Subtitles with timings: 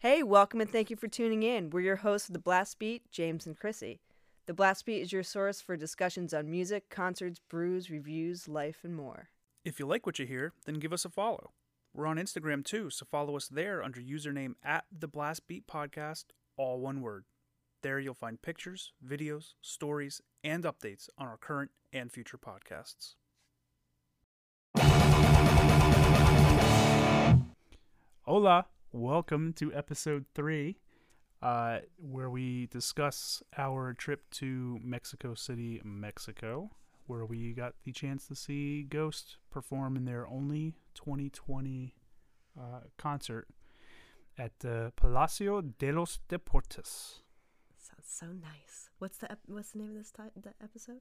[0.00, 1.70] Hey, welcome and thank you for tuning in.
[1.70, 4.02] We're your hosts of The Blast Beat, James and Chrissy.
[4.44, 8.94] The Blast Beat is your source for discussions on music, concerts, brews, reviews, life, and
[8.94, 9.30] more.
[9.64, 11.52] If you like what you hear, then give us a follow.
[11.94, 16.26] We're on Instagram too, so follow us there under username at the Blast Beat Podcast,
[16.58, 17.24] all one word.
[17.82, 23.14] There you'll find pictures, videos, stories, and updates on our current and future podcasts.
[28.26, 28.66] Hola,
[28.96, 30.78] welcome to episode three,
[31.42, 36.70] uh, where we discuss our trip to Mexico City, Mexico,
[37.06, 41.94] where we got the chance to see Ghost perform in their only 2020
[42.58, 42.62] uh,
[42.96, 43.48] concert
[44.38, 47.20] at the Palacio de los Deportes.
[47.78, 48.88] Sounds so nice.
[48.98, 51.00] What's the ep- what's the name of this ti- the episode?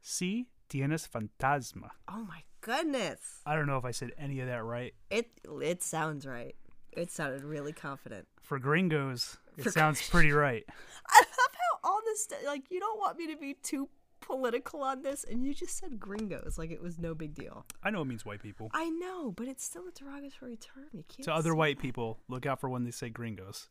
[0.00, 1.90] Si tienes fantasma.
[2.08, 3.42] Oh my goodness!
[3.44, 4.94] I don't know if I said any of that right.
[5.10, 5.30] It
[5.62, 6.56] it sounds right.
[6.96, 8.26] It sounded really confident.
[8.42, 10.64] For gringos, it For sounds pretty right.
[11.08, 11.50] I love
[11.82, 13.88] how all this like you don't want me to be too
[14.20, 17.66] political on this, and you just said gringos like it was no big deal.
[17.82, 18.70] I know it means white people.
[18.72, 20.86] I know, but it's still a derogatory term.
[20.92, 21.24] You can't.
[21.24, 21.82] To other white that.
[21.82, 23.68] people, look out for when they say gringos.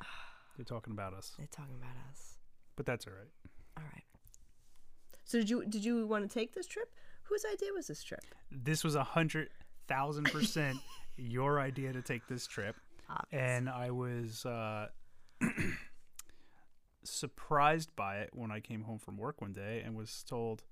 [0.56, 2.34] They're talking about us, they're talking about us.
[2.76, 3.30] but that's all right.
[3.76, 4.02] All right.
[5.24, 6.90] So did you did you want to take this trip?
[7.24, 8.24] Whose idea was this trip?
[8.50, 9.50] This was a hundred
[9.86, 10.78] thousand percent
[11.18, 12.76] your idea to take this trip,
[13.32, 14.88] and I was uh,
[17.04, 20.62] surprised by it when I came home from work one day and was told,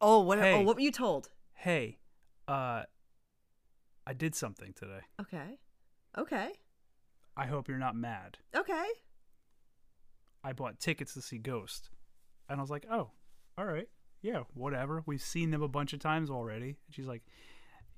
[0.00, 0.38] Oh, what?
[0.38, 1.30] Oh, what were you told?
[1.54, 1.98] "Hey,
[2.48, 2.82] uh,
[4.06, 5.00] I did something today.
[5.20, 5.58] Okay.
[6.18, 6.52] Okay.
[7.36, 8.38] I hope you're not mad.
[8.54, 8.86] Okay.
[10.42, 11.90] I bought tickets to see Ghost,"
[12.48, 13.10] and I was like, "Oh,
[13.56, 13.88] all right,
[14.20, 15.02] yeah, whatever.
[15.06, 17.22] We've seen them a bunch of times already." And she's like,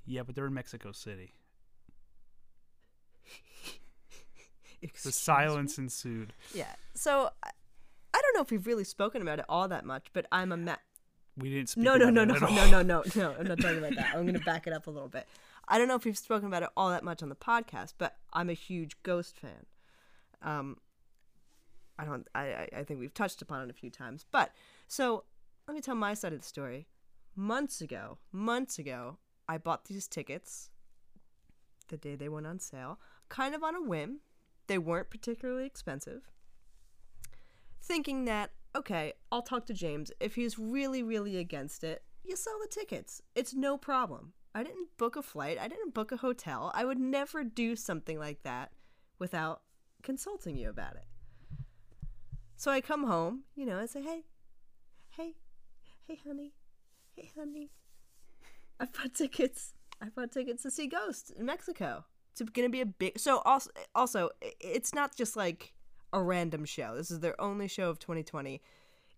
[0.06, 1.34] "Yeah, but they're in Mexico City."
[5.02, 6.32] The silence ensued.
[6.54, 6.72] Yeah.
[6.94, 7.50] So I,
[8.14, 10.77] don't know if we've really spoken about it all that much, but I'm a ma-
[11.36, 11.84] We didn't speak.
[11.84, 12.70] no, no, about no, it no, no, all.
[12.70, 13.34] no, no, no.
[13.39, 14.11] I'm not talking about that.
[14.14, 15.27] I'm going to back it up a little bit.
[15.68, 18.16] I don't know if we've spoken about it all that much on the podcast, but
[18.33, 19.66] I'm a huge Ghost fan.
[20.42, 20.77] Um,
[21.98, 22.28] I don't.
[22.34, 24.52] I, I think we've touched upon it a few times, but
[24.86, 25.24] so
[25.66, 26.86] let me tell my side of the story.
[27.34, 29.18] Months ago, months ago,
[29.48, 30.70] I bought these tickets
[31.89, 32.98] the day they went on sale,
[33.29, 34.20] kind of on a whim.
[34.67, 36.23] They weren't particularly expensive.
[37.80, 40.11] Thinking that, okay, I'll talk to James.
[40.18, 43.23] If he's really, really against it, you sell the tickets.
[43.34, 44.33] It's no problem.
[44.55, 46.73] I didn't book a flight, I didn't book a hotel.
[46.74, 48.73] I would never do something like that
[49.18, 49.61] without
[50.02, 51.05] consulting you about it.
[52.57, 54.24] So I come home, you know, I say, hey,
[55.11, 55.34] hey,
[56.08, 56.55] hey, honey,
[57.14, 57.70] hey, honey.
[58.79, 59.73] I bought tickets.
[60.01, 62.05] I bought tickets to see Ghost in Mexico.
[62.33, 63.19] It's gonna be a big.
[63.19, 65.73] So also, also, it's not just like
[66.13, 66.95] a random show.
[66.95, 68.61] This is their only show of 2020.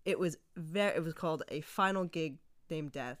[0.05, 0.95] It was very.
[0.95, 2.37] It was called a final gig
[2.69, 3.19] named Death.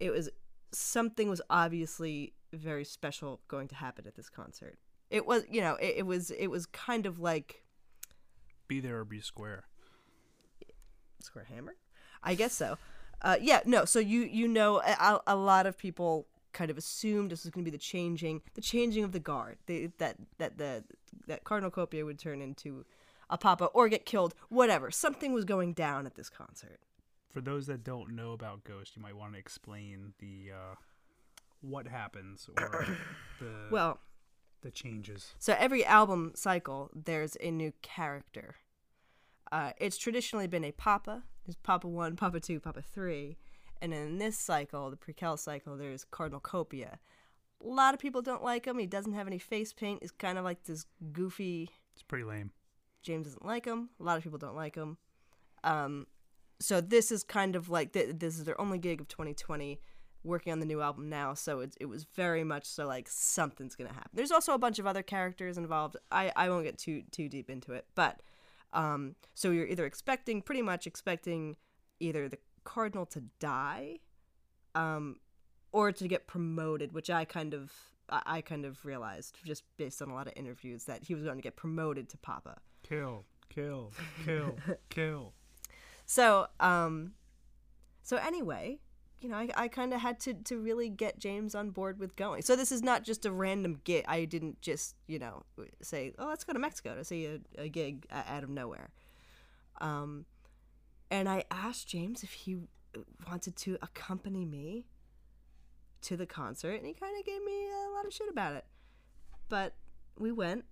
[0.00, 0.28] It was
[0.72, 4.78] something was obviously very special going to happen at this concert.
[5.10, 6.32] It was, you know, it, it was.
[6.32, 7.62] It was kind of like
[8.66, 9.64] Be there or be square.
[11.20, 11.76] Square Hammer?
[12.22, 12.78] I guess so.
[13.22, 13.84] Uh, yeah, no.
[13.84, 17.64] So you you know a, a lot of people kind of assumed this was going
[17.64, 19.58] to be the changing the changing of the guard.
[19.66, 20.84] They, that that the
[21.26, 22.84] that Cardinal Copia would turn into
[23.28, 24.34] a papa or get killed.
[24.48, 24.90] Whatever.
[24.90, 26.80] Something was going down at this concert.
[27.30, 30.74] For those that don't know about Ghost, you might want to explain the uh,
[31.60, 32.86] what happens or
[33.40, 33.98] the Well,
[34.62, 35.34] the changes.
[35.38, 38.56] So every album cycle, there's a new character.
[39.52, 41.22] Uh, it's traditionally been a Papa.
[41.44, 43.36] There's Papa 1, Papa 2, Papa 3.
[43.80, 46.98] And in this cycle, the Prequelle cycle, there's Cardinal Copia.
[47.64, 48.78] A lot of people don't like him.
[48.78, 50.00] He doesn't have any face paint.
[50.02, 51.70] He's kind of like this goofy.
[51.94, 52.50] It's pretty lame.
[53.02, 53.90] James doesn't like him.
[54.00, 54.96] A lot of people don't like him.
[55.62, 56.06] Um,
[56.60, 59.80] so this is kind of like th- this is their only gig of 2020
[60.24, 63.76] working on the new album now so it, it was very much so like something's
[63.76, 67.02] gonna happen there's also a bunch of other characters involved i, I won't get too
[67.12, 68.20] too deep into it but
[68.72, 71.56] um, so you're either expecting pretty much expecting
[72.00, 73.98] either the cardinal to die
[74.74, 75.16] um,
[75.72, 77.72] or to get promoted which i kind of
[78.08, 81.38] I kind of realized just based on a lot of interviews that he was going
[81.38, 82.58] to get promoted to papa
[82.88, 83.90] Kill, kill,
[84.24, 84.56] kill,
[84.90, 85.32] kill.
[86.04, 87.14] So, um,
[88.04, 88.78] so anyway,
[89.20, 92.16] you know, I, I kind of had to, to really get James on board with
[92.16, 92.42] going.
[92.42, 94.04] So this is not just a random gig.
[94.06, 95.42] I didn't just, you know,
[95.80, 98.90] say, oh, let's go to Mexico to see a, a gig out of nowhere.
[99.80, 100.26] Um,
[101.10, 102.58] and I asked James if he
[103.28, 104.86] wanted to accompany me
[106.02, 108.64] to the concert, and he kind of gave me a lot of shit about it.
[109.48, 109.74] But
[110.18, 110.64] we went,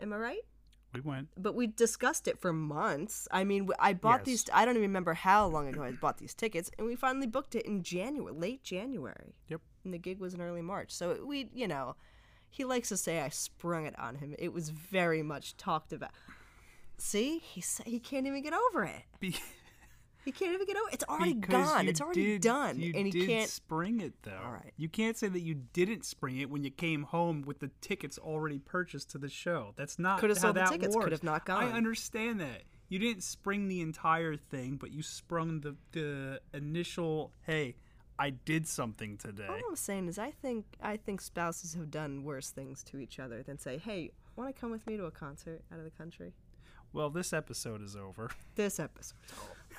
[0.00, 0.44] Am I right?
[0.92, 1.28] We went.
[1.36, 3.26] But we discussed it for months.
[3.30, 4.44] I mean, I bought these.
[4.52, 7.54] I don't even remember how long ago I bought these tickets, and we finally booked
[7.54, 9.34] it in January, late January.
[9.48, 9.60] Yep.
[9.84, 10.90] And the gig was in early March.
[10.90, 11.96] So we, you know,
[12.50, 14.34] he likes to say I sprung it on him.
[14.38, 16.10] It was very much talked about.
[16.98, 19.02] See, he he can't even get over it.
[19.18, 19.36] Be-
[20.24, 20.88] He can't even get over.
[20.92, 21.88] It's already because gone.
[21.88, 23.50] It's already did- done, You and he did can't.
[23.50, 24.40] spring it though.
[24.44, 24.72] All right.
[24.76, 28.18] You can't say that you didn't spring it when you came home with the tickets
[28.18, 29.72] already purchased to the show.
[29.76, 31.64] That's not Coulda how sold the that tickets, could have not gone.
[31.64, 32.62] I understand that.
[32.88, 37.32] You didn't spring the entire thing, but you sprung the the initial.
[37.42, 37.76] Hey,
[38.18, 39.46] I did something today.
[39.48, 43.18] All I'm saying is, I think I think spouses have done worse things to each
[43.18, 45.90] other than say, "Hey, want to come with me to a concert out of the
[45.90, 46.34] country?"
[46.92, 48.30] Well, this episode is over.
[48.54, 49.16] This episode.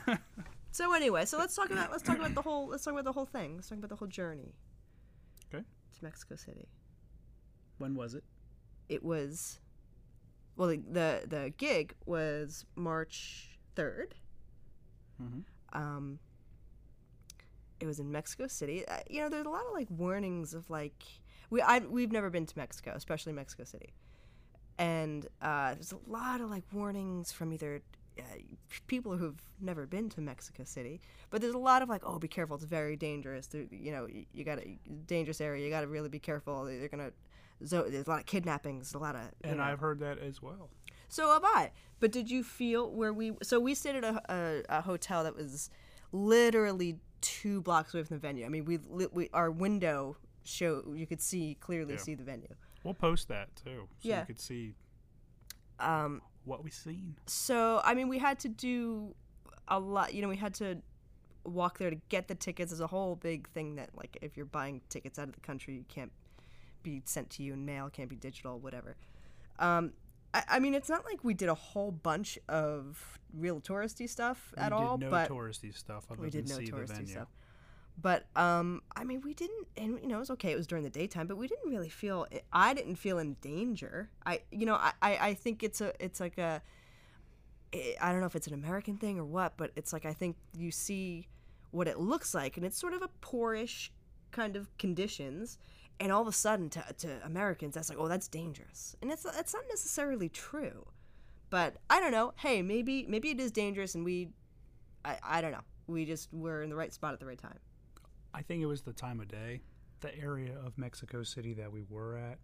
[0.72, 3.12] so anyway, so let's talk about let's talk about the whole let's talk about the
[3.14, 3.56] whole thing.
[3.56, 4.54] Let's talk about the whole journey
[5.54, 5.64] Okay.
[5.64, 6.68] to Mexico City.
[7.78, 8.24] When was it?
[8.90, 9.60] It was,
[10.56, 14.14] well, the the, the gig was March 3rd
[15.22, 15.44] Mhm.
[15.74, 16.20] Um,
[17.80, 18.88] it was in Mexico City.
[18.88, 21.04] Uh, you know, there's a lot of like warnings of like
[21.50, 23.94] we I we've never been to Mexico, especially Mexico City,
[24.78, 27.82] and uh, there's a lot of like warnings from either.
[28.20, 28.24] Uh,
[28.88, 32.28] people who've never been to Mexico City, but there's a lot of like, oh, be
[32.28, 33.48] careful, it's very dangerous.
[33.48, 34.78] There, you know, you, got a
[35.08, 35.64] dangerous area.
[35.64, 36.66] You got to really be careful.
[36.66, 37.12] They're gonna,
[37.66, 39.22] so there's a lot of kidnappings, a lot of.
[39.44, 39.64] And know.
[39.64, 40.70] I've heard that as well.
[41.10, 41.72] So have I.
[42.00, 43.34] But did you feel where we?
[43.42, 44.22] So we stayed at a,
[44.70, 45.70] a, a hotel that was
[46.12, 48.46] literally two blocks away from the venue.
[48.46, 48.80] I mean, we,
[49.12, 52.00] we our window show you could see clearly Yeah.
[52.00, 52.54] see the venue.
[52.84, 54.20] We'll post that too, so Yeah.
[54.22, 54.74] you could see
[55.80, 57.16] Um, what we've seen.
[57.26, 59.16] so I mean, we had to do
[59.68, 60.14] a lot.
[60.14, 60.78] You know, we had to
[61.46, 62.72] walk there to get the tickets.
[62.72, 65.76] As a whole big thing that like if you're buying tickets out of the country,
[65.76, 66.12] you can't
[66.84, 68.96] be sent to you in mail, can't be digital, whatever.
[69.60, 69.94] Um,
[70.34, 74.54] I, I mean, it's not like we did a whole bunch of real touristy stuff
[74.58, 77.28] at we all, did no but touristy stuff we did no touristy stuff.
[78.02, 80.52] But um, I mean, we didn't, and you know, it was okay.
[80.52, 82.28] It was during the daytime, but we didn't really feel.
[82.52, 84.10] I didn't feel in danger.
[84.26, 86.62] I, you know, I, I, think it's a, it's like a,
[87.74, 90.38] I don't know if it's an American thing or what, but it's like I think
[90.58, 91.28] you see
[91.72, 93.92] what it looks like, and it's sort of a poorish
[94.32, 95.60] kind of conditions,
[96.00, 99.24] and all of a sudden to, to Americans, that's like, oh, that's dangerous, and it's
[99.24, 100.86] that's not necessarily true.
[101.52, 102.34] But I don't know.
[102.38, 104.30] Hey, maybe maybe it is dangerous, and we,
[105.06, 105.64] I, I don't know.
[105.86, 107.60] We just were in the right spot at the right time.
[108.34, 109.62] I think it was the time of day,
[110.02, 112.40] the area of Mexico City that we were at.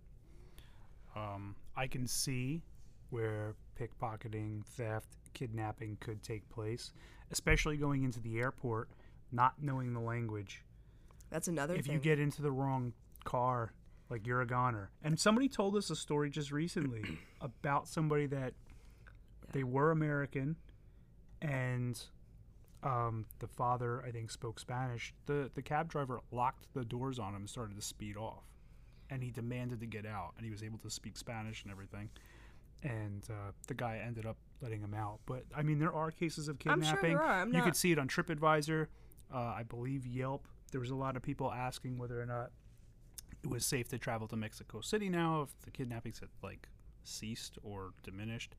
[1.15, 2.61] Um, I can see
[3.09, 6.93] where pickpocketing, theft, kidnapping could take place,
[7.31, 8.89] especially going into the airport,
[9.31, 10.63] not knowing the language.
[11.29, 11.95] That's another if thing.
[11.95, 12.93] you get into the wrong
[13.23, 13.73] car,
[14.09, 14.91] like you're a goner.
[15.03, 17.03] And somebody told us a story just recently
[17.41, 18.53] about somebody that
[19.51, 20.55] they were American
[21.41, 21.99] and
[22.83, 25.13] um, the father, I think, spoke Spanish.
[25.25, 28.43] The the cab driver locked the doors on him and started to speed off.
[29.11, 32.09] And he demanded to get out, and he was able to speak Spanish and everything.
[32.83, 35.19] And uh, the guy ended up letting him out.
[35.25, 37.09] But I mean, there are cases of I'm sure kidnapping.
[37.15, 37.41] there are.
[37.41, 38.87] I'm you not- could see it on TripAdvisor.
[39.33, 40.47] Uh, I believe Yelp.
[40.71, 42.51] There was a lot of people asking whether or not
[43.43, 46.69] it was safe to travel to Mexico City now, if the kidnappings had like
[47.03, 48.55] ceased or diminished.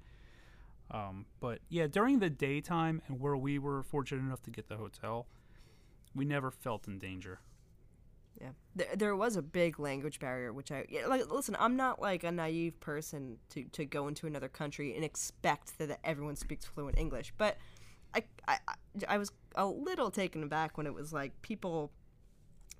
[0.90, 4.76] Um, but yeah, during the daytime and where we were fortunate enough to get the
[4.76, 5.26] hotel,
[6.14, 7.40] we never felt in danger.
[8.40, 11.28] Yeah, there, there was a big language barrier, which I yeah, like.
[11.30, 15.78] Listen, I'm not like a naive person to, to go into another country and expect
[15.78, 17.32] that, that everyone speaks fluent English.
[17.36, 17.58] But
[18.14, 18.58] I, I
[19.08, 21.92] I- was a little taken aback when it was like people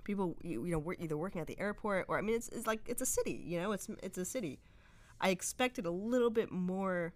[0.04, 2.66] people you, you know were either working at the airport or I mean it's, it's
[2.66, 4.60] like it's a city, you know, it's it's a city.
[5.20, 7.12] I expected a little bit more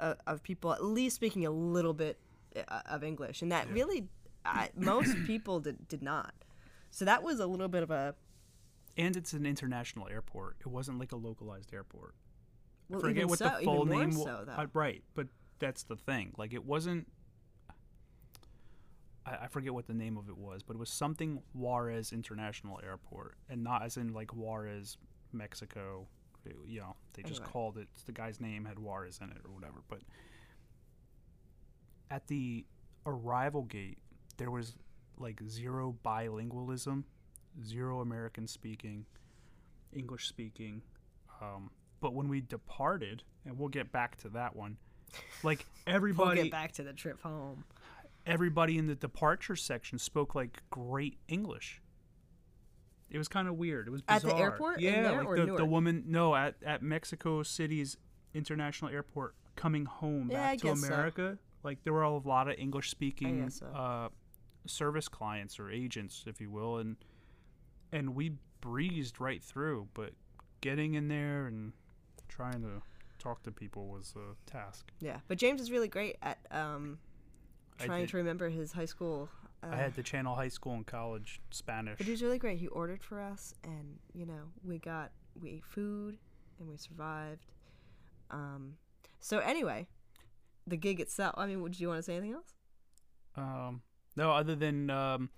[0.00, 2.18] uh, of people at least speaking a little bit
[2.56, 4.08] uh, of English, and that really
[4.44, 6.34] I, most people did did not.
[6.90, 8.14] So that was a little bit of a
[8.96, 10.56] And it's an international airport.
[10.60, 12.14] It wasn't like a localized airport.
[12.88, 15.96] well, I forget what so, the full name wa- so, uh, right, but that's the
[15.96, 16.32] thing.
[16.36, 17.08] Like it wasn't.
[19.26, 22.80] I, I forget what the name of it was, but it was something Juarez International
[22.84, 24.98] Airport, and not as in like Juarez,
[25.32, 26.06] Mexico.
[26.46, 27.52] It- you know, they just Anyway.
[27.52, 27.88] called it.
[28.06, 29.82] The guy's name had Juarez in it or whatever.
[29.88, 30.00] But
[32.10, 32.64] at the
[33.06, 33.98] arrival gate,
[34.36, 34.76] there was
[35.18, 37.04] like zero bilingualism,
[37.64, 39.06] zero American speaking,
[39.92, 40.82] English speaking.
[41.40, 41.70] Um,
[42.00, 44.76] but when we departed, and we'll get back to that one,
[45.42, 47.64] like we'll everybody, get back to the trip home.
[48.26, 51.80] everybody in the departure section spoke like great English.
[53.14, 53.86] It was kind of weird.
[53.86, 54.16] It was bizarre.
[54.16, 56.02] At the airport yeah, there like the, the woman.
[56.08, 57.96] No, at at Mexico City's
[58.34, 60.86] international airport coming home Yeah, back I to guess so.
[60.88, 61.38] America.
[61.62, 63.66] Like there were a lot of English speaking so.
[63.66, 64.08] uh,
[64.66, 66.96] service clients or agents, if you will, and
[67.92, 69.86] and we breezed right through.
[69.94, 70.10] But
[70.60, 71.72] getting in there and
[72.28, 72.82] trying to
[73.20, 74.90] talk to people was a task.
[74.98, 76.98] Yeah, but James is really great at um,
[77.78, 79.28] trying to remember his high school.
[79.64, 81.98] Uh, I had to channel high school and college Spanish.
[81.98, 82.58] But he was really great.
[82.58, 86.18] He ordered for us, and you know, we got we ate food,
[86.58, 87.46] and we survived.
[88.30, 88.74] Um,
[89.20, 89.86] so anyway,
[90.66, 91.34] the gig itself.
[91.36, 92.54] I mean, would you want to say anything else?
[93.36, 93.82] Um,
[94.16, 95.30] no, other than um,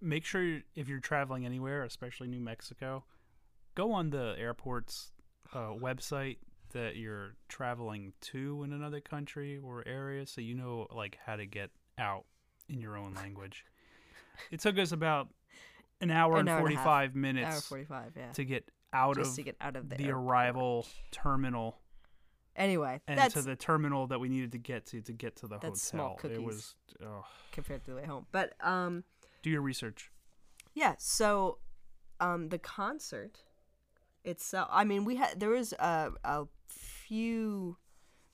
[0.00, 3.04] make sure if you're traveling anywhere, especially New Mexico,
[3.74, 5.12] go on the airport's
[5.52, 6.38] uh, website
[6.72, 11.44] that you're traveling to in another country or area, so you know like how to
[11.44, 12.24] get out
[12.68, 13.64] in your own language.
[14.50, 15.28] it took us about
[16.00, 16.84] an hour An and hour and a half.
[16.84, 18.12] forty-five Hour minutes forty-five.
[18.16, 21.78] Yeah, to get out just of to get out of the, the arrival terminal
[22.54, 25.46] Anyway, and that's to the terminal that we needed to get to to get to
[25.46, 26.18] the That's hotel.
[26.20, 27.24] small It was ugh.
[27.50, 28.26] compared to the way home.
[28.30, 29.04] But um,
[29.42, 30.10] do your research.
[30.74, 31.58] Yeah, so
[32.20, 33.38] um the concert
[34.24, 37.76] itself I mean we had there was a a few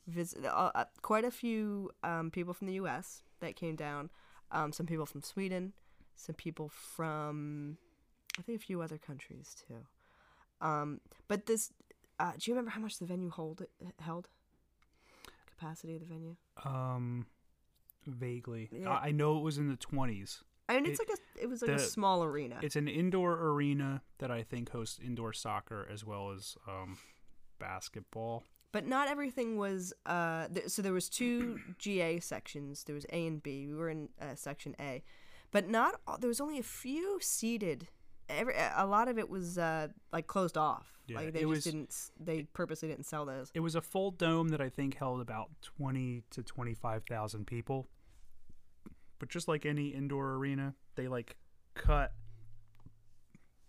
[0.09, 4.11] visit uh, uh, quite a few um people from the US that came down.
[4.51, 5.73] Um some people from Sweden,
[6.17, 7.79] some people from
[8.39, 9.77] I think a few other countries too.
[10.67, 11.73] Um but this
[12.19, 13.63] uh do you remember how much the venue hold
[14.01, 14.29] held?
[15.59, 16.37] Capacity of the venue?
[16.65, 17.27] Um,
[18.07, 18.69] vaguely.
[18.73, 18.91] Yeah.
[18.91, 20.43] I, I know it was in the twenties.
[20.69, 22.59] I mean it's It- like a it was like a small arena.
[22.63, 26.99] It's an indoor arena that I think hosts indoor soccer as well as um,
[27.59, 28.45] basketball.
[28.73, 32.85] But not everything was uh th- so there was two ga sections.
[32.85, 33.67] There was a and b.
[33.67, 35.03] We were in uh, section a.
[35.51, 37.89] But not all, there was only a few seated.
[38.29, 40.99] Every, a lot of it was uh like closed off.
[41.07, 43.51] Yeah, like they just was- didn't they purposely didn't sell those.
[43.55, 47.47] It was a full dome that I think held about twenty to twenty five thousand
[47.47, 47.89] people.
[49.19, 51.37] But just like any indoor arena, they like
[51.75, 52.13] cut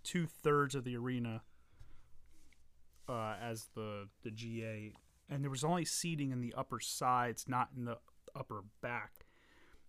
[0.04, 1.42] two thirds of the arena
[3.10, 4.94] uh, as the the GA,
[5.30, 7.98] and there was only seating in the upper sides, not in the
[8.36, 9.26] upper back.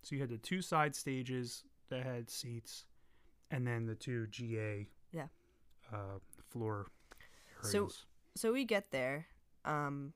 [0.01, 2.85] So you had the two side stages that had seats,
[3.51, 5.27] and then the two GA Yeah.
[5.93, 6.17] uh,
[6.49, 6.87] floor
[7.63, 7.71] areas.
[7.71, 7.89] So-
[8.35, 9.27] so we get there
[9.65, 10.13] um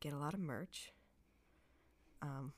[0.00, 0.90] get a lot of merch
[2.20, 2.52] um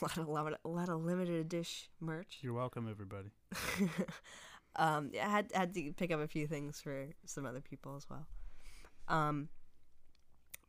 [0.00, 3.30] a lot of, lot of, a lot of limited edition merch You're welcome, everybody.
[4.76, 8.08] um, I had had to pick up a few things for some other people as
[8.08, 8.26] well.
[9.08, 9.48] Um,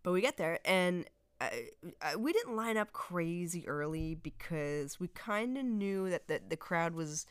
[0.04, 1.06] but we get there and
[1.40, 1.70] I,
[2.02, 6.58] I, we didn't line up crazy early because we kind of knew that the the
[6.58, 7.26] crowd was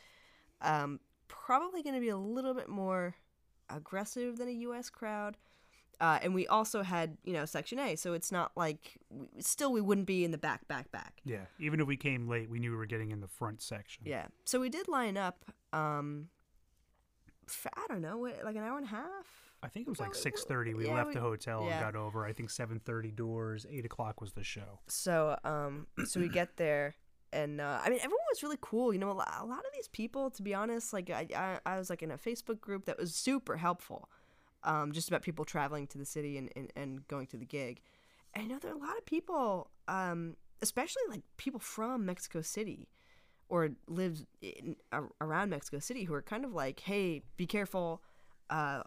[0.61, 3.15] um, probably going to be a little bit more
[3.69, 4.89] aggressive than a U.S.
[4.89, 5.37] crowd.
[5.99, 9.71] Uh, and we also had, you know, Section A, so it's not like we, still
[9.71, 11.21] we wouldn't be in the back, back, back.
[11.23, 14.03] Yeah, even if we came late, we knew we were getting in the front section.
[14.05, 14.25] Yeah.
[14.43, 15.45] So we did line up.
[15.71, 16.29] Um,
[17.75, 19.51] I don't know, what, like an hour and a half.
[19.63, 20.73] I think it was like six thirty.
[20.73, 21.73] We yeah, left we- the hotel yeah.
[21.73, 22.25] and got over.
[22.25, 23.65] I think seven thirty doors.
[23.69, 24.79] Eight o'clock was the show.
[24.87, 26.95] So um, so we get there,
[27.31, 28.91] and uh, I mean everyone was really cool.
[28.91, 31.59] You know, a lot, a lot of these people, to be honest, like I, I
[31.73, 34.09] I was like in a Facebook group that was super helpful,
[34.63, 37.81] um, just about people traveling to the city and, and, and going to the gig.
[38.33, 42.41] And you know, there are a lot of people, um, especially like people from Mexico
[42.41, 42.87] City,
[43.51, 48.01] or live in, ar- around Mexico City, who are kind of like, hey, be careful.
[48.49, 48.81] Uh,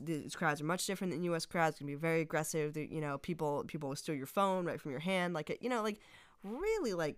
[0.00, 1.46] these crowds are much different than U.S.
[1.46, 1.78] crowds.
[1.78, 2.74] Can be very aggressive.
[2.74, 5.34] They- You know, people people will steal your phone right from your hand.
[5.34, 6.00] Like, you know, like
[6.42, 7.16] really, like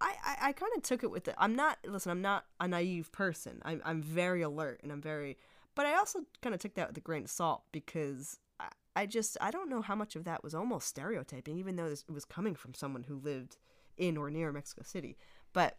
[0.00, 1.34] I I, I kind of took it with it.
[1.38, 2.10] I'm not listen.
[2.12, 3.60] I'm not a naive person.
[3.64, 5.38] I'm I'm very alert and I'm very.
[5.74, 9.06] But I also kind of took that with a grain of salt because I, I
[9.06, 12.12] just I don't know how much of that was almost stereotyping, even though this, it
[12.12, 13.56] was coming from someone who lived
[13.96, 15.16] in or near Mexico City.
[15.54, 15.76] But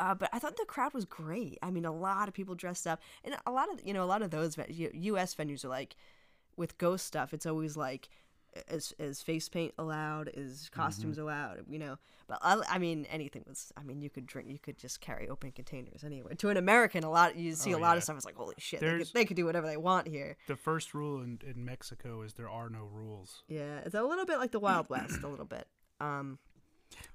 [0.00, 1.58] uh, but I thought the crowd was great.
[1.62, 4.10] I mean, a lot of people dressed up, and a lot of you know a
[4.14, 5.34] lot of those U.S.
[5.34, 5.94] venues are like
[6.56, 7.32] with ghost stuff.
[7.32, 8.08] It's always like
[8.68, 10.28] is is face paint allowed?
[10.34, 11.64] Is costumes allowed?
[11.68, 13.72] You know, but I, I mean anything was.
[13.76, 16.34] I mean you could drink, you could just carry open containers anywhere.
[16.34, 17.96] To an American, a lot you see Oh, a lot yeah.
[17.98, 18.16] of stuff.
[18.16, 20.36] It's like holy shit, they could, they could do whatever they want here.
[20.48, 23.44] The first rule in, in Mexico is there are no rules.
[23.46, 25.68] Yeah, it's a little bit like the Wild West, a little bit.
[26.00, 26.38] Um,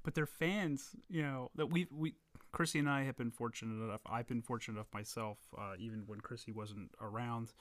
[0.03, 2.13] But their fans, you know, that we we
[2.55, 3.99] Chrissy and I have been fortunate enough.
[4.05, 7.53] I've been fortunate enough myself, uh, even when Chrissy wasn't around,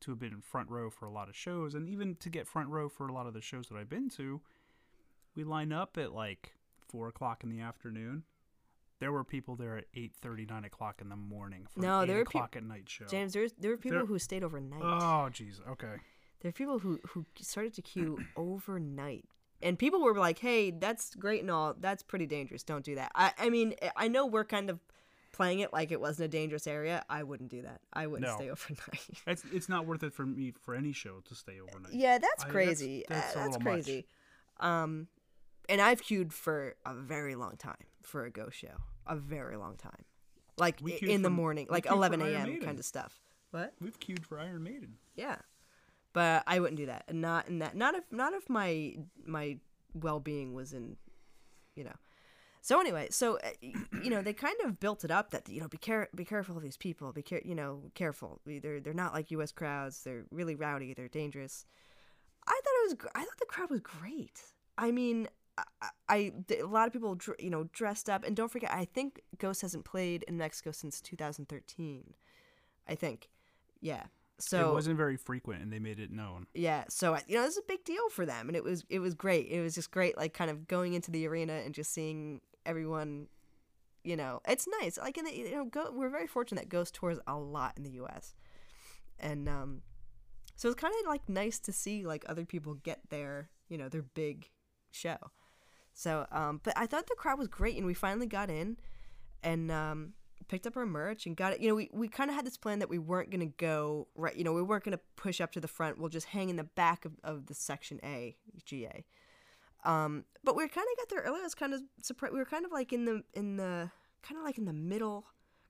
[0.00, 2.48] to have been in front row for a lot of shows, and even to get
[2.48, 4.40] front row for a lot of the shows that I've been to.
[5.36, 6.54] We line up at like
[6.88, 8.24] four o'clock in the afternoon.
[8.98, 12.16] There were people there at eight thirty, nine o'clock in the morning for No, there
[12.16, 13.06] were o'clock at night show.
[13.06, 14.82] James, there's there were people There- who stayed overnight.
[14.82, 15.64] Oh, jeez.
[15.68, 15.96] Okay.
[16.40, 19.24] there are people who who started to queue overnight
[19.62, 23.12] and people were like hey that's great and all that's pretty dangerous don't do that.
[23.14, 24.80] I i mean i know we're kind of
[25.32, 27.02] playing it like it wasn't a dangerous area.
[27.08, 27.80] I wouldn't do that.
[27.92, 28.36] I wouldn't No.
[28.36, 29.00] stay overnight.
[29.26, 31.94] It's it's not worth it for me for any show to stay overnight.
[31.94, 33.04] yeah that's I- that's- crazy.
[33.08, 33.84] that's Uh, that's little much.
[33.84, 34.06] crazy.
[34.60, 35.08] Um
[35.68, 38.76] and i've queued for a very long time for a ghost show
[39.06, 40.04] a very long time.
[40.58, 43.20] Like in the morning like 11 a.m kind of stuff.
[43.52, 43.72] What?
[43.80, 44.94] We've queued for Iron Maiden.
[45.14, 45.36] Yeah,
[46.12, 47.12] but I wouldn't do that.
[47.14, 47.76] Not in that.
[47.76, 49.58] Not if not if my my
[49.94, 50.96] well being was in,
[51.74, 51.94] you know.
[52.60, 55.68] So anyway, so uh, you know they kind of built it up that you know
[55.68, 57.12] be care be careful of these people.
[57.12, 58.40] Be care you know careful.
[58.46, 59.52] They're they're not like U.S.
[59.52, 60.04] crowds.
[60.04, 60.94] They're really rowdy.
[60.94, 61.66] They're dangerous.
[62.46, 63.10] I thought it was.
[63.14, 64.40] I thought the crowd was great.
[64.78, 65.28] I mean.
[65.58, 69.20] I, I a lot of people you know dressed up and don't forget I think
[69.36, 72.14] Ghost hasn't played in Mexico since 2013
[72.88, 73.28] I think
[73.82, 74.04] yeah
[74.38, 76.46] so it wasn't very frequent, and they made it known.
[76.54, 78.98] yeah so you know this is a big deal for them and it was it
[78.98, 81.92] was great it was just great like kind of going into the arena and just
[81.92, 83.26] seeing everyone
[84.04, 86.94] you know it's nice like in the you know go we're very fortunate that ghost
[86.94, 88.34] tours a lot in the us
[89.20, 89.82] and um
[90.56, 93.88] so it's kind of like nice to see like other people get their you know
[93.88, 94.48] their big
[94.90, 95.16] show
[95.92, 98.76] so um but i thought the crowd was great and we finally got in
[99.42, 100.14] and um
[100.52, 102.58] picked up our merch and got it you know we, we kind of had this
[102.58, 105.40] plan that we weren't going to go right you know we weren't going to push
[105.40, 108.36] up to the front we'll just hang in the back of, of the section a
[108.68, 109.02] ga
[109.84, 112.44] um but we kind of got there early i was kind of surprised we were
[112.44, 113.90] kind of like in the in the
[114.22, 115.24] kind of like in the middle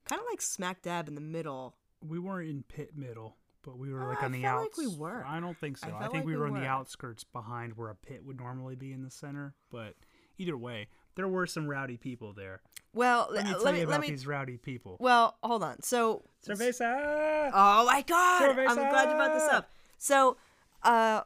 [0.09, 3.93] kind of like smack dab in the middle We weren't in pit middle, but we
[3.93, 4.77] were Uh, like I on the felt outs.
[4.79, 5.25] like we were.
[5.25, 5.87] I don't think so.
[5.87, 8.41] I I, think like we we were on the outskirts behind where a pit would
[8.41, 9.55] normally be in the center.
[9.71, 9.95] But
[10.39, 12.61] either way, there were some rowdy people there.
[12.95, 14.97] Well Let me uh, tell let you me about me these rowdy people.
[15.01, 17.51] well hold on so Cerveza!
[17.55, 18.59] Oh my god!
[18.59, 19.71] I'm glad you brought this up.
[19.97, 20.37] So,
[20.83, 21.21] uh,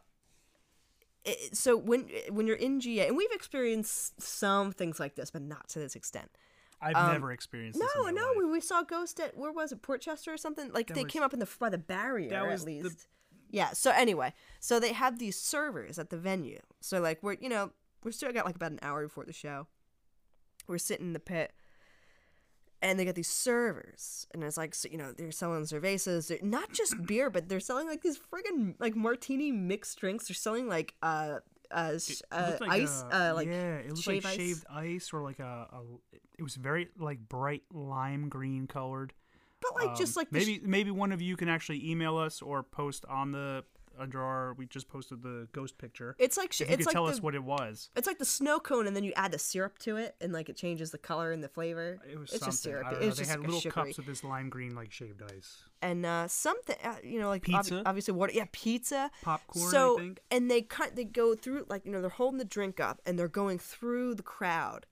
[1.24, 5.40] it, so when when you're in GA, and we've experienced some things like this, but
[5.42, 6.30] not to this extent.
[6.82, 7.88] I've never experienced this.
[7.96, 8.34] No, no, life.
[8.36, 10.70] we, we saw Ghost at where was it, Portchester or something?
[10.72, 13.08] Like they was- came up in the by the barrier that at the- least.
[13.50, 13.70] Yeah.
[13.72, 16.60] So anyway, so they have these servers at the venue.
[16.80, 17.70] So like we're you know
[18.04, 19.66] we're still got like about an hour before the show.
[20.68, 21.52] We're sitting in the pit,
[22.82, 26.38] and they got these servers, and it's like so, you know they're selling cervezas, they're,
[26.42, 30.28] not just beer, but they're selling like these friggin' like martini mixed drinks.
[30.28, 31.38] They're selling like uh
[31.70, 31.98] uh,
[32.30, 34.36] uh looked ice a- uh like yeah, it shaved like ice.
[34.38, 35.80] shaved ice or like a, a.
[36.38, 39.14] It was very like bright lime green colored.
[39.62, 42.16] but like just Um, like the sh- maybe maybe one of you can actually email
[42.18, 43.64] us or post on the
[43.98, 44.54] under our.
[44.54, 46.14] We just posted the ghost picture.
[46.18, 47.90] it's like sh- if you it's could like tell the, us what it was.
[47.96, 50.48] It's like the snow cone, and then you add the syrup to it, and like
[50.48, 51.98] it changes the color and the flavor.
[52.10, 52.48] It was it's something.
[52.48, 52.86] just syrup.
[52.86, 53.84] I don't It was They just had like little sugary.
[53.84, 55.62] cups of this lime green like shaved ice.
[55.82, 57.82] and uh, something uh, you know, like obvi- Pizza?
[57.86, 58.32] obviously water.
[58.34, 59.10] Yeah, pizza.
[59.22, 60.20] Popcorn, I So think.
[60.30, 60.96] and they cut.
[60.96, 64.14] They go through like you know they're holding the drink up, and they're going through
[64.14, 64.86] the crowd.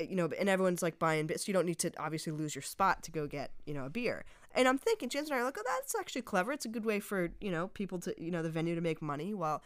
[0.00, 1.44] uh, You know, and everyone's like buying bits.
[1.46, 3.90] So you don't need to obviously lose your spot to go get you know a
[3.90, 4.24] beer.
[4.54, 6.52] And I'm thinking, James and I are like, oh, that's actually clever.
[6.52, 9.02] It's a good way for you know people to you know the venue to make
[9.02, 9.62] money while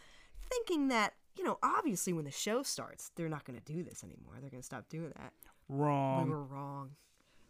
[0.49, 4.03] thinking that you know obviously when the show starts they're not going to do this
[4.03, 4.35] anymore.
[4.39, 5.33] They're going to stop doing that.
[5.69, 6.25] Wrong.
[6.25, 6.91] We were wrong.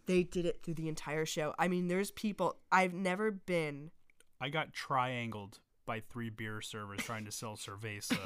[0.06, 1.54] They did it through the entire show.
[1.60, 3.91] I mean, there's people I've never been.
[4.39, 8.17] I got triangled by three beer servers trying to sell cerveza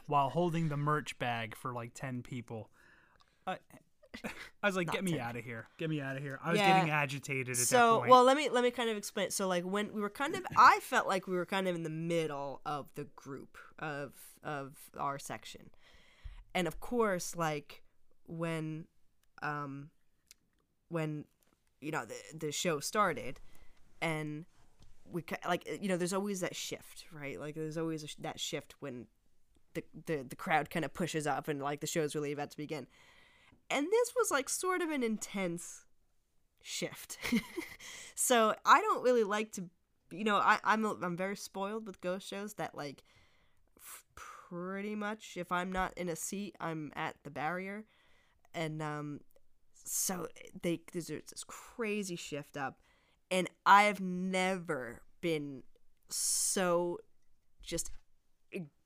[0.06, 2.70] while holding the merch bag for like ten people.
[3.46, 3.58] I,
[4.62, 5.66] I was like, "Get me out of here!
[5.78, 6.74] Get me out of here!" I was Yeah.
[6.74, 9.30] getting agitated at that So well, let me let me kind of explain.
[9.30, 11.82] So like when we were kind of, I felt like we were kind of in
[11.82, 15.70] the middle of the group of of our section,
[16.54, 17.82] and of course, like
[18.26, 18.86] when,
[19.42, 19.90] um,
[20.88, 21.24] when,
[21.80, 23.40] you know, the the show started,
[24.02, 24.44] and
[25.10, 27.38] we like you know, there's always that shift, right?
[27.40, 29.06] Like there's always a, sh- that shift when
[29.74, 32.56] the the the crowd kind of pushes up and like the show's really about to
[32.56, 32.86] begin.
[33.70, 35.84] And this was like sort of an intense
[36.62, 37.18] shift.
[38.14, 39.64] so I don't really like to,
[40.10, 43.04] you know, I, I'm I'm very spoiled with ghost shows that like
[43.78, 47.84] f- pretty much if I'm not in a seat, I'm at the barrier,
[48.54, 49.20] and um,
[49.84, 50.26] so
[50.62, 52.80] they there's this crazy shift up,
[53.30, 55.62] and I've never been
[56.08, 56.98] so
[57.62, 57.90] just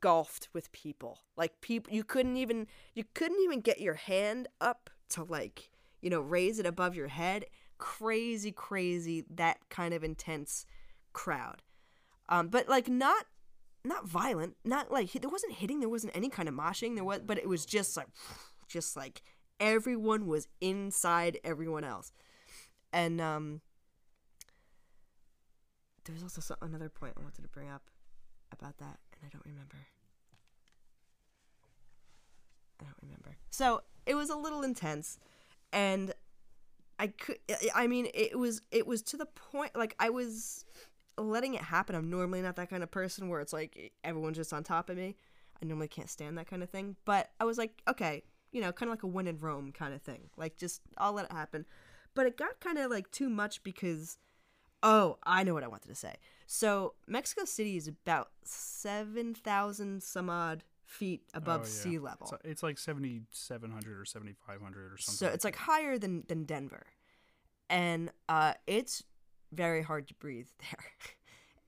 [0.05, 1.21] engulfed with people.
[1.37, 5.71] Like people you couldn't even you couldn't even get your hand up to like
[6.03, 7.47] you know raise it above your head.
[7.79, 10.67] Crazy crazy that kind of intense
[11.13, 11.63] crowd.
[12.29, 13.27] Um but like not
[13.85, 17.21] not violent not like there wasn't hitting there wasn't any kind of moshing there was
[17.25, 18.09] but it was just like
[18.69, 19.23] just like
[19.61, 22.13] everyone was inside everyone else.
[22.93, 23.61] And um
[26.05, 27.89] there was also another point i wanted to bring up
[28.53, 29.77] about that, I don't remember.
[32.81, 33.37] I don't remember.
[33.51, 35.19] So it was a little intense,
[35.73, 36.13] and
[36.99, 37.39] I could.
[37.75, 40.65] I mean, it was it was to the point like I was
[41.17, 41.95] letting it happen.
[41.97, 44.97] I'm normally not that kind of person where it's like everyone's just on top of
[44.97, 45.17] me.
[45.63, 46.97] I normally can't stand that kind of thing.
[47.05, 49.95] But I was like, okay, you know, kind of like a win in Rome kind
[49.95, 50.31] of thing.
[50.37, 51.65] Like just I'll let it happen.
[52.15, 54.19] But it got kind of like too much because
[54.85, 56.15] oh, I know what I wanted to say.
[56.47, 61.71] So Mexico City is about seven thousand some odd feet above Oh, yeah.
[61.71, 62.27] sea level.
[62.29, 65.17] So it's like 7,700 or 7,500 or something.
[65.17, 66.87] So it's like higher than than Denver,
[67.69, 69.03] and uh, it's
[69.53, 70.85] very hard to breathe there.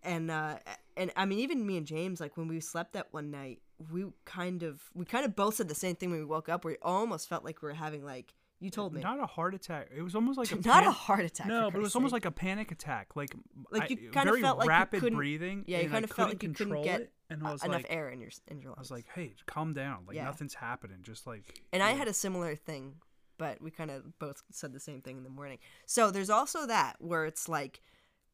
[0.02, 0.56] and uh,
[0.96, 4.04] and I mean, even me and James, like when we slept that one night, we
[4.26, 6.64] kind of we kind of both said the same thing when we woke up.
[6.64, 9.88] We almost felt like we were having like you told me, not a heart attack.
[9.94, 11.46] It was almost like a not a heart attack.
[11.46, 12.24] No, but it was Christ's almost sake.
[12.24, 13.14] like a panic attack.
[13.14, 13.34] Like
[13.70, 15.64] Like you kinda very felt like you rapid couldn't- breathing.
[15.66, 17.82] yeah, you kind of felt like you couldn't control get it, and I was enough
[17.82, 18.78] like, air in your in your lungs.
[18.78, 20.04] I was like, hey, calm down.
[20.06, 20.24] Like Yeah.
[20.24, 20.98] nothing's happening.
[21.02, 22.94] Just like And I had a similar thing,
[23.38, 25.58] but we kind of both said the same thing in the morning.
[25.84, 27.80] So there's also that where it's like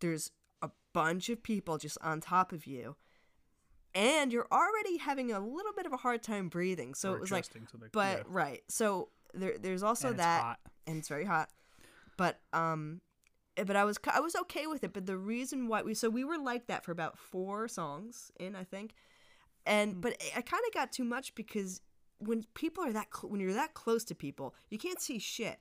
[0.00, 0.30] there's
[0.62, 2.94] a bunch of people just on top of you,
[3.94, 6.94] and you're already having a little bit of a hard time breathing.
[6.94, 8.22] So Or it was like, to the- but yeah.
[8.26, 8.62] right.
[8.68, 10.60] So there, there's also And that, hot.
[10.86, 11.50] and it's very hot.
[12.16, 13.00] But um,
[13.56, 14.92] eh, but I was I was okay with it.
[14.92, 18.54] But the reason why we so we were like that for about four songs in
[18.54, 18.94] I think,
[19.66, 21.80] and but I kind of got too much because
[22.18, 25.58] when people are that cl- when you're that close to people, you can't see shit.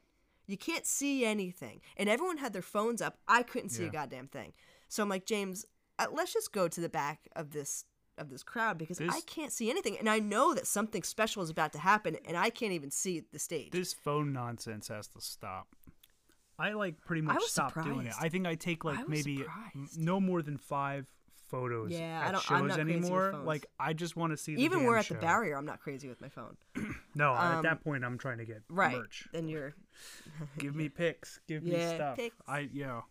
[0.48, 3.20] You can't see anything, and everyone had their phones up.
[3.28, 4.54] I couldn't see a goddamn thing.
[4.90, 5.66] So I'm like James,
[5.98, 7.86] uh, let's just go to the back of this
[8.22, 11.50] of this crowd because I can't see anything, and I know that something special is
[11.50, 13.72] about to happen, and I can't even see the stage.
[13.72, 15.68] This phone nonsense has to stop.
[16.60, 18.14] I like pretty much stopped doing it.
[18.22, 20.00] I think I take like I maybe surprised.
[20.00, 21.08] no more than five
[21.50, 23.32] photos Yeah, I at don't- shows I'm not crazy with anymore.
[23.32, 23.48] phones.
[23.48, 24.56] Like I just want to see.
[24.56, 25.16] The even we're at show.
[25.16, 26.56] the barrier, I'm not crazy with my phone.
[27.14, 28.96] No, at Um, that point I'm trying to get Right.
[28.96, 29.28] merch.
[29.34, 29.74] Then you're
[30.60, 31.40] Give me pics.
[31.48, 32.16] Give me stuff.
[32.16, 32.36] pics.
[32.48, 33.02] I yeah.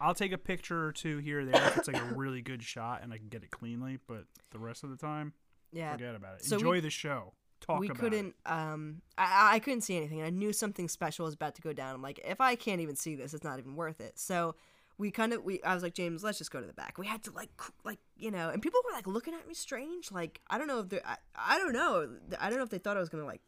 [0.00, 2.62] I'll take a picture or two here or there if it's like a really good
[2.62, 3.98] shot and I can get it cleanly.
[4.06, 5.32] But the rest of the time,
[5.72, 5.92] yeah.
[5.92, 6.44] forget about it.
[6.44, 7.32] So we- Enjoy the show.
[7.60, 8.50] Talk we about couldn't it.
[8.50, 11.94] um I, I couldn't see anything i knew something special was about to go down
[11.94, 14.54] i'm like if i can't even see this it's not even worth it so
[14.98, 17.06] we kind of we i was like james let's just go to the back we
[17.06, 17.48] had to like
[17.82, 20.80] like you know and people were like looking at me strange like i don't know
[20.80, 22.06] if they I, I don't know
[22.38, 23.40] i don't know if they thought i was gonna like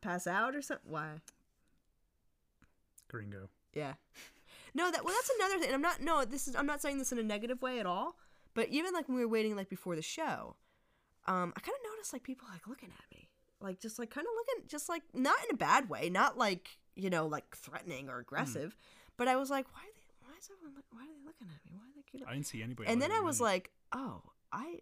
[0.00, 1.08] pass out or something why
[3.08, 3.48] Gringo.
[3.74, 3.94] yeah
[4.76, 6.98] no that well that's another thing and i'm not no this is i'm not saying
[6.98, 8.16] this in a negative way at all
[8.54, 10.56] but even like when we were waiting like before the show
[11.26, 13.28] um i kind of noticed like people like looking at me
[13.60, 16.78] like just like kind of looking just like not in a bad way not like
[16.94, 18.76] you know like threatening or aggressive
[19.16, 21.48] but i was like why are they why is everyone look, why are they looking
[21.48, 22.88] at me why are they I didn't see anybody.
[22.90, 23.44] and then i was me.
[23.46, 24.80] like oh i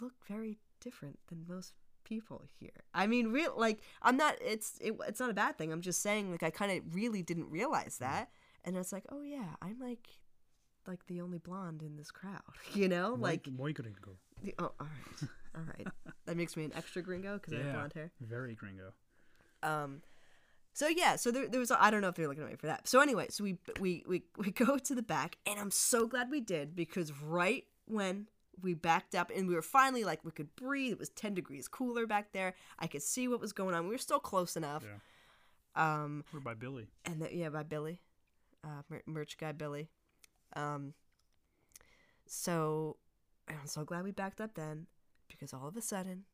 [0.00, 1.72] look very different than most
[2.04, 5.70] people here i mean real like i'm not it's it, it's not a bad thing
[5.72, 8.04] i'm just saying like i kind of really didn't realize Hmm.
[8.04, 8.30] that
[8.64, 10.08] and it's like oh yeah i'm like
[10.86, 12.40] like the only blonde in this crowd
[12.74, 14.16] you know like muy gringo.
[14.42, 15.86] the, oh all right all right
[16.26, 18.92] that makes me an extra gringo because i have blonde hair very gringo.
[19.62, 20.02] um
[20.72, 22.66] so yeah so there, there was i don't know if they're looking at me for
[22.66, 26.06] that so anyway so we we we, we go to the back and i'm so
[26.06, 28.26] glad we did because right when
[28.62, 31.66] we backed up and we were finally like we could breathe it was 10 degrees
[31.66, 34.84] cooler back there i could see what was going on we were still close enough
[34.86, 36.02] Yeah.
[36.02, 36.86] um We're by Billy.
[37.04, 38.00] and that yeah by billy
[38.64, 39.88] uh merch guy billy
[40.56, 40.92] um
[42.26, 42.96] so
[43.48, 44.86] i'm so glad we backed up then
[45.28, 46.24] because all of a sudden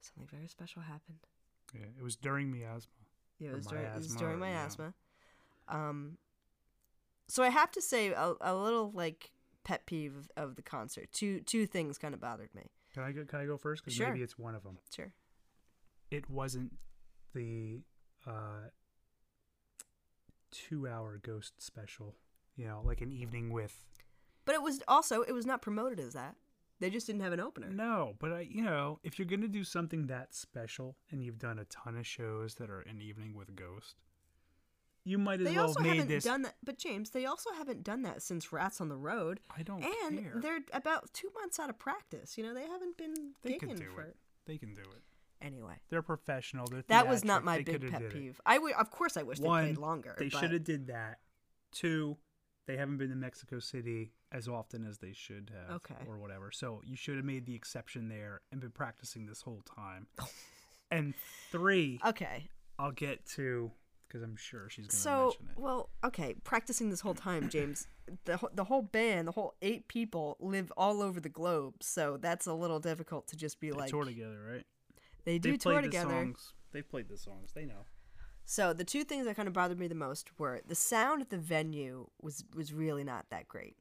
[0.00, 1.18] something very special happened
[1.74, 2.92] Yeah, it was during miasma.
[3.38, 4.64] Yeah, it was during, it was miasma during my yeah.
[4.64, 4.94] asthma.
[5.68, 6.18] Um,
[7.26, 9.32] so I have to say a, a little like
[9.64, 11.08] pet peeve of, of the concert.
[11.12, 12.70] Two two things kind of bothered me.
[12.92, 13.24] Can I go?
[13.24, 13.82] Can I go first?
[13.82, 14.08] Because Sure.
[14.08, 14.78] maybe it's one of them.
[14.94, 15.12] Sure.
[16.10, 16.76] It wasn't
[17.34, 17.80] the
[18.26, 18.68] uh,
[20.54, 22.14] two-hour ghost special.
[22.56, 23.84] You know, like an evening with.
[24.44, 26.36] But it was also it was not promoted as that.
[26.80, 27.68] They just didn't have an opener.
[27.70, 31.58] No, but I, you know, if you're gonna do something that special, and you've done
[31.58, 33.96] a ton of shows that are an evening with ghost,
[35.04, 36.24] you might as They well also have made haven't this.
[36.24, 36.54] done that.
[36.62, 40.18] But James, they also haven't done that since Rats on the Road, I don't and
[40.18, 40.34] care.
[40.40, 42.36] they're about two months out of practice.
[42.38, 44.16] You know, they haven't been They could do for it.
[44.46, 45.02] They can do it.
[45.44, 46.66] Anyway, They're professional.
[46.66, 48.12] They're that was not my They big pet did it.
[48.14, 48.40] peeve.
[48.46, 50.16] I would, of course, I wish they played longer.
[50.18, 51.18] They but- should have did that.
[51.72, 52.16] Two,
[52.66, 55.76] they haven't been to Mexico City as often as they should have.
[55.76, 55.94] Okay.
[56.08, 56.50] Or whatever.
[56.50, 60.06] So you should have made the exception there and been practicing this whole time.
[60.90, 61.14] and
[61.50, 63.70] three, Okay, I'll get to
[64.08, 65.58] because I'm sure she's going to So, mention it.
[65.60, 67.88] well, okay, practicing this whole time, James.
[68.26, 72.46] the the whole band, the whole eight people live all over the globe, so that's
[72.46, 74.64] a little difficult to just be They like tour together, right?
[75.24, 76.10] They do They've tour played the together.
[76.10, 76.52] songs.
[76.72, 77.52] They've played the songs.
[77.54, 77.86] They know.
[78.44, 81.30] So the two things that kind of bothered me the most were the sound at
[81.30, 83.76] the venue was was really not that great.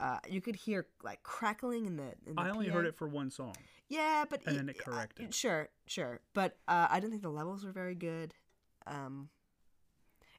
[0.00, 2.14] Uh, you could hear like crackling in the.
[2.26, 3.54] In the I only heard it for one song.
[3.88, 5.32] Yeah, but and it- then it uh, corrected.
[5.34, 8.34] sure, sure, but uh, I didn't think the levels were very good.
[8.86, 9.28] Um,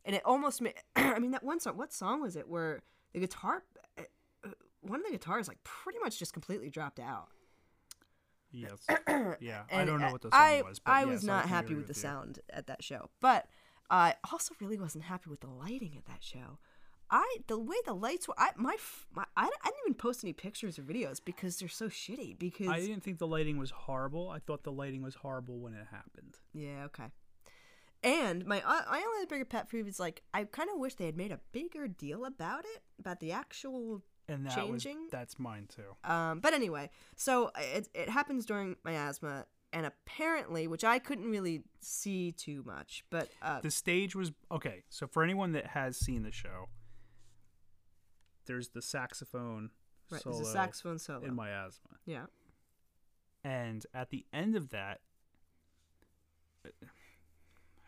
[0.04, 0.74] and it almost made.
[0.95, 1.78] I mean, that one song.
[1.78, 2.50] What song was it?
[2.50, 2.82] Where
[3.13, 3.63] the guitar,
[3.98, 4.02] uh,
[4.43, 4.50] uh,
[4.82, 7.30] one of the guitars, like pretty much just completely dropped out.
[8.56, 8.86] Yes.
[9.39, 9.63] yeah.
[9.72, 10.80] I don't know uh, what the song I, was.
[10.80, 12.02] But I yes, was not can happy agree with the you.
[12.02, 13.48] sound at that show, but
[13.89, 16.60] I also really wasn't happy with the lighting at that show.
[17.12, 18.76] I the way the lights were, I my,
[19.13, 22.39] my I, I didn't even post any pictures or videos because they're so shitty.
[22.39, 24.30] Because I didn't think the lighting was horrible.
[24.30, 26.36] I thought the lighting was horrible when it happened.
[26.54, 27.12] yeah, okay.
[28.04, 31.06] And my uh, my only bigger pet peeve is like I kind of wish they
[31.06, 35.03] had made a bigger deal about it, about the actual And that Changing?
[35.03, 36.09] was that's mine too.
[36.09, 41.61] Um, but anyway, so it, it happens during Miasma, and apparently, which I couldn't really
[41.79, 44.83] see too much, but uh, The stage was okay.
[44.89, 46.69] So for anyone that has seen the show,
[48.47, 49.69] there's the saxophone
[50.09, 51.23] right, solo there's a saxophone solo.
[51.23, 52.25] in Miasma, yeah,
[53.43, 55.01] and at the end of that,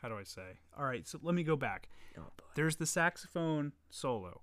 [0.02, 0.60] how do I say?
[0.78, 1.89] All right, so let me go back.
[2.17, 2.23] oh
[2.56, 4.41] There's the saxophone solo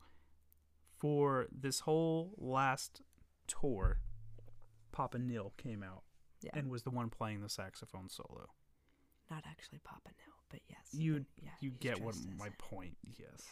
[1.05, 3.03] for this whole last
[3.47, 3.99] tour.
[4.90, 6.03] Papa Nihil came out
[6.40, 8.49] yeah, and was the one playing the saxophone solo.
[9.31, 12.57] not actually Papa Nihil, but yes, You yeah, you get what my it.
[12.59, 12.97] point?
[13.19, 13.43] Yes.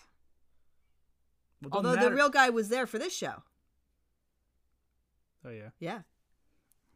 [1.60, 3.42] Well, Although the real guy was there for this show.
[5.44, 5.68] oh yeah.
[5.78, 6.00] Yeah,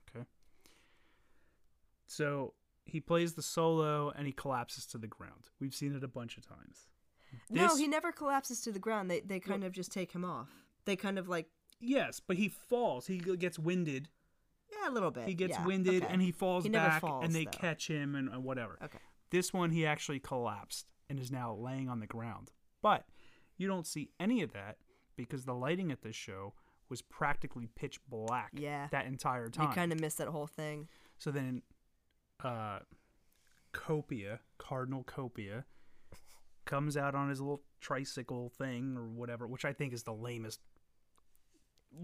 [0.09, 0.25] Okay.
[2.07, 2.55] So
[2.87, 5.51] he plays the solo and he collapses to the ground.
[5.61, 6.87] We've seen it a bunch of times.
[7.51, 9.11] No, he never collapses to the ground.
[9.11, 10.49] They they kind of just take him off.
[10.85, 11.47] They kind of like
[11.81, 13.07] Yes, but he falls.
[13.07, 14.09] He gets winded.
[14.73, 15.29] yeah, a little bit.
[15.29, 16.13] He gets yeah, winded okay.
[16.13, 17.51] and he falls He back falls, and they though.
[17.51, 18.79] catch him and, and whatever.
[18.83, 18.99] okay.
[19.31, 22.51] This one he actually collapsed and is now laying on the ground.
[22.83, 23.05] But
[23.59, 24.77] you don't see any of that
[25.17, 26.55] because the lighting at this show
[26.89, 28.87] was practically pitch black Yeah.
[28.93, 29.69] that entire time.
[29.69, 30.89] You kind of missed that whole thing.
[31.19, 31.63] So then,
[32.43, 32.79] uh,
[33.73, 35.65] Copia, Cardinal Copia,
[36.67, 40.61] comes out on his little tricycle thing or whatever, which I think is the lamest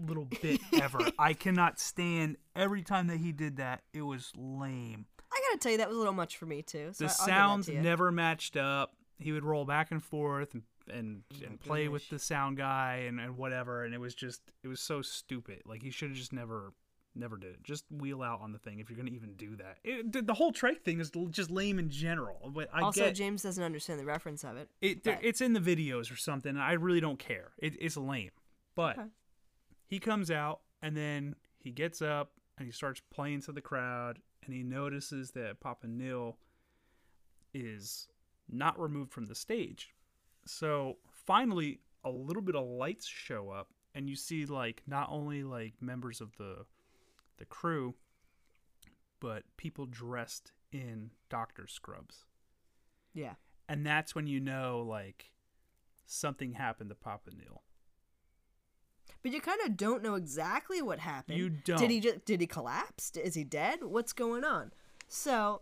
[0.07, 0.99] little bit ever.
[1.19, 3.83] I cannot stand every time that he did that.
[3.93, 5.05] It was lame.
[5.31, 6.89] I gotta tell you, that was a little much for me too.
[6.93, 8.95] So The I'll sounds to never matched up.
[9.19, 13.05] He would roll back and forth and and, Oh and play with the sound guy
[13.07, 16.17] and, and whatever and it was just it was so stupid like he should have
[16.17, 16.73] just never
[17.15, 19.77] never did it just wheel out on the thing if you're gonna even do that
[19.83, 23.43] it, the- whole trike thing is just lame in general but i also, get James
[23.43, 24.69] doesn't understand the reference of it.
[24.81, 27.95] it but- it's in the videos or something and i really don't care it, it's
[27.97, 28.31] lame
[28.75, 29.07] but Okay.
[29.85, 34.19] he comes out and then he gets up and he starts playing to the crowd
[34.45, 36.37] and he notices that papa nihil
[37.53, 38.07] is
[38.49, 39.93] not removed from the stage
[40.45, 45.43] so finally a little bit of lights show up and you see like not only
[45.43, 46.65] like members of the
[47.43, 47.93] the crew
[49.19, 52.23] but people dressed in doctor scrubs
[53.13, 53.33] Yeah.
[53.67, 55.31] and that's when you know like
[56.05, 57.61] something happened to Papa Nihil.
[59.21, 61.37] But you kind of don't know exactly what happened.
[61.37, 61.79] You don't.
[61.79, 63.11] Did he just did he collapse?
[63.15, 63.79] Is he dead?
[63.83, 64.71] What's going on?
[65.07, 65.61] So,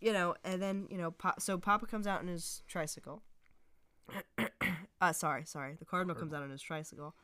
[0.00, 3.22] you know, and then you know, pa- so Papa comes out in his tricycle.
[5.00, 5.76] uh, sorry, sorry.
[5.78, 7.14] The cardinal comes out on his tricycle.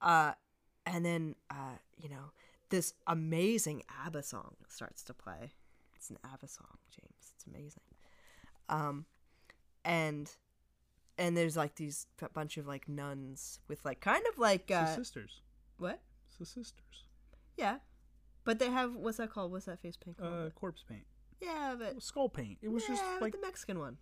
[0.00, 0.32] Uh,
[0.86, 2.32] and then uh, you know,
[2.74, 5.52] this amazing ABBA song starts to play.
[5.94, 7.32] It's an ABBA song, James.
[7.36, 7.82] It's amazing.
[8.68, 9.06] Um,
[9.84, 10.30] and
[11.16, 14.86] and there's like these p- bunch of like nuns with like kind of like uh,
[14.96, 15.42] sisters.
[15.78, 16.00] what?
[16.28, 17.04] It's the sisters.
[17.56, 17.76] Yeah,
[18.44, 19.52] but they have what's that called?
[19.52, 20.32] What's that face paint called?
[20.32, 21.04] Uh, corpse paint.
[21.40, 22.58] yeah, but Skull paint.
[22.62, 23.98] It was yeah, just like, the Mexican one.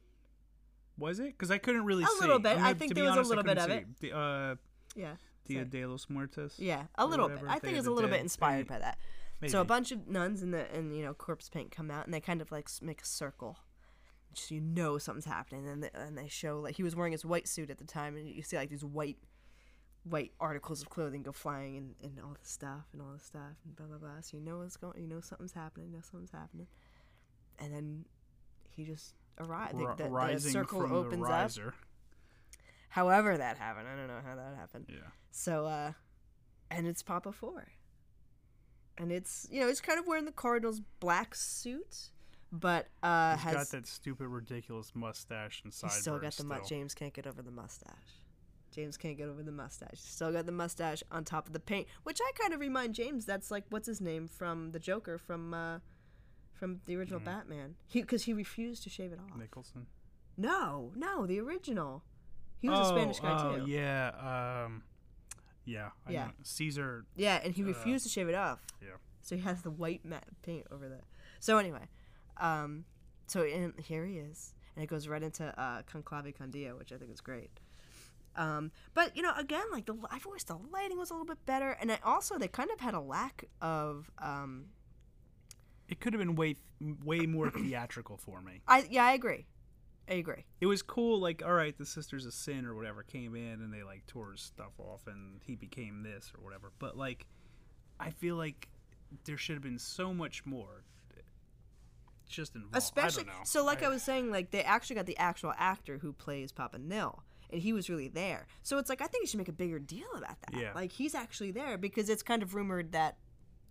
[0.96, 1.26] was it?
[1.36, 2.20] Because I couldn't really A see.
[2.22, 2.56] little bit.
[2.56, 3.64] I'm I think there was a honest, I little bit of
[4.00, 4.08] see.
[4.08, 4.54] The, uh,
[4.96, 6.58] Yeah, Dia de los Muertos.
[6.58, 7.38] yeah, a little bit.
[7.48, 8.98] I think it's a little bit inspired by that.
[9.40, 9.50] Maybe.
[9.50, 12.14] So a bunch of nuns and the and you know corpse paint come out and
[12.14, 13.58] they kind of like make a circle,
[14.34, 15.66] so you know something's happening.
[15.68, 18.16] And they, and they show like he was wearing his white suit at the time,
[18.16, 19.18] and you see like these white,
[20.04, 23.56] white articles of clothing go flying and, and all this stuff and all this stuff
[23.64, 24.20] and blah blah blah.
[24.20, 26.68] So you know what's going, you know something's happening, you know something's happening,
[27.58, 28.04] and then
[28.70, 29.74] he just arrived.
[29.74, 30.10] Ri- The, the,
[30.44, 31.50] the circle opens the up.
[32.92, 34.84] However that happened, I don't know how that happened.
[34.88, 34.96] Yeah.
[35.30, 35.92] So, uh,
[36.70, 37.68] and it's Papa Four.
[38.98, 42.10] And it's, you know, he's kind of wearing the Cardinals' black suit.
[42.52, 46.00] but uh, He's has got that stupid, ridiculous mustache and sideburns.
[46.02, 46.66] still got the mu- still.
[46.66, 48.20] James can't get over the mustache.
[48.74, 49.98] James can't get over the mustache.
[49.98, 53.24] Still got the mustache on top of the paint, which I kind of remind James.
[53.24, 55.78] That's like what's his name from the Joker from uh,
[56.52, 57.24] from the original Mm.
[57.24, 57.74] Batman.
[57.88, 59.38] He because he refused to shave it off.
[59.38, 59.86] Nicholson.
[60.36, 62.02] No, no, the original.
[62.62, 63.70] He was a Spanish guy oh, too.
[63.70, 64.62] yeah.
[64.64, 64.82] Um,
[65.66, 65.90] yeah.
[66.06, 66.24] I Yeah.
[66.26, 66.32] Know.
[66.44, 67.04] Caesar.
[67.16, 68.64] Yeah, and he Uh, refused to shave it off.
[68.80, 68.96] yeah.
[69.20, 71.04] So he has the white matte paint over there.
[71.40, 71.88] So anyway,
[72.38, 72.84] um,
[73.26, 76.76] so in, here he is, and it goes right into uh, Con Clavi Con Dio,
[76.76, 77.50] which I think is great.
[78.34, 81.44] Um, but you know, again, like the I've always the lighting was a little bit
[81.46, 84.10] better, and I also they kind of had a lack of.
[84.18, 84.66] Um,
[85.88, 86.56] It could have been way,
[87.04, 88.62] way more theatrical for me.
[88.66, 89.46] I yeah, I agree,
[90.12, 90.44] I agree.
[90.60, 93.72] It was cool, like, all right, the Sisters of Sin or whatever came in and
[93.72, 96.72] they, like, tore his stuff off and he became this or whatever.
[96.78, 97.26] But, like,
[97.98, 98.68] I feel like
[99.24, 100.84] there should have been so much more
[102.28, 102.76] just involved.
[102.76, 103.44] Especially I don't know.
[103.44, 106.78] so, like I, was saying, like they actually got the actual actor who plays Papa
[106.78, 108.46] Nihil, and he was really there.
[108.62, 110.58] So it's like I think you should make a bigger deal about that.
[110.58, 110.72] Yeah.
[110.74, 113.18] Like he's actually there because it's kind of rumored that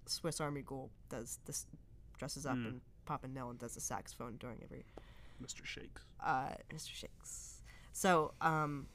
[0.05, 1.65] Swiss Army Ghoul does this,
[2.17, 2.65] dresses up hmm.
[2.65, 4.85] and Papa Nihil and does the saxophone during every
[5.41, 5.65] Mr.
[5.65, 6.03] Shakes.
[6.25, 6.89] uh, Mr.
[6.93, 7.61] Shakes.
[7.93, 8.87] So um,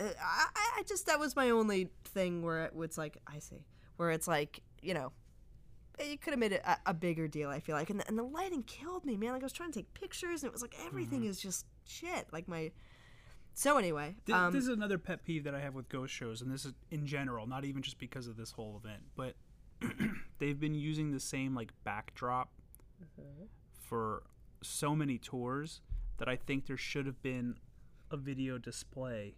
[0.00, 0.46] uh, I,
[0.78, 3.64] I- just that was my only thing where it, it's like I see
[3.96, 5.12] where it's like you know.
[6.02, 8.16] You could have made it a, a bigger deal, I feel like, and the, and
[8.16, 9.32] the lighting killed me, man.
[9.32, 12.26] Like I was trying to take pictures, and it was like everything is just shit.
[12.32, 12.70] Like my,
[13.52, 16.40] so anyway, Th- um, this is another pet peeve that I have with ghost shows,
[16.40, 19.34] and this is in general, not even just because of this whole event, but
[20.38, 22.48] they've been using the same like backdrop
[23.02, 23.44] Mm-hmm.
[23.78, 24.22] for
[24.62, 25.80] so many tours
[26.18, 27.56] that I think there should have been
[28.10, 29.36] a video display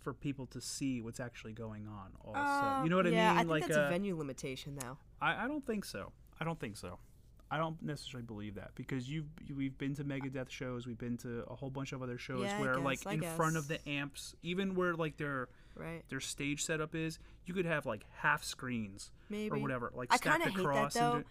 [0.00, 2.12] for people to see what's actually going on.
[2.24, 3.36] Also, uh, you know what yeah, I mean?
[3.36, 4.98] I think like that's uh, a venue limitation, though.
[5.20, 6.12] I, I don't think so.
[6.40, 6.98] I don't think so.
[7.50, 11.44] I don't necessarily believe that because you've we've been to Megadeth shows, we've been to
[11.48, 13.78] a whole bunch of other shows Yeah, where guess, like I in front of the
[13.88, 16.02] amps, even where like their Right?
[16.08, 20.16] their stage setup is, you could have like half screens Maybe or whatever, like I
[20.16, 20.96] stacked kind of hate that across.
[20.96, 21.24] and though,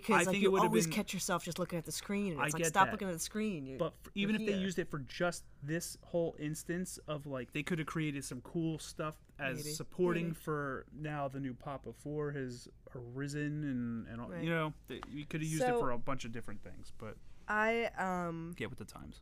[0.00, 1.92] because I like think it you would've always been- catch yourself just looking at the
[1.92, 2.92] screen, and I it's like get stop that.
[2.92, 3.66] looking at the screen.
[3.66, 7.52] You're, But f even if they used it for just this whole instance of like,
[7.52, 10.34] they could have created some cool stuff as Maybe, supporting maybe.
[10.36, 14.42] for now the new Papa Four has arisen and and all, Right.
[14.44, 17.16] you know th- you could have used it for a bunch of different things, but
[17.48, 19.20] I um get with the times.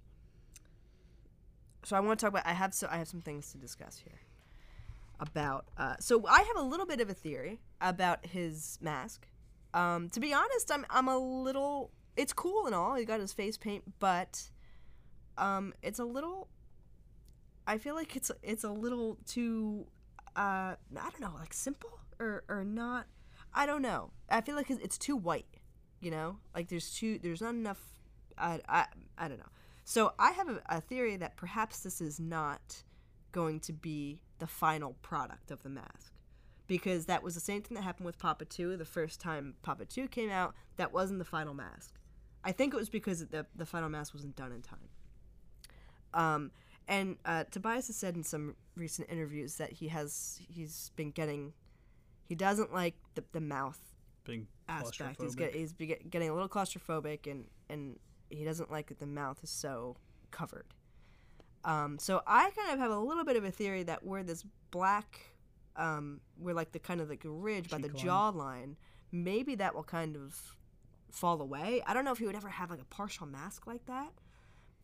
[1.84, 3.98] so I want to talk about I have so I have some things to discuss
[3.98, 4.20] here
[5.20, 9.26] about uh so I have a little bit of a theory about his mask.
[9.74, 12.94] Um to be honest, I'm I'm a little it's cool and all.
[12.94, 14.50] He got his face paint, but
[15.36, 16.48] um it's a little
[17.66, 19.86] I feel like it's it's a little too
[20.36, 23.06] uh I don't know, like simple or or not.
[23.52, 24.10] I don't know.
[24.30, 25.46] I feel like it's- too white,
[26.00, 26.38] you know?
[26.54, 27.80] Like there's too there's not enough
[28.38, 28.86] I I,
[29.18, 29.52] I don't know.
[29.84, 32.82] So I have a, a theory that perhaps this is not
[33.32, 36.13] going to be the final product of the mask.
[36.66, 39.84] Because that was the same thing that happened with Papa 2 the first time Papa
[39.84, 40.54] 2 came out.
[40.76, 41.94] That wasn't the final mask.
[42.42, 44.88] I think it was because the, the final mask wasn't done in time.
[46.14, 46.50] Um,
[46.86, 51.52] and uh, Tobias has said in some recent interviews that he has he's been getting
[52.26, 53.78] he doesn't like the, the mouth
[54.24, 55.20] Being aspect.
[55.20, 57.98] He's, get, he's be, getting a little claustrophobic, and and
[58.30, 59.96] he doesn't like that the mouth is so
[60.30, 60.66] covered.
[61.64, 64.44] Um, so I kind of have a little bit of a theory that where this
[64.70, 65.20] black,
[65.76, 68.76] um, where like the kind of like a ridge by the Cheek jawline,
[69.12, 70.56] maybe that will kind of
[71.10, 71.82] fall away.
[71.86, 74.12] I don't know if he would ever have like a partial mask like that.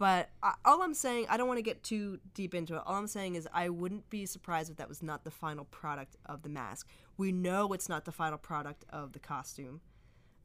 [0.00, 2.82] But I, all I'm saying, I don't want to get too deep into it.
[2.86, 6.16] All I'm saying is, I wouldn't be surprised if that was not the final product
[6.24, 6.88] of the mask.
[7.18, 9.82] We know it's not the final product of the costume.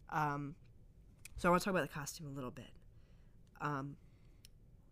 [0.10, 0.56] Um,
[1.38, 2.72] so I want to talk about the costume a little bit.
[3.62, 3.96] Um,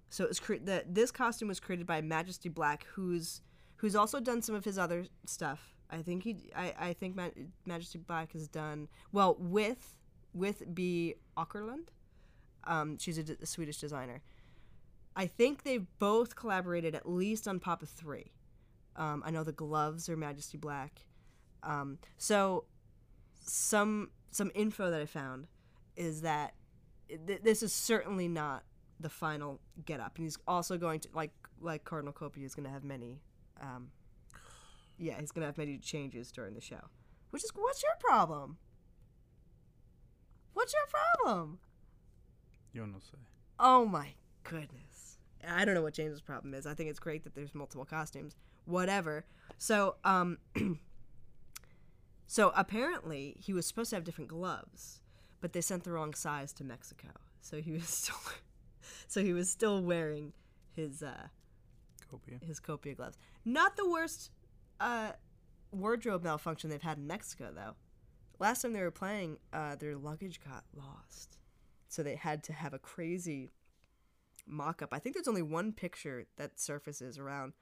[0.09, 3.41] so it was cre- the, this costume was created by Majesty Black, who's
[3.83, 5.75] who's also done some of his other stuff.
[5.89, 7.27] I think he, I, I think Ma-
[7.65, 9.97] Majesty Black has done well with
[10.33, 11.15] with B.
[11.37, 11.89] Åkerlund.
[12.63, 14.21] Um, she's a, d- a Swedish designer.
[15.17, 18.31] I think they've both collaborated at least on Papa 3.
[18.95, 21.01] Um, I know the gloves are Majesty Black.
[21.61, 22.63] Um, so
[23.41, 25.47] some some info that I found
[25.97, 26.53] is that
[27.27, 28.63] th- this is certainly not
[29.01, 32.65] the final get up, and he's also going to like like Cardinal Copia is going
[32.65, 33.19] to have many.
[33.63, 33.91] Um,
[34.97, 36.89] yeah, he's going to have many changes during the show.
[37.31, 38.57] Which is what's your problem?
[40.53, 40.83] What's your
[41.25, 41.59] problem?
[42.73, 43.17] You don't say.
[43.59, 44.09] Oh my
[44.43, 45.17] goodness.
[45.47, 46.65] I don't know what James's problem is.
[46.65, 48.35] I think it's great that there's multiple costumes.
[48.65, 49.25] Whatever.
[49.57, 50.37] So, um
[52.27, 55.01] so apparently he was supposed to have different gloves.
[55.41, 57.09] but they sent the wrong size to Mexico,
[57.41, 58.15] so he was still,
[59.07, 60.33] so he was still wearing
[60.75, 61.27] his uh,
[62.11, 62.41] Copia.
[62.43, 63.17] his copia gloves.
[63.45, 64.31] Not the worst
[64.79, 65.11] uh,
[65.71, 67.75] wardrobe malfunction they've had in Mexico, though.
[68.39, 71.37] Last time they were playing, uh, their luggage got lost,
[71.87, 73.49] so they had to have a crazy
[74.45, 74.89] mock-up.
[74.91, 77.53] I think there's only one picture that surfaces around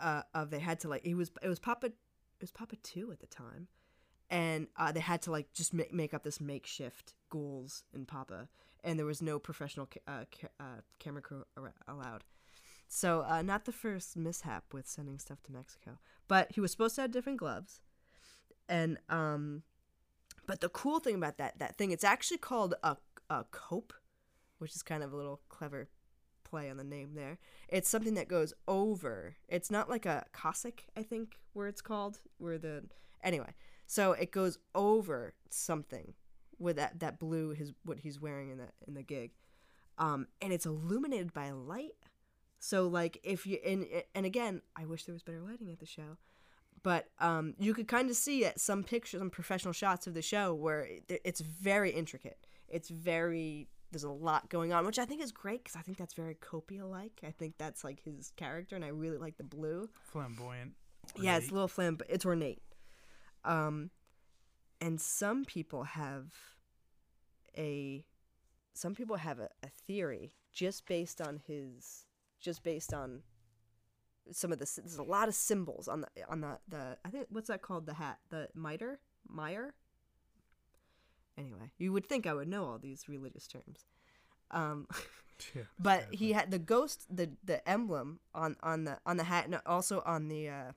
[0.00, 1.94] uh, of they had to like it was it was Papa it
[2.40, 3.68] was Papa two at the time,
[4.30, 8.48] and uh, they had to like just make, make up this makeshift ghouls in Papa,
[8.84, 11.44] and there was no professional ca- uh, ca- uh, camera crew
[11.88, 12.24] allowed.
[12.88, 16.94] So uh, not the first mishap with sending stuff to Mexico, but he was supposed
[16.96, 17.80] to have different gloves,
[18.68, 19.62] and um,
[20.46, 22.96] but the cool thing about that that thing, it's actually called a
[23.28, 23.92] a cope,
[24.58, 25.88] which is kind of a little clever
[26.44, 27.38] play on the name there.
[27.68, 29.36] It's something that goes over.
[29.48, 32.84] It's not like a cassock, I think, where it's called, where the
[33.22, 33.54] anyway.
[33.86, 36.14] So it goes over something
[36.58, 39.32] with that that blue his what he's wearing in the in the gig,
[39.98, 42.05] um, and it's illuminated by light.
[42.58, 45.86] So like if you and and again, I wish there was better lighting at the
[45.86, 46.18] show,
[46.82, 50.22] but um, you could kind of see at some pictures, some professional shots of the
[50.22, 52.38] show where it, it's very intricate.
[52.68, 55.96] It's very there's a lot going on, which I think is great because I think
[55.96, 57.20] that's very Copia like.
[57.26, 59.88] I think that's like his character, and I really like the blue.
[60.12, 60.72] Flamboyant.
[61.18, 62.62] Yeah, it's a little flam, but it's ornate.
[63.44, 63.90] Um,
[64.80, 66.32] and some people have
[67.56, 68.04] a,
[68.74, 72.05] some people have a, a theory just based on his,
[72.40, 73.22] just based on
[74.32, 74.76] some of this.
[74.76, 76.96] There's a lot of symbols on the on the the.
[77.04, 77.86] I think what's that called?
[77.86, 79.74] The hat, the mitre, mire.
[81.38, 83.84] Anyway, you would think I would know all these religious terms.
[84.50, 84.86] Um,
[85.54, 86.16] Yeah, but exactly.
[86.16, 90.02] he had the ghost the the emblem on on the on the hat and also
[90.06, 90.72] on the uh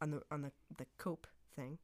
[0.00, 1.76] on the on the the cope thing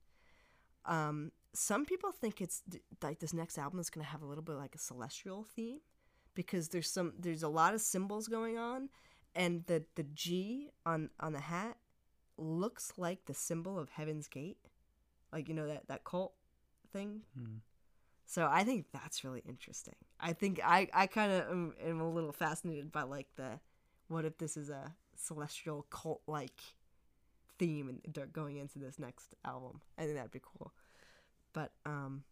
[0.87, 4.25] um some people think it's th- like this next album is going to have a
[4.25, 5.81] little bit like a celestial theme
[6.37, 8.89] because there's some there's a lot of symbols going on
[9.35, 11.77] and the the g on on the hat
[12.39, 14.59] looks like the symbol of heaven's gate
[15.33, 16.35] like you know that that cult
[16.93, 17.57] thing Hmm.
[18.25, 19.95] so I think that's really interesting.
[20.21, 23.61] I think I, I kind of am, am a little fascinated by like the,
[24.09, 26.61] what if this is a celestial cult like
[27.59, 29.81] theme and they're going into this next album.
[29.99, 30.73] I think that'd be cool.
[31.53, 32.25] But um.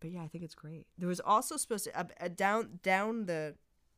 [0.00, 0.86] But yeah, I think it's great.
[0.96, 3.54] There was also supposed to uh, uh, down down the,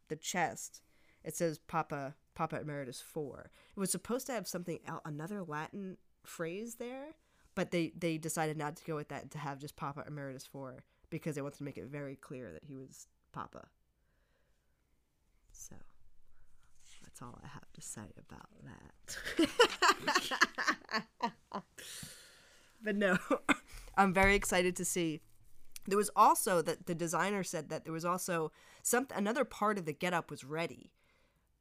[0.08, 0.82] the chest,
[1.24, 3.50] it says Papa Papa Emeritus Four.
[3.76, 7.16] It was supposed to have something el- another Latin phrase there,
[7.54, 10.46] but they they decided not to go with that and to have just Papa Emeritus
[10.46, 13.68] Four because they wanted to make it very clear that he was Papa.
[15.52, 15.74] So
[17.02, 18.48] that's all I have to say about
[19.48, 19.64] that.
[22.82, 23.18] but no,
[23.96, 25.20] I'm very excited to see.
[25.90, 29.84] There was also that the designer said that there was also some another part of
[29.84, 30.90] the getup was ready,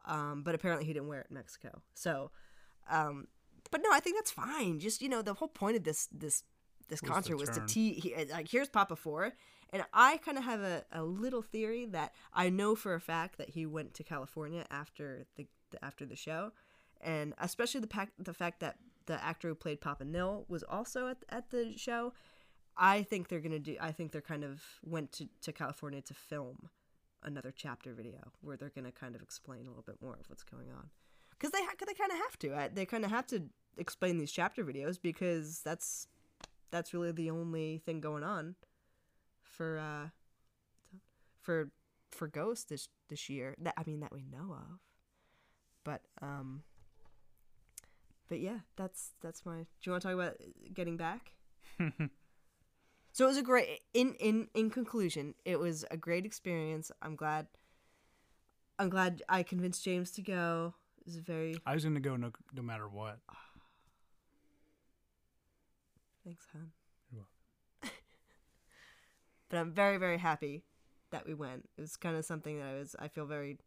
[0.05, 1.81] um, but apparently he didn't wear it in Mexico.
[1.93, 2.31] So,
[2.89, 3.27] um,
[3.71, 4.79] but no, I think that's fine.
[4.79, 6.43] Just you know, the whole point of this this
[6.87, 7.67] this concert was to turn.
[7.67, 9.33] te- he, like here's Papa Four,
[9.71, 13.37] and I kind of have a, a little theory that I know for a fact
[13.37, 16.51] that he went to California after the, the after the show,
[17.01, 21.07] and especially the pac- the fact that the actor who played Papa Nihil was also
[21.07, 22.13] at at the show.
[22.81, 23.75] I think they're gonna do.
[23.79, 26.69] I think they're kind of went to, to California to film
[27.23, 30.43] another chapter video where they're gonna kind of explain a little bit more of what's
[30.43, 30.89] going on,
[31.31, 32.53] because they ha- they kind of have to.
[32.53, 33.43] Uh, They kind of have to
[33.77, 36.07] explain these chapter videos because that's
[36.71, 38.55] that's really the only thing going on
[39.41, 40.09] for uh
[41.41, 41.71] for
[42.11, 43.55] for Ghost this this year.
[43.59, 44.79] That I mean that we know of.
[45.83, 46.63] But um
[48.29, 50.37] but yeah, that's that's my Do you want to talk about
[50.73, 51.31] getting back?
[53.19, 56.89] so it was a great in in in conclusion, it was a great experience.
[57.01, 57.47] I'm glad
[58.79, 60.73] I'm glad I convinced James to go.
[60.99, 63.19] It was very I was gonna go no, no matter what.
[66.23, 66.71] Thanks, hon.
[67.11, 67.25] You're
[67.81, 67.97] welcome.
[69.49, 70.63] but I'm very, very happy
[71.11, 71.67] that we went.
[71.77, 72.95] It was kind of something that I was.
[72.99, 73.57] I feel very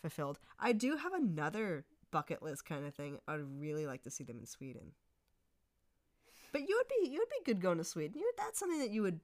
[0.00, 0.38] fulfilled.
[0.60, 3.18] I do have another bucket list kind of thing.
[3.26, 4.92] I'd really like to see them in Sweden.
[6.52, 8.12] But you would be you would be good going to Sweden.
[8.16, 9.20] You that's something that you would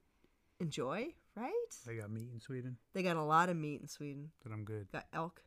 [0.59, 1.51] enjoy, right?
[1.85, 2.77] They got meat in Sweden.
[2.93, 4.31] They got a lot of meat in Sweden.
[4.43, 4.87] Then I'm good.
[4.91, 5.41] Got elk.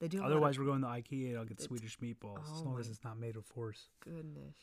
[0.00, 0.18] They do.
[0.18, 1.36] lot of- Otherwise, we're going to IKEA.
[1.38, 3.88] I'll get Swedish meatballs as Oh long as it's not made of horse.
[4.00, 4.56] goodness.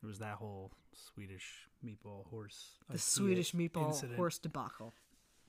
[0.00, 2.78] There was that whole Swedish meatball horse.
[2.88, 4.16] The IKEA Swedish meatball incident.
[4.16, 4.94] horse debacle.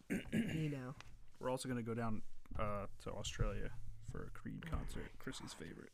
[0.10, 0.96] you know.
[1.40, 2.24] We're also gonna go down
[2.58, 3.70] uh, to Australia
[4.12, 5.06] for a Creed concert.
[5.20, 5.92] Chrissy's favorite.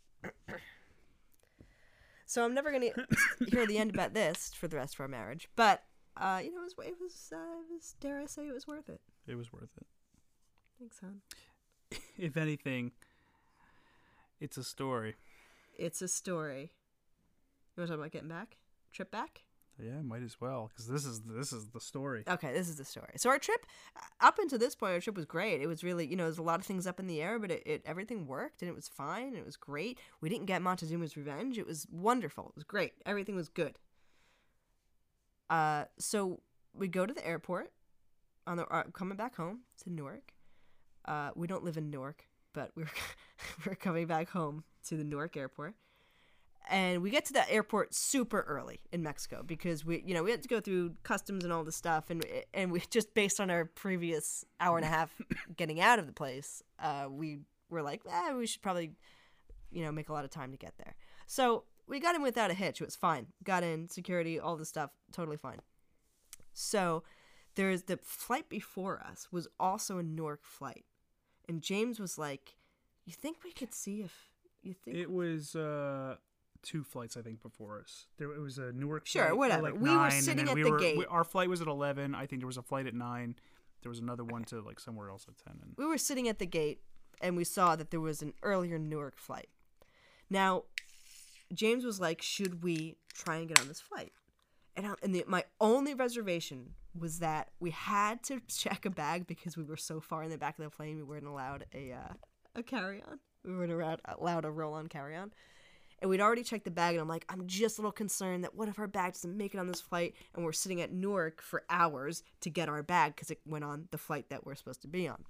[2.26, 2.92] So I'm never gonna
[3.48, 5.50] hear the end about this for the rest of our marriage.
[5.56, 5.84] But
[6.16, 8.68] uh, you know, it was, it was, uh, it was, dare I say, it was
[8.68, 9.02] worth it.
[9.28, 9.88] It was worth it.
[10.80, 11.22] Thanks, hon.
[12.18, 12.92] If anything,
[14.40, 15.16] it's a story.
[15.78, 16.72] It's a story.
[17.76, 18.58] You want to talk about getting back?
[18.92, 19.42] Trip back?
[19.84, 22.24] Yeah, might as well because this is this is the story.
[22.28, 23.14] Okay, this is the story.
[23.18, 23.66] So our trip,
[23.98, 25.62] uh, up until this point, our trip was great.
[25.62, 27.52] It was really, you know, there's a lot of things up in the air, but
[27.52, 29.28] it, it everything worked and it was fine.
[29.28, 30.00] And it was great.
[30.22, 31.58] We didn't get Montezuma's revenge.
[31.58, 32.46] It was wonderful.
[32.50, 32.94] It was great.
[33.06, 33.78] Everything was good.
[35.50, 36.40] Uh, so
[36.74, 37.72] we go to the airport
[38.48, 40.34] on the uh, coming back home to Newark.
[41.06, 42.90] Uh, we don't live in Newark, but we're
[43.66, 45.76] we're coming back home to the Newark airport
[46.70, 50.32] and we get to the airport super early in Mexico because we you know we
[50.32, 53.50] had to go through customs and all this stuff and and we just based on
[53.50, 55.12] our previous hour and a half
[55.58, 57.40] getting out of the place uh, we
[57.70, 58.92] were like eh, we should probably
[59.72, 60.96] you know make a lot of time to get there.
[61.28, 62.80] So we got in without a hitch.
[62.80, 63.28] It was fine.
[63.44, 65.60] Got in security all the stuff totally fine.
[66.54, 67.04] So
[67.56, 70.86] there's the flight before us was also a Newark flight
[71.48, 72.56] and James was like
[73.06, 76.16] you think we could see if you think It was uh
[76.64, 78.08] two flights I think before us.
[78.18, 79.06] There it was a Newark.
[79.06, 79.62] Sure, flight at, whatever.
[79.64, 80.98] like, We were nine, and sitting at we the were- gate.
[80.98, 82.16] we- our flight was at eleven.
[82.16, 83.36] I think there was a flight at nine.
[83.82, 85.60] There was another one to like somewhere else at ten.
[85.62, 86.80] And we were sitting at the gate
[87.22, 89.50] and we saw that there was an earlier Newark flight.
[90.30, 90.64] Now,
[91.54, 94.14] James was like, "Should we try and get on this flight?"
[94.76, 99.28] And, I, and the, my only reservation was that we had to check a bag
[99.28, 101.92] because we were so far in the back of the plane, we weren't allowed a
[101.92, 102.14] uh,
[102.56, 103.20] a carry on.
[103.44, 105.34] We weren't allowed, allowed a roll on carry on.
[106.04, 108.54] And we'd already checked the bag, and I'm like, I'm just a little concerned that
[108.54, 111.42] what if our bag doesn't make it on this flight, and we're sitting at Newark
[111.42, 114.82] for hours to get our bag because it went on the flight that we're supposed
[114.82, 115.24] to be on.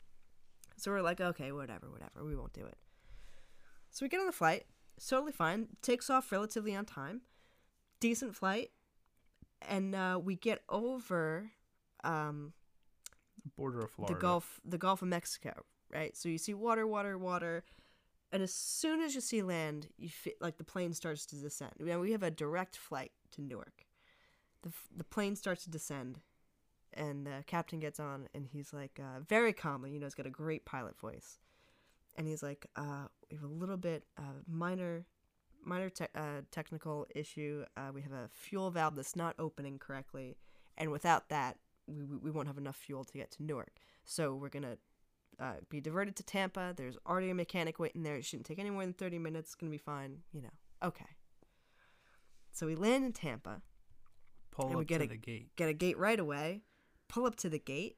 [0.77, 2.75] So we're like, okay, whatever, whatever, we won't do it.
[3.91, 4.65] So we get on the flight,
[4.97, 7.21] it's totally fine, takes off relatively on time,
[7.99, 8.71] decent flight,
[9.69, 11.51] and uh, we get over
[12.03, 12.51] um,
[13.55, 14.15] border of Florida.
[14.15, 15.53] the Gulf, the Gulf of Mexico,
[15.93, 16.17] right?
[16.17, 17.63] So you see water, water, water,
[18.33, 21.71] and as soon as you see land, you feel like the plane starts to descend.
[21.79, 23.85] Mean, we have a direct flight to Newark.
[24.63, 26.19] The the plane starts to descend,
[26.93, 30.25] and the captain gets on, and he's like uh, very calmly, you know, he's got
[30.25, 31.37] a great pilot voice,
[32.15, 35.05] and he's like, uh, "We have a little bit uh, minor."
[35.65, 37.63] Minor te- uh, technical issue.
[37.77, 40.35] Uh, we have a fuel valve that's not opening correctly,
[40.77, 41.55] and without that,
[41.87, 43.79] we, we we won't have enough fuel to get to Newark.
[44.03, 44.75] So we're gonna
[45.39, 46.73] uh, be diverted to Tampa.
[46.75, 48.15] There's already a mechanic waiting there.
[48.15, 49.49] It shouldn't take any more than 30 minutes.
[49.49, 50.19] It's going to be fine.
[50.31, 50.49] You know,
[50.83, 51.05] okay.
[52.51, 53.61] So we land in Tampa,
[54.51, 55.55] Pull and we up get to a- the gate.
[55.55, 56.61] get a gate right away,
[57.07, 57.97] pull up to the gate,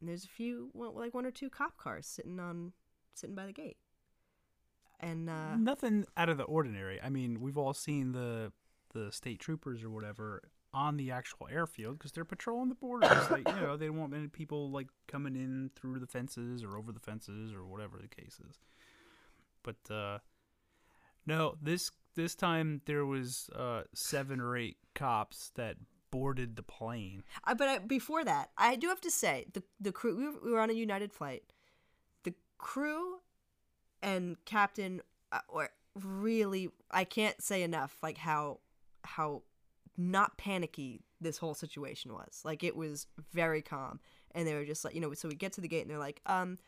[0.00, 2.72] and there's a few, well, like one or two cop cars sitting on,
[3.14, 3.76] sitting by the gate.
[4.98, 7.00] And, uh, Nothing out of the ordinary.
[7.00, 8.52] I mean, we've all seen the
[8.94, 13.30] the state troopers or whatever on the actual airfield because they're patrolling the borders.
[13.30, 16.76] like, you know, they don't want many people like coming in through the fences or
[16.76, 18.58] over the fences or whatever the case is.
[19.62, 20.18] But uh
[21.24, 25.76] no, this this time there was uh seven or eight cops that
[26.10, 27.24] boarded the plane.
[27.42, 30.14] I, but I, before that, I do have to say the the crew.
[30.14, 31.42] We were, we were on a United flight.
[32.24, 33.20] The crew
[34.02, 35.00] and captain
[35.32, 36.68] uh, were really.
[36.90, 37.96] I can't say enough.
[38.02, 38.60] Like how
[39.04, 39.42] how
[39.96, 42.42] not panicky this whole situation was.
[42.44, 44.00] Like it was very calm,
[44.34, 45.12] and they were just like you know.
[45.14, 46.58] So we get to the gate, and they're like, um,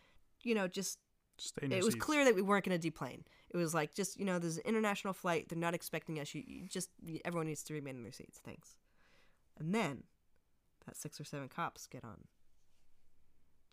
[0.42, 0.98] you know, just
[1.36, 2.04] Stay in your it was seats.
[2.04, 3.24] clear that we weren't going to deplane.
[3.50, 5.48] It was like just you know, there's an international flight.
[5.48, 6.34] They're not expecting us.
[6.34, 6.90] You, you just
[7.24, 8.40] everyone needs to remain in their seats.
[8.44, 8.76] Thanks.
[9.58, 10.04] And then
[10.86, 12.16] that six or seven cops get on.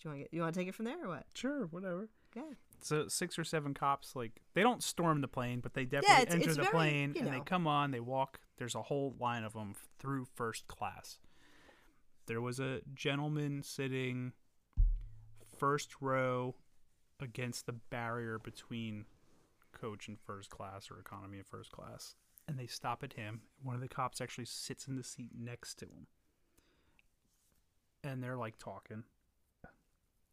[0.02, 1.26] Do you want to get, you want to take it from there or what?
[1.34, 2.10] Sure, whatever.
[2.36, 2.44] Yeah.
[2.82, 6.34] So six or seven cops, like they don't storm the plane, but they definitely it's-
[6.36, 7.92] enter it's the very, plane you and they come on.
[7.92, 8.40] They walk.
[8.58, 11.20] There's a whole line of them through first class.
[12.26, 14.34] There was a gentleman sitting
[15.58, 16.56] first row
[17.20, 19.06] against the barrier between
[19.72, 22.16] coach and first class or economy and first class,
[22.48, 23.42] and they stop at him.
[23.62, 26.08] One of the cops actually sits in the seat next to him,
[28.04, 29.04] and they're like talking.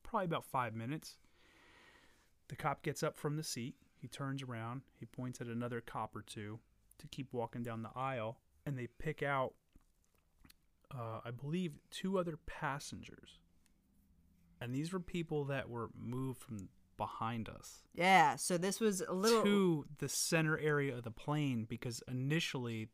[0.03, 1.17] Probably about five minutes.
[2.49, 3.75] The cop gets up from the seat.
[3.99, 4.83] He turns around.
[4.99, 6.59] He points at another cop or two
[7.03, 9.53] to keep walking down the aisle, and they pick out,
[10.95, 13.39] uh, I believe, two other passengers.
[14.61, 18.37] And these were people that were moved from behind us Yeah.
[18.37, 19.43] So this was a little.
[19.43, 22.89] to the center area of the plane because initially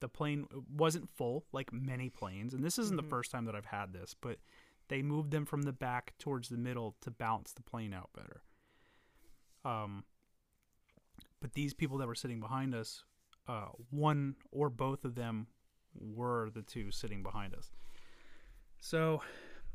[0.00, 0.46] the plane
[0.76, 3.06] wasn't full like many planes and this isn't Mm-hmm.
[3.06, 4.38] the first time that I've had this but
[4.88, 8.42] they moved them from the back towards the middle to balance the plane out better
[9.64, 10.04] um
[11.40, 13.04] but these people that were sitting behind us
[13.48, 15.46] uh one or both of them
[15.98, 17.70] were the two sitting behind us.
[18.80, 19.22] So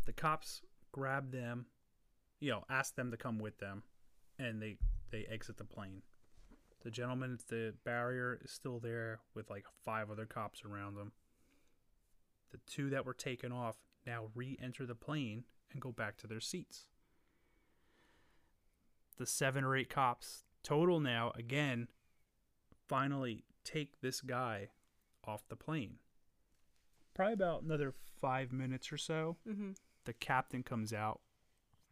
[0.06, 0.62] the cops
[0.92, 1.66] grab them,
[2.40, 3.84] you know, ask them to come with them,
[4.40, 4.78] and they
[5.12, 6.02] they exit the plane.
[6.84, 11.14] The gentleman at the barrier is still there with like five other cops around him.
[12.52, 16.42] The two that were taken off now re-enter the plane and go back to their
[16.42, 16.88] seats.
[19.18, 21.88] The seven or eight cops total now again
[22.88, 24.70] finally take this guy
[25.26, 25.96] off the plane.
[27.14, 29.72] Probably about another five minutes or so, Mm-hmm.
[30.06, 31.22] the captain comes out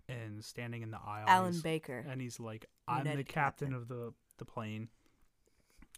[0.09, 1.25] and standing in the aisle.
[1.27, 2.05] Alan Baker.
[2.09, 3.73] and he's like, "I'm the captain, Captain.
[3.73, 4.89] of the the plane."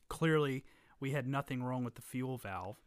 [0.10, 0.64] Clearly,
[1.00, 2.78] we had nothing wrong with the fuel valve.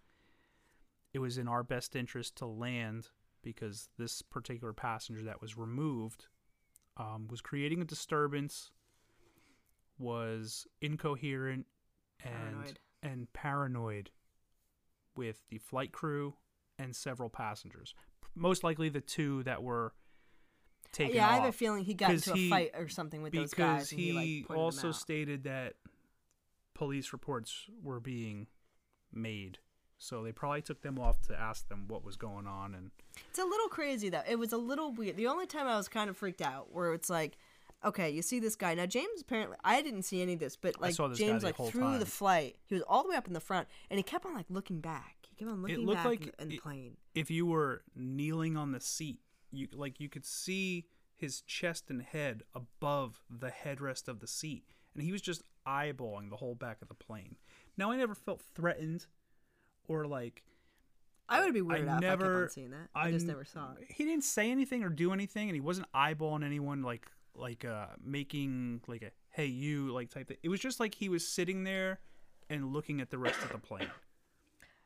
[1.12, 3.08] It was in our best interest to land
[3.42, 6.26] because this particular passenger that was removed
[6.98, 8.70] um, was creating a disturbance,
[9.98, 11.66] was incoherent,
[12.24, 12.78] and Paranoid.
[13.02, 14.10] and paranoid
[15.16, 16.34] with the flight crew
[16.78, 17.94] and several passengers.
[18.34, 19.94] Most likely the two that were
[20.92, 23.54] taken yeah, I have a feeling he got into a fight or something with those
[23.54, 23.90] guys.
[23.90, 25.74] and he, he, like, also stated that
[26.74, 28.46] police reports were being
[29.12, 29.58] made.
[29.98, 32.90] So they probably took them off to ask them what was going on and
[33.30, 34.22] It's a little crazy though.
[34.28, 35.16] It was a little weird.
[35.16, 37.38] The only time I was kind of freaked out where it's like,
[37.84, 38.86] okay, you see this guy now.
[38.86, 41.48] James apparently I didn't see any of this, but like saw this guy James the
[41.48, 42.00] like whole through time.
[42.00, 44.34] the flight, he was all the way up in the front, and he kept on
[44.34, 45.16] like looking back.
[45.28, 46.96] He kept on looking looked back like in, the, in the it- plane.
[47.14, 49.20] if you were kneeling on the seat,
[49.50, 54.64] you like you could see his chest and head above the headrest of the seat,
[54.94, 57.36] and he was just eyeballing the whole back of the plane.
[57.76, 59.06] Now I never felt threatened
[59.88, 60.42] or like
[61.28, 62.88] I would be weirded out if I kept never- on seeing that.
[62.94, 63.86] I, just never saw it.
[63.88, 67.06] He didn't say anything or do anything, and he wasn't eyeballing anyone like
[67.38, 70.36] like uh making like a hey you like type thing.
[70.42, 72.00] It was just like he was sitting there
[72.48, 73.90] and looking at the rest of the plane,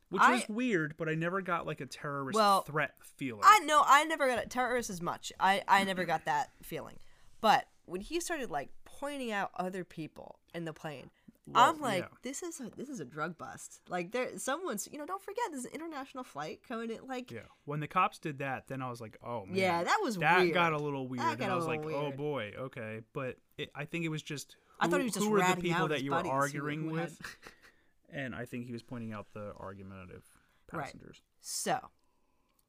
[0.08, 0.94] which was weird.
[0.96, 3.42] But I never got like a terrorist Well, threat feeling.
[3.44, 5.32] I know I never got it terrorist as much.
[5.38, 6.96] I I never got that feeling,
[7.40, 11.10] but when he started like pointing out other people in the plane.
[11.54, 12.08] I'm like, yeah.
[12.22, 13.80] this is a this is a drug bust.
[13.88, 17.06] Like there, someone's you know, don't forget this an international flight coming in.
[17.06, 19.98] Like, yeah, when the cops did that, then I was like, oh man, Yeah, that
[20.02, 20.30] was weird.
[20.30, 20.54] that weird.
[20.54, 21.24] got a little weird.
[21.24, 23.00] That and I a was like, little oh boy, okay.
[23.12, 25.38] But it, I think it was just I thought who- he was just who were
[25.42, 27.20] the people that you were who- arguing who with,
[28.12, 30.24] and I think he was pointing out the argumentative
[30.72, 30.84] Right.
[30.84, 31.20] passengers.
[31.40, 31.78] So,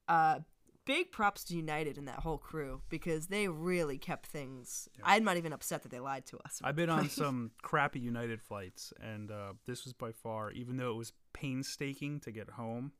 [0.07, 0.39] uh,
[0.85, 4.89] big props to United and that whole crew because they really kept things.
[5.03, 6.59] I'm not even upset that they lied to us.
[6.63, 10.91] I've been on some crappy United flights, and uh, this was by far, even though
[10.91, 12.91] it was painstaking to get home,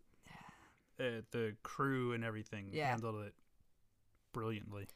[1.00, 2.90] uh, the crew and everything Yeah.
[2.90, 3.34] handled it
[4.34, 4.88] brilliantly.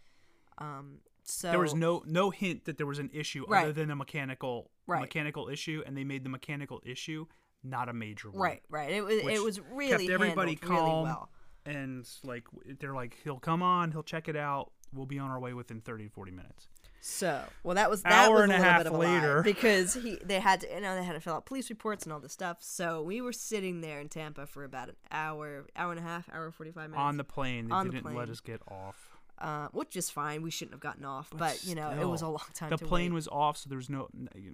[0.57, 3.63] Um, so there was no no hint that there was an issue Right.
[3.63, 5.01] other than a mechanical Right.
[5.01, 7.25] mechanical issue, and they made the mechanical issue
[7.63, 8.39] not a major one.
[8.41, 8.91] right, right.
[8.91, 11.01] It was it was really kept everybody handled really calm.
[11.03, 11.31] well.
[11.65, 12.43] And like
[12.79, 14.71] they're like, he'll come on, he'll check it out.
[14.93, 16.67] We'll be on our way within 30 to 40 minutes.
[17.01, 19.41] So, well, that was that Hour was and a little half bit of a later.
[19.43, 22.11] because he they had to you know they had to fill out police reports and
[22.13, 22.57] all this stuff.
[22.61, 26.27] So we were sitting there in Tampa for about an hour, hour and a half,
[26.33, 28.29] hour forty five minutes On the plane, they On didn't let plane.
[28.29, 29.17] us get off.
[29.37, 30.41] uh, which is fine.
[30.41, 32.69] We shouldn't have gotten off, but, you know it was a long time.
[32.71, 33.15] The plane wait.
[33.15, 34.07] was off, so there was no.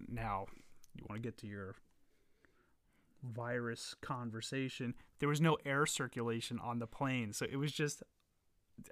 [0.09, 0.47] Now,
[0.95, 1.76] you want to get to your
[3.24, 4.93] virus conversation.
[5.19, 8.03] There was no air circulation on the plane, so it was just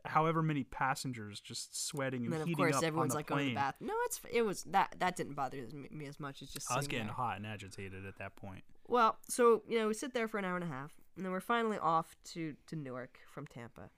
[0.05, 3.27] however many passengers just sweating and, And then of course up everyone's on the like
[3.27, 3.87] going to the bathroom.
[3.87, 5.57] No, it's it was that that didn't bother
[5.91, 7.15] me, as much as just I was getting there.
[7.15, 8.63] hot and agitated at that point.
[8.87, 11.31] Well, so you know we sit there for an hour and a half, and then
[11.31, 13.89] we're finally off to to Newark from Tampa,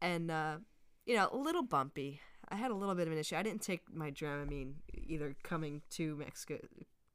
[0.00, 0.56] and uh,
[1.06, 2.20] you know a little bumpy.
[2.48, 3.36] I had a little bit of an issue.
[3.36, 6.58] I didn't take my Dramamine either coming to Mexico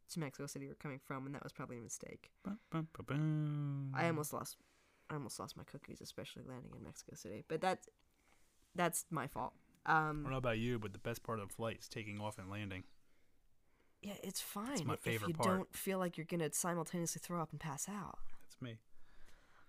[0.09, 2.31] to Mexico City or coming from, and that was probably a mistake.
[2.43, 3.91] Bum, bum, ba, bum.
[3.95, 4.57] I almost lost
[5.09, 7.43] I almost lost my cookies, especially landing in Mexico City.
[7.47, 7.87] But that's
[8.75, 9.53] that's my fault.
[9.85, 12.19] I Um, don't know about you, but the best part of the flight is taking
[12.19, 12.83] off and landing.
[14.01, 15.49] yeah, it's fine my if favorite you part.
[15.49, 18.17] don't feel like you're gonna simultaneously throw up and pass out.
[18.43, 18.77] That's me.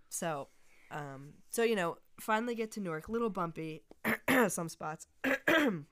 [0.09, 0.49] So,
[0.91, 3.83] um, so you know, finally get to Newark, a little bumpy,
[4.49, 5.07] some spots.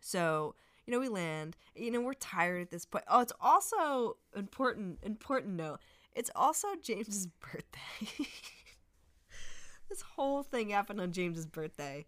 [0.00, 0.54] so,
[0.86, 1.56] you know, we land.
[1.74, 3.04] You know, we're tired at this point.
[3.08, 4.98] Oh, it's also important.
[5.02, 5.80] Important note.
[6.14, 7.30] It's also James's mm.
[7.40, 8.26] birthday.
[9.88, 12.06] this whole thing happened on James's birthday.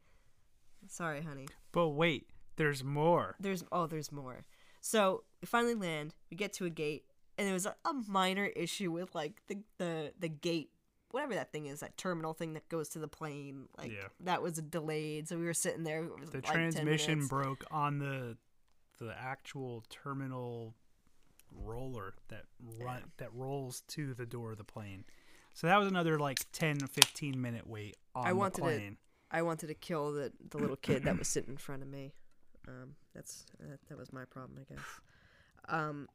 [0.89, 1.49] Sorry, honey.
[1.72, 3.37] But wait, there's more.
[3.41, 4.45] There's oh, there's more.
[4.81, 6.14] So we finally land.
[6.31, 7.05] We get to a gate,
[7.37, 10.70] and there was a, a minor issue with like the the the gate,
[11.11, 13.68] whatever that thing is, that terminal thing that goes to the plane.
[13.77, 14.09] Like Yeah.
[14.20, 16.03] that was delayed, so we were sitting there.
[16.03, 18.37] The like transmission broke on the
[18.99, 20.75] the actual terminal
[21.53, 22.45] roller that
[22.81, 25.05] run that rolls to the door of the plane.
[25.55, 28.97] So that was another like 10 15 minute wait on I wanted it- plane.
[29.31, 32.13] I wanted to kill the the little kid that was sitting in front of me.
[32.69, 34.85] Um, that's that, that was my problem, I guess.
[35.69, 36.09] Um,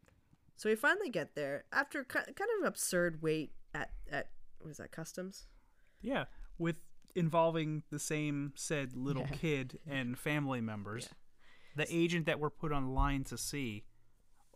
[0.56, 4.30] so we finally get there after kind of an absurd wait at at
[4.60, 5.48] what is that customs?
[6.02, 6.26] Yeah,
[6.58, 6.78] with
[7.16, 9.36] involving the same said little Yeah.
[9.38, 11.10] kid and family members.
[11.76, 13.84] The agent that we're put on line to see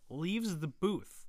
[0.10, 1.22] leaves the booth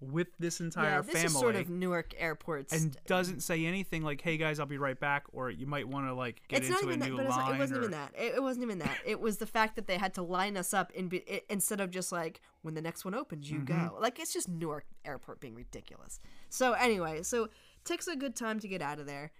[0.00, 2.72] with this entire yeah, this family is sort of Newark airports.
[2.72, 6.06] and doesn't say anything like, "Hey guys, I'll be right back," or you might want
[6.06, 7.46] to like get it's into not even a that, new but it's line.
[7.46, 8.12] not, it wasn't or, even that.
[8.16, 8.96] It, it wasn't even that.
[9.04, 11.80] It was the fact that they had to line us up in be, i instead
[11.80, 13.88] of just like when the next one opens, you Mm-hmm.
[13.88, 13.98] go.
[13.98, 16.20] Like it's just Newark Airport being ridiculous.
[16.48, 17.48] So anyway, so
[17.84, 19.32] takes a good time to get out of there.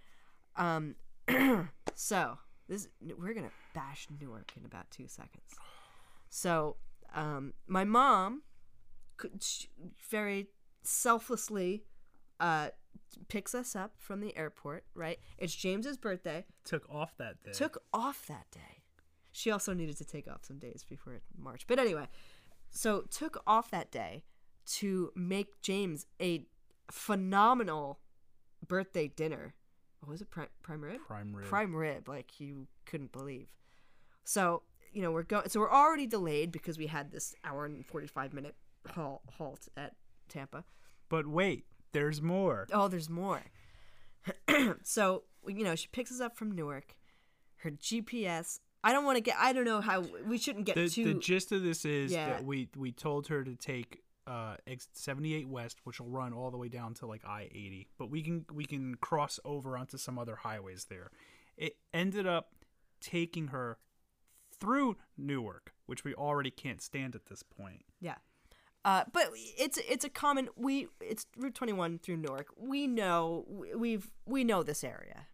[0.57, 0.95] Um,
[1.95, 2.37] so
[2.69, 5.55] this we're gonna bash Newark in about two seconds.
[6.29, 6.77] So
[7.13, 8.43] um, my mom
[9.17, 9.43] could
[10.09, 10.47] very
[10.83, 11.83] selflessly
[12.39, 12.69] uh,
[13.27, 14.85] picks us up from the airport.
[14.93, 17.51] Right, it's James's birthday took off that day.
[17.51, 18.83] took off that day.
[19.31, 21.65] She also needed to take off some days before March.
[21.67, 22.07] But anyway,
[22.69, 24.23] so took off that day
[24.77, 26.45] to make James a
[26.91, 27.99] phenomenal
[28.65, 29.55] birthday dinner.
[29.99, 30.29] What was it?
[30.29, 31.01] Prime, prime rib?
[31.05, 31.45] prime rib.
[31.47, 33.49] Prime rib, like you couldn't believe.
[34.23, 37.85] So, you know, we're going so we're already delayed because we had this hour and
[37.85, 38.55] 45 minute
[38.91, 39.93] halt, halt at
[40.29, 40.63] Tampa.
[41.09, 42.67] But wait, there's more.
[42.71, 43.41] Oh, there's more.
[44.83, 46.95] so, you know, she picks us up from Newark.
[47.57, 48.59] Her GPS.
[48.83, 49.35] I don't want to get.
[49.37, 50.05] I don't know how.
[50.25, 51.03] We shouldn't get The, too.
[51.03, 52.29] the gist of this is Yeah.
[52.29, 56.51] that we we told her to take uh ex- 78 west, which will run all
[56.51, 60.19] the way down to like I-80, but we can we can cross over onto some
[60.19, 61.09] other highways there.
[61.57, 62.53] It ended up
[63.01, 63.77] taking her
[64.59, 67.83] through Newark, which we already can't stand at this point.
[67.99, 68.15] yeah.
[68.85, 72.47] Uh, but it's it's a common we it's Route 21 through Newark.
[72.57, 75.27] We know we've we know this area.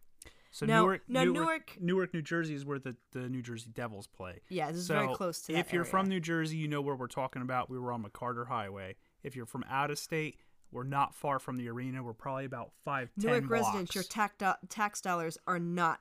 [0.56, 3.68] So Now- Newark, now Newark, Newark- Newark, New Jersey is where the, the New Jersey
[3.74, 4.40] Devils play.
[4.48, 5.90] Yeah, this is so very close to that if you're area.
[5.90, 7.68] from New Jersey, you know where we're talking about.
[7.68, 8.96] We were on McCarter Highway.
[9.22, 10.38] If you're from out of state,
[10.72, 12.02] we're not far from the arena.
[12.02, 16.00] We're probably about five, Newark residents, your tax do- tax dollars are not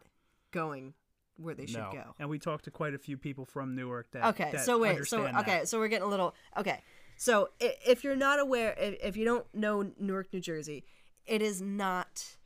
[0.52, 0.94] going
[1.36, 1.90] where they should no.
[1.92, 2.16] go.
[2.18, 5.06] And we talked to quite a few people from Newark that Okay, that so wait,
[5.06, 5.68] so understand okay, that.
[5.68, 6.80] so we're getting a little okay.
[7.18, 10.86] So if you're not aware, if you don't know Newark, New Jersey,
[11.26, 12.38] it is not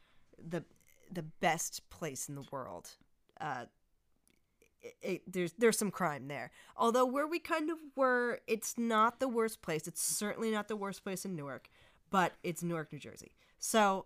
[0.44, 0.64] the
[1.12, 2.92] the best place in the world.
[3.40, 3.66] Uh,
[4.82, 6.52] it, it, there's there's some crime there.
[6.78, 9.88] Although where we kind of were, it's not the worst place.
[9.88, 11.70] It's certainly not the worst place in Newark,
[12.10, 13.32] but it's Newark, New Jersey.
[13.60, 14.06] So,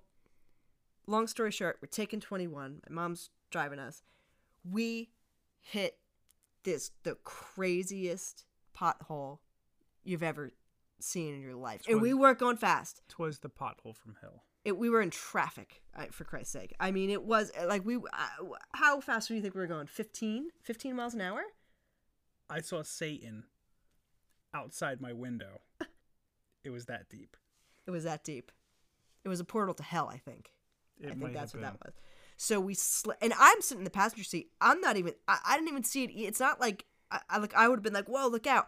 [1.06, 2.82] long story short, we're taking 21.
[2.90, 4.02] My mom's driving us.
[4.70, 5.10] We
[5.60, 5.98] hit
[6.64, 8.46] this the craziest
[8.78, 9.40] pothole
[10.04, 10.52] you've ever
[11.00, 13.02] seen in your life, and we weren't going fast.
[13.10, 14.44] Twas the pothole from hell.
[14.66, 16.74] It, we were in traffic, uh, for Christ's sake.
[16.80, 17.98] I mean, it was uh, like we.
[17.98, 18.00] Uh,
[18.74, 19.88] how fast do you think we were going?
[19.88, 20.48] 15?
[20.62, 21.42] 15 miles an hour?
[22.50, 23.44] I saw Satan
[24.54, 25.62] outside my window.
[26.64, 27.36] it was that deep.
[27.86, 28.52] It was that deep.
[29.26, 30.52] It was a portal to hell, I think.
[31.00, 31.94] It I think might that's what that was.
[32.38, 34.50] So we sl- and I'm sitting in the passenger seat.
[34.62, 35.14] I'm not even.
[35.28, 36.12] I, I didn't even see it.
[36.14, 37.54] It's not like I, I like.
[37.54, 38.68] I would have been like, "Whoa, look out!"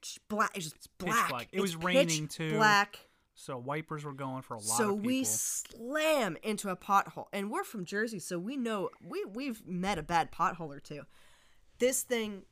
[0.00, 0.50] Just black.
[0.56, 1.28] It's just pitch black.
[1.28, 1.48] black.
[1.52, 2.50] It It's was raining, too.
[2.56, 2.98] Black.
[3.42, 7.64] So wipers were going for a lot So we slam into a pothole, and we're
[7.64, 11.02] from Jersey, so we know we we've met a bad pothole or two.
[11.80, 12.44] This thing,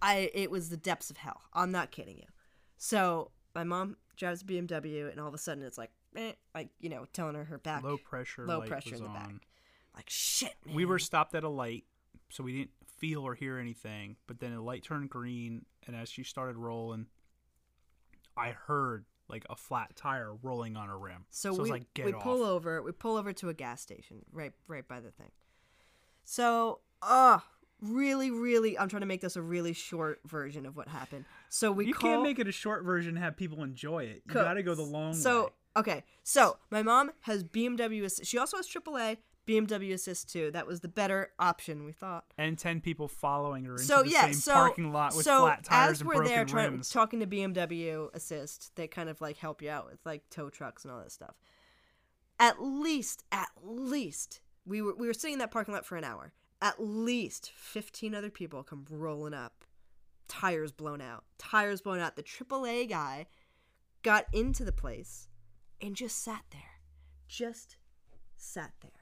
[0.00, 1.40] I it was the depths of hell.
[1.52, 2.28] I'm not kidding you.
[2.76, 6.68] So my mom drives a BMW, and all of a sudden it's like, eh, like
[6.78, 9.32] you know, telling her her back, low pressure low pressure in the back.
[9.96, 10.54] like shit.
[10.64, 10.76] Man.
[10.76, 11.86] We were stopped at a light,
[12.28, 14.14] so we didn't feel or hear anything.
[14.28, 17.06] But then the light turned green, and as she started rolling,
[18.36, 21.24] I heard like a flat tire rolling on a rim.
[21.30, 22.82] So, was we like, "Get we off!" pull over.
[22.82, 25.30] We pull over to a gas station right right by the thing.
[26.24, 27.40] So, uh
[27.82, 31.24] really, really, I'm trying to make this a really short version of what happened.
[31.48, 34.22] So we you call, can't make it a short version and have people enjoy it.
[34.26, 35.48] You Co- got to go the long so, way.
[35.74, 36.04] So okay.
[36.22, 38.08] So my mom has BMW.
[38.22, 40.50] She also has AAA BMW Assist too.
[40.50, 42.24] That was the better option, we thought.
[42.38, 45.40] And ten people following her into So the yeah, same so parking lot with so
[45.40, 46.90] flat tires as and we're broken there rims.
[46.90, 50.84] talking to BMW Assist, they kind of like help you out with like tow trucks
[50.84, 51.34] and all that stuff.
[52.38, 56.04] At least, at least, we were we were sitting in that parking lot for an
[56.04, 56.32] hour.
[56.62, 59.64] At least fifteen other people come rolling up,
[60.28, 62.16] tires blown out, tires blown out.
[62.16, 63.26] The AAA guy
[64.02, 65.28] got into the place
[65.80, 66.80] and just sat there,
[67.28, 67.76] just
[68.36, 68.99] sat there,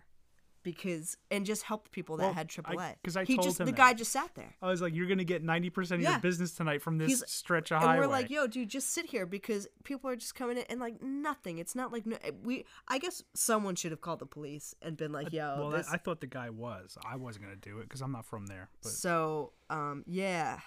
[0.63, 2.97] because and just helped people that Well, had I- AAA.
[3.05, 3.77] 'cause I he told just him the that.
[3.79, 4.55] guy just sat there.
[4.61, 6.13] I was like, "You're gonna get ninety percent of Yeah.
[6.13, 8.91] your business tonight from this He's- stretch of and highway." we're like, "Yo, dude, just
[8.91, 11.59] sit here because people are just coming in and like nothing.
[11.59, 12.65] It's not like no, we.
[12.89, 15.95] I guess someone should have called the police and been like, "Yo, well, this." that,
[15.95, 16.97] I thought the guy was.
[17.05, 20.61] I wasn't gonna do it because I'm not from there, but so, um, yeah,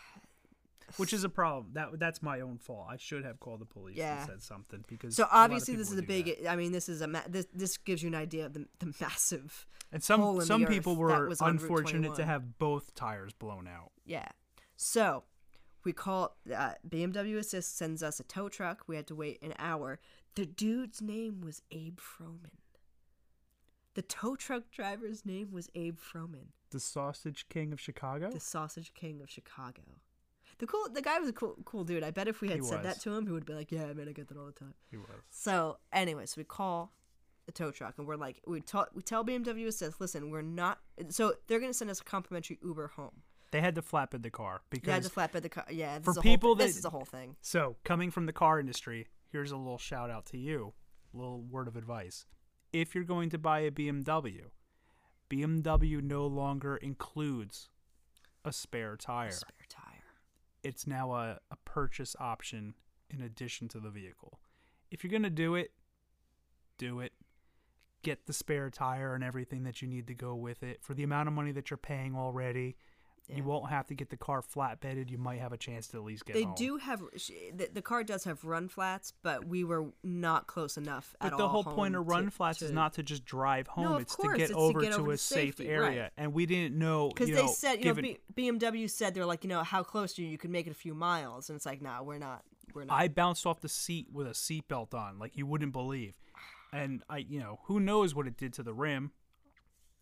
[0.98, 1.70] which is a problem.
[1.74, 2.88] That that's my own fault.
[2.90, 4.20] I should have called the police Yeah.
[4.20, 6.26] and said something because So a lot of obviously, this is a big.
[6.26, 6.50] that.
[6.52, 7.48] I mean, this is a ma- this.
[7.54, 9.66] This gives you an idea of the, the massive.
[9.92, 13.92] And some some people were unfortunate to have both tires blown out.
[14.06, 14.28] Yeah.
[14.78, 15.24] So
[15.84, 18.84] we call uh, BMW Assist sends us a tow truck.
[18.88, 20.00] We had to wait an hour.
[20.36, 22.52] The dude's name was Abe Froman.
[23.94, 28.32] The tow truck driver's name was Abe Froman, The Sausage King of Chicago.
[28.32, 29.82] the Sausage King of Chicago.
[30.62, 32.04] The cool, the guy was a cool, cool dude.
[32.04, 33.92] I bet if we had He said that to him, he would be like, "Yeah,
[33.94, 35.08] man, I get that all the time." He was.
[35.32, 36.94] So, anyway, so we call
[37.48, 40.78] the tow truck and we're like, we tell we tell BMW Assist, listen, we're not.
[41.10, 43.24] So they're gonna send us a complimentary Uber home.
[43.50, 45.66] They had to flatbed the car because Yeah, because the flatbed the car.
[45.72, 47.36] Yeah, this for is a people whole, that- this is a whole thing.
[47.42, 50.74] So, coming from the car industry, here's a little shout out to you.
[51.14, 52.28] A little word of advice.
[52.72, 54.52] If you're going to buy a BMW,
[55.30, 57.70] BMW no longer includes
[58.46, 59.32] a spare tire.
[59.32, 59.61] Spare tire.
[60.64, 62.76] It's now a, a purchase option
[63.10, 64.40] in addition to the vehicle.
[64.90, 65.72] If you're going to do it,
[66.78, 67.14] do it.
[68.04, 70.80] Get the spare tire and everything that you need to go with it.
[70.82, 72.78] For the amount of money that you're paying already,
[73.32, 73.38] Yeah.
[73.38, 75.10] you won't have to get the car flatbedded.
[75.10, 76.56] You might have a chance to at least get They home.
[76.58, 81.16] do have the, the car does have run flats, but we were not close enough
[81.22, 83.68] at But the whole point of run to- flats is to- not to just drive
[83.68, 86.02] home; of it's course, to get it's to over to a safe safety, area.
[86.04, 86.12] right.
[86.18, 89.26] And we didn't know because they know, said you given, know B- BMW said they're
[89.26, 90.28] like you know how close are you?
[90.28, 92.44] You could make it a few miles, and it's like nah, we're not.
[92.74, 92.98] We're not.
[93.00, 96.18] I bounced off the seat with a seatbelt on, like you wouldn't believe.
[96.74, 99.12] And I, you know, who knows what it did to the rim?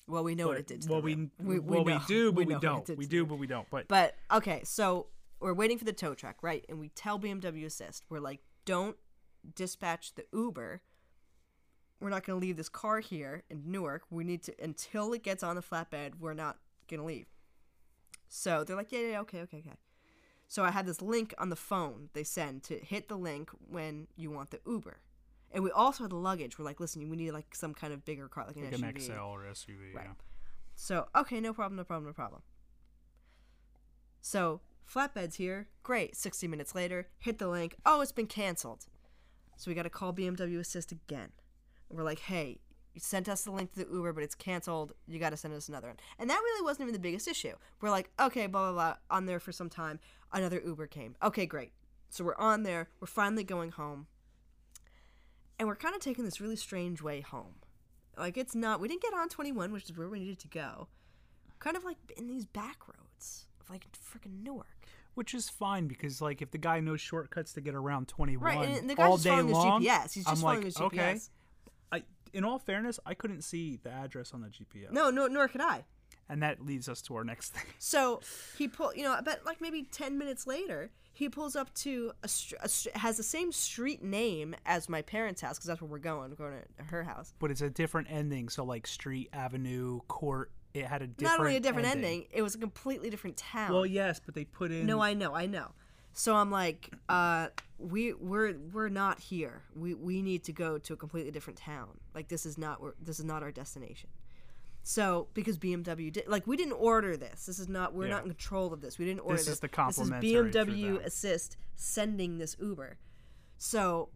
[0.09, 0.81] Well, we know what it did.
[0.83, 2.97] To well, we, we, we well, we do, but we, know it don't.
[2.97, 3.69] We do, but we don't.
[3.69, 5.07] But, But okay, so
[5.39, 6.65] we're waiting for the tow truck, right?
[6.67, 8.97] And we tell BMW Assist, we're like, don't
[9.55, 10.81] dispatch the Uber.
[12.01, 14.03] We're not going to leave this car here in Newark.
[14.09, 16.13] We need to until it gets on the flatbed.
[16.19, 16.57] We're not
[16.89, 17.27] going to leave.
[18.27, 19.77] So they're like, yeah, yeah, yeah, okay, okay, okay.
[20.47, 24.07] So I had this link on the phone they send to hit the link when
[24.15, 24.97] you want the Uber.
[25.51, 26.59] And we also had the luggage.
[26.59, 28.95] We're like, listen, we need like some kind of bigger car, like an like SUV.
[28.95, 29.93] an XL or SUV.
[29.93, 30.05] Right.
[30.05, 30.13] Yeah.
[30.75, 32.41] So, okay, no problem, no problem, no problem.
[34.21, 35.67] So, flatbed's here.
[35.83, 36.15] Great.
[36.15, 37.75] 60 minutes later, hit the link.
[37.85, 38.85] Oh, it's been canceled.
[39.57, 41.31] So, we got to call BMW Assist again.
[41.89, 42.59] We're like, hey,
[42.93, 44.93] you sent us the link to the Uber, but it's canceled.
[45.05, 45.97] You got to send us another one.
[46.17, 47.55] And that really wasn't even the biggest issue.
[47.81, 48.95] We're like, okay, blah, blah, blah.
[49.17, 49.99] On there for some time.
[50.31, 51.15] Another Uber came.
[51.21, 51.73] Okay, great.
[52.09, 52.87] So, we're on there.
[53.01, 54.07] We're finally going home.
[55.59, 57.55] And we're kind of taking this really strange way home.
[58.17, 58.79] Like it's not.
[58.79, 60.87] We didn't get on 21, which is where we needed to go.
[61.59, 64.67] Kind of like in these back roads of like freaking Newark.
[65.15, 68.69] Which is fine because, like, if the guy knows shortcuts to get around 21 Right,
[68.69, 70.13] and the guy's all just day following his GPS.
[70.13, 70.97] He's just I'm following like, his okay.
[70.97, 71.29] GPS.
[71.91, 74.91] I, in all fairness, I couldn't see the address on the GPS.
[74.91, 75.83] No, no, nor could I.
[76.29, 77.65] And that leads us to our next thing.
[77.79, 78.21] So
[78.57, 82.13] he pulled, you know, I bet like maybe 10 minutes later, he pulls up to
[82.23, 85.81] a, str- a str- has the same street name as my parents' house because that's
[85.81, 86.29] where we're going.
[86.29, 87.33] We're going to her house.
[87.39, 88.47] But it's a different ending.
[88.47, 92.41] So, like, street, avenue, court, it had a different Not only a different ending, it
[92.41, 93.73] was a completely different town.
[93.73, 94.85] Well, yes, but they put in.
[94.85, 95.71] No, I know, I know.
[96.13, 99.63] So I'm like, uh, we we're we're not here.
[99.75, 101.99] We we need to go to a completely different town.
[102.15, 104.09] Like this is not where this is not our destination.
[104.83, 107.45] So because BMW did like we didn't order this.
[107.45, 108.15] This is not we're Yeah.
[108.15, 108.97] not in control of this.
[108.97, 109.53] We didn't order This this.
[109.55, 111.03] is the This is BMW.
[111.03, 112.97] Assist sending this Uber.
[113.57, 114.09] So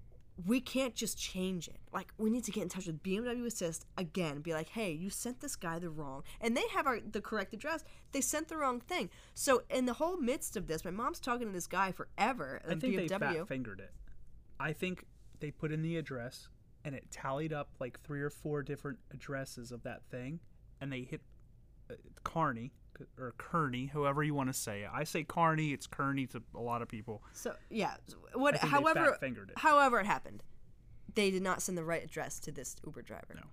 [0.47, 1.79] we can't just change it.
[1.91, 4.41] Like we need to get in touch with BMW Assist again.
[4.41, 7.53] Be like, hey, you sent this guy the wrong, and they have our the correct
[7.53, 7.83] address.
[8.13, 9.09] They sent the wrong thing.
[9.35, 12.61] So in the whole midst of this, my mom's talking to this guy forever.
[12.65, 13.19] I think they BMW.
[13.19, 13.91] fat fingered it.
[14.59, 15.05] I think
[15.39, 16.47] they put in the address
[16.85, 20.39] and it tallied up like three or four different addresses of that thing,
[20.83, 21.21] and they hit
[21.89, 22.73] uh, Carney
[23.17, 24.89] or Kearney, however you want to say it.
[24.93, 27.23] I say Carney, it's Kearney to a lot of people.
[27.31, 27.95] So yeah,
[28.33, 28.55] what?
[28.55, 29.57] I think they However, it.
[29.57, 30.43] however it happened,
[31.15, 33.33] they did not send the right address to this Uber driver.
[33.35, 33.47] No.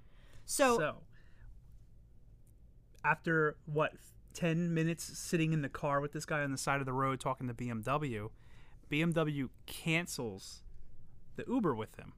[0.45, 0.97] So, So,
[3.05, 3.93] after what,
[4.35, 7.20] 10 minutes sitting in the car with this guy on the side of the road
[7.20, 8.31] talking to BMW,
[8.91, 10.62] BMW cancels
[11.37, 12.12] the Uber with him.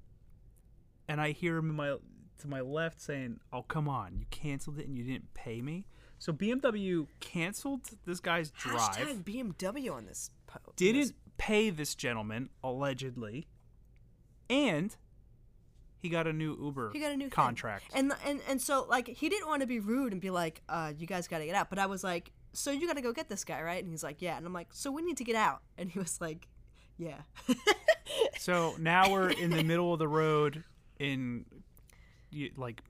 [1.09, 1.97] And I hear him in my,
[2.43, 5.87] to my left saying, Oh, come on, you canceled it and you didn't pay me?
[6.19, 10.77] So BMW canceled this guy's drive, hashtag BMW on this post.
[10.77, 13.49] didn't pay this gentleman, allegedly,
[14.49, 14.95] and
[15.99, 17.31] he got a new Uber He got a new thing.
[17.31, 17.85] contract.
[17.95, 20.93] And and and so like he didn't want to be rude and be like, uh,
[20.97, 21.71] you guys got to get out.
[21.71, 23.83] But I was like, so you got to go get this guy, right?
[23.83, 24.37] And he's like, yeah.
[24.37, 25.63] And I'm like, so we need to get out.
[25.79, 26.49] And he was like,
[26.99, 27.23] yeah.
[28.39, 30.65] So now we're in the middle of the road
[30.99, 31.45] in
[32.57, 32.83] like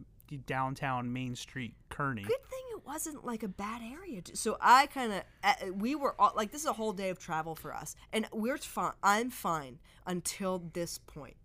[0.46, 2.22] downtown Main Street, Kearney.
[2.22, 4.22] Good thing it wasn't like a bad area.
[4.34, 7.18] So I kind of uh, we were all, like this is a whole day of
[7.18, 8.92] travel for us, and we're fine.
[9.02, 11.36] I'm fine until this point,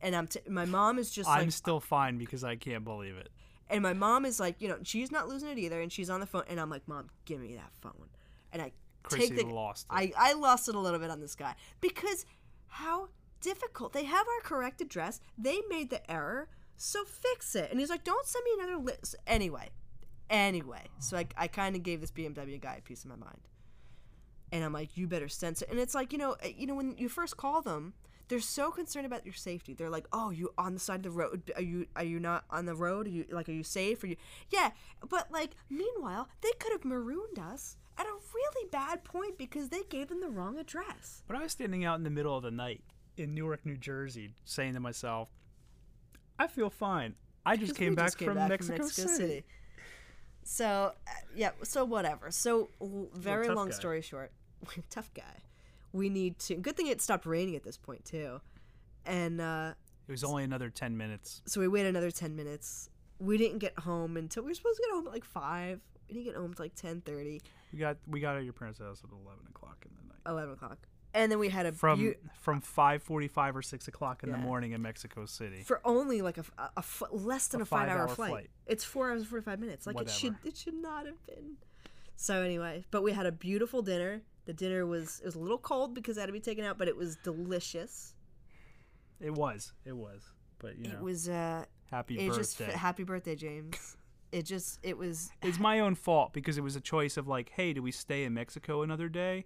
[0.00, 3.16] and I'm t- my mom is just I'm like, still fine because I can't believe
[3.16, 3.30] it.
[3.68, 6.20] and my mom is like, you know, she's not losing it either, and she's on
[6.20, 8.08] the phone, and I'm like, mom, give me that phone,
[8.52, 8.72] and I
[9.02, 9.94] Chrissy take the lost it.
[9.94, 12.26] I I lost it a little bit on this guy because
[12.68, 13.08] how
[13.40, 15.20] difficult they have our correct address.
[15.38, 16.48] They made the error,
[16.80, 17.70] so fix it.
[17.70, 19.14] And he's like, don't send me another list.
[19.26, 19.68] Anyway,
[20.28, 23.48] anyway, so I I kind of gave this BMW guy a piece of my mind,
[24.50, 25.68] and I'm like, you better sense it.
[25.70, 27.94] And it's like, you know, uh, you know, when you first call them.
[28.28, 29.74] They're so concerned about your safety.
[29.74, 31.50] They're like, "Oh, you on the side of the road?
[31.56, 33.08] Are you are you not on the road?
[33.08, 34.04] Are you like are you safe?
[34.04, 34.14] Are you?"
[34.50, 34.70] Yeah,
[35.08, 39.82] but like meanwhile, they could have marooned us at a really bad point because they
[39.82, 41.24] gave them the wrong address.
[41.26, 42.84] But I was standing out in the middle of the night
[43.16, 45.28] in Newark, New Jersey, saying to myself,
[46.40, 47.14] I feel fine.
[47.44, 49.44] I just came, back, just came from, back Mexico City.
[50.42, 52.30] So uh, yeah, so whatever.
[52.30, 52.70] So
[53.14, 53.74] very long guy.
[53.74, 54.32] story short,
[54.90, 55.36] tough guy.
[55.92, 56.54] We need to.
[56.56, 58.40] Good thing it stopped raining at this point too,
[59.04, 59.74] and uh,
[60.08, 61.42] It was only another 10 minutes.
[61.46, 62.88] so we waited another ten minutes.
[63.18, 65.80] We didn't get home until we were supposed to get home at like five.
[66.08, 67.40] We didn't get home until like 10:30,
[67.72, 70.20] We got we got at your parents' house at 11 o'clock in the night.
[70.26, 70.78] 11 o'clock,
[71.14, 74.72] and then we had a From beau- from 5:45 or 6 o'clock in the morning
[74.72, 75.62] in Mexico City.
[75.62, 78.14] for only like a, f- a- a f- less than A a, five hour five-hour
[78.14, 78.30] flight.
[78.30, 78.50] flight.
[78.66, 79.86] It's four hours and forty five minutes.
[79.86, 81.56] Like it should it should not have been.
[82.16, 84.22] So anyway, but we had a beautiful dinner.
[84.46, 86.78] The dinner was it was a little cold because it had to be taken out,
[86.78, 88.14] but it was delicious.
[89.20, 89.72] It was.
[89.84, 90.22] It was.
[90.58, 92.72] But you know, It was uh, happy it just birthday.
[92.72, 93.96] fit- happy birthday, James.
[94.32, 97.50] It just it was it's my own fault because it was a choice of like,
[97.50, 99.44] hey, do we stay in Mexico another day,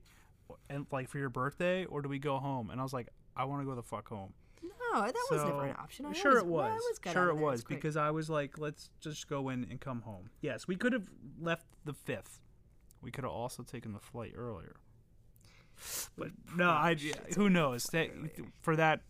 [0.69, 2.71] and like for your birthday, or do we go home?
[2.71, 4.33] And I was like, I want to go the fuck home.
[4.63, 6.07] no, that was never an option.
[6.07, 6.47] I sure always- it
[6.87, 6.99] was.
[7.01, 7.79] Got sure it was quick.
[7.79, 10.31] because I was like, let's just go in and come home.
[10.41, 11.09] Yes, we could have
[11.41, 12.41] left the fifth.
[13.03, 14.77] We could have also taken the flight earlier.
[16.17, 16.97] But no, I
[17.37, 18.11] who knows that
[18.63, 19.01] for that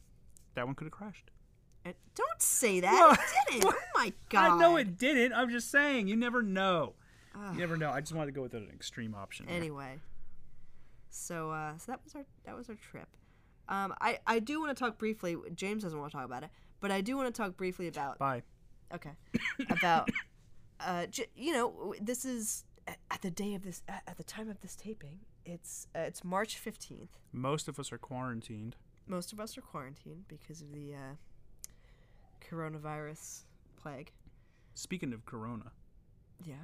[0.54, 1.30] that one could have crashed.
[1.84, 3.18] And don't say that.
[3.48, 3.66] It didn't.
[3.74, 4.52] Oh my god.
[4.54, 5.34] I know it didn't.
[5.34, 6.94] I'm just saying, you never know.
[7.52, 7.90] You never know.
[7.90, 9.46] I just wanted to go with an extreme option.
[9.46, 9.56] there.
[11.16, 13.08] So uh, so that was our that was our trip.
[13.68, 15.36] Um, I I do want to talk briefly.
[15.54, 16.50] James doesn't want to talk about it,
[16.80, 18.42] but I do want to talk briefly about Bye.
[18.94, 19.12] okay
[19.70, 20.10] about
[20.80, 22.64] uh j- you know this is
[23.10, 25.20] at the day of this at the time of this taping.
[25.46, 27.18] It's uh, it's March fifteenth.
[27.32, 28.76] Most of us are quarantined.
[29.06, 31.14] Most of us are quarantined because of the uh,
[32.40, 33.42] coronavirus
[33.76, 34.10] plague.
[34.74, 35.70] Speaking of Corona,
[36.44, 36.54] Yeah,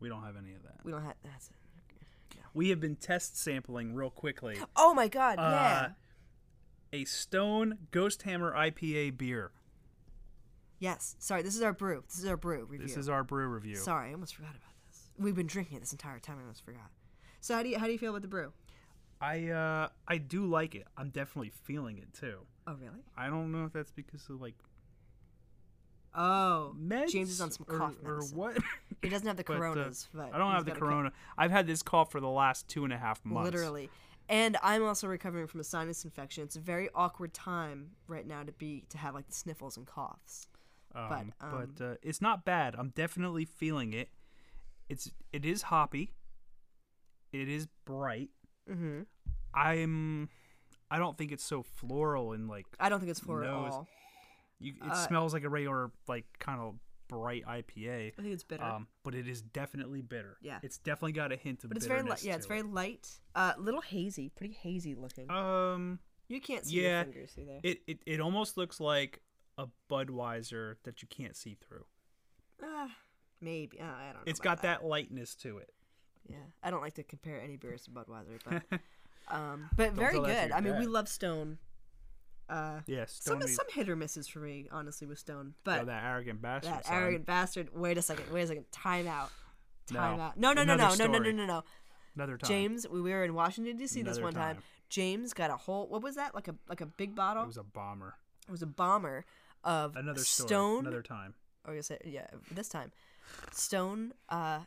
[0.00, 0.80] we don't have any of that.
[0.84, 1.56] we don't have that's it.
[2.54, 5.38] We have been test sampling real quickly Oh my god!
[5.38, 5.88] Uh, Yeah.
[6.92, 9.52] a Stone Ghost Hammer IPA beer.
[10.78, 11.14] Yes.
[11.18, 12.02] Sorry, this is our brew.
[12.08, 12.86] This is our brew review.
[12.86, 13.76] This is our brew review.
[13.76, 15.10] Sorry, I almost forgot about this.
[15.18, 16.38] We've been drinking it this entire time.
[16.38, 16.90] I almost forgot.
[17.40, 18.52] So how do you how do you feel about the brew?
[19.20, 20.86] I uh I do like it.
[20.96, 22.38] I'm definitely feeling it too.
[22.66, 23.04] Oh really?
[23.16, 24.54] I don't know if that's because of like
[26.14, 28.36] Oh, meds James is on some or, cough or medicine.
[28.36, 28.58] what.
[29.02, 31.12] He doesn't have the But, uh, coronas, but I don't have the corona.
[31.38, 33.50] I've had this cough for the last two and a half months.
[33.50, 33.90] Literally.
[34.28, 36.44] And I'm also recovering from a sinus infection.
[36.44, 39.86] It's a very awkward time right now to be to have like the sniffles and
[39.86, 40.46] coughs.
[40.94, 42.74] Um, but, um, but uh, it's not bad.
[42.78, 44.08] I'm definitely feeling it.
[44.88, 46.12] It's it is hoppy.
[47.32, 48.30] It is bright.
[48.70, 49.02] Mm-hmm.
[49.54, 50.28] I'm.
[50.90, 53.88] I don't think it's so floral and like I don't think it's floor at all.
[54.60, 54.74] You.
[54.84, 56.74] It Uh, smells like a regular like kind of
[57.08, 58.12] bright IPA.
[58.18, 58.62] I think it's bitter.
[58.62, 60.36] Um, but it is definitely bitter.
[60.40, 60.60] Yeah.
[60.62, 62.22] it's definitely got a hint of but it's very light.
[62.22, 62.72] Yeah, it's very it.
[62.72, 63.08] light.
[63.34, 65.30] Uh, little hazy, pretty hazy looking.
[65.30, 65.98] Um,
[66.28, 67.60] you can't see yeah, your fingers through there.
[67.64, 69.20] it, it it almost looks like
[69.58, 71.84] a Budweiser that you can't see through.
[72.62, 72.90] Ah,
[73.40, 73.80] maybe.
[73.80, 74.20] Uh, I don't know.
[74.26, 75.72] It's got that lightness to it.
[76.28, 78.80] Yeah, I don't like to compare any beers to Budweiser, but
[79.34, 80.52] um, but very that to good.
[80.52, 81.58] I mean, we love Stone.
[82.50, 85.54] Uh, Yes, some Stone some hit or misses for me, honestly, with Stone.
[85.64, 86.72] But that arrogant bastard.
[86.72, 86.94] that son.
[86.94, 87.68] arrogant bastard.
[87.74, 88.32] Wait a second.
[88.32, 88.64] Wait a second.
[88.72, 89.30] Time out.
[89.92, 90.00] No.
[90.00, 90.36] Time out.
[90.36, 91.64] No, no, no, no, Another no, no, no, no, no.
[92.16, 92.48] Another time.
[92.48, 94.02] James, we were in Washington D.C.
[94.02, 94.56] this one time.
[94.56, 94.62] time.
[94.88, 95.86] James got a whole.
[95.86, 96.34] What was that?
[96.34, 97.44] Like a like a big bottle.
[97.44, 98.16] It was a bomber.
[98.48, 99.24] It was a bomber
[99.62, 100.48] of Another story.
[100.48, 100.80] Stone.
[100.80, 101.34] Another time.
[101.64, 102.26] Or you say yeah.
[102.50, 102.90] This time,
[103.52, 104.12] Stone.
[104.28, 104.60] Uh,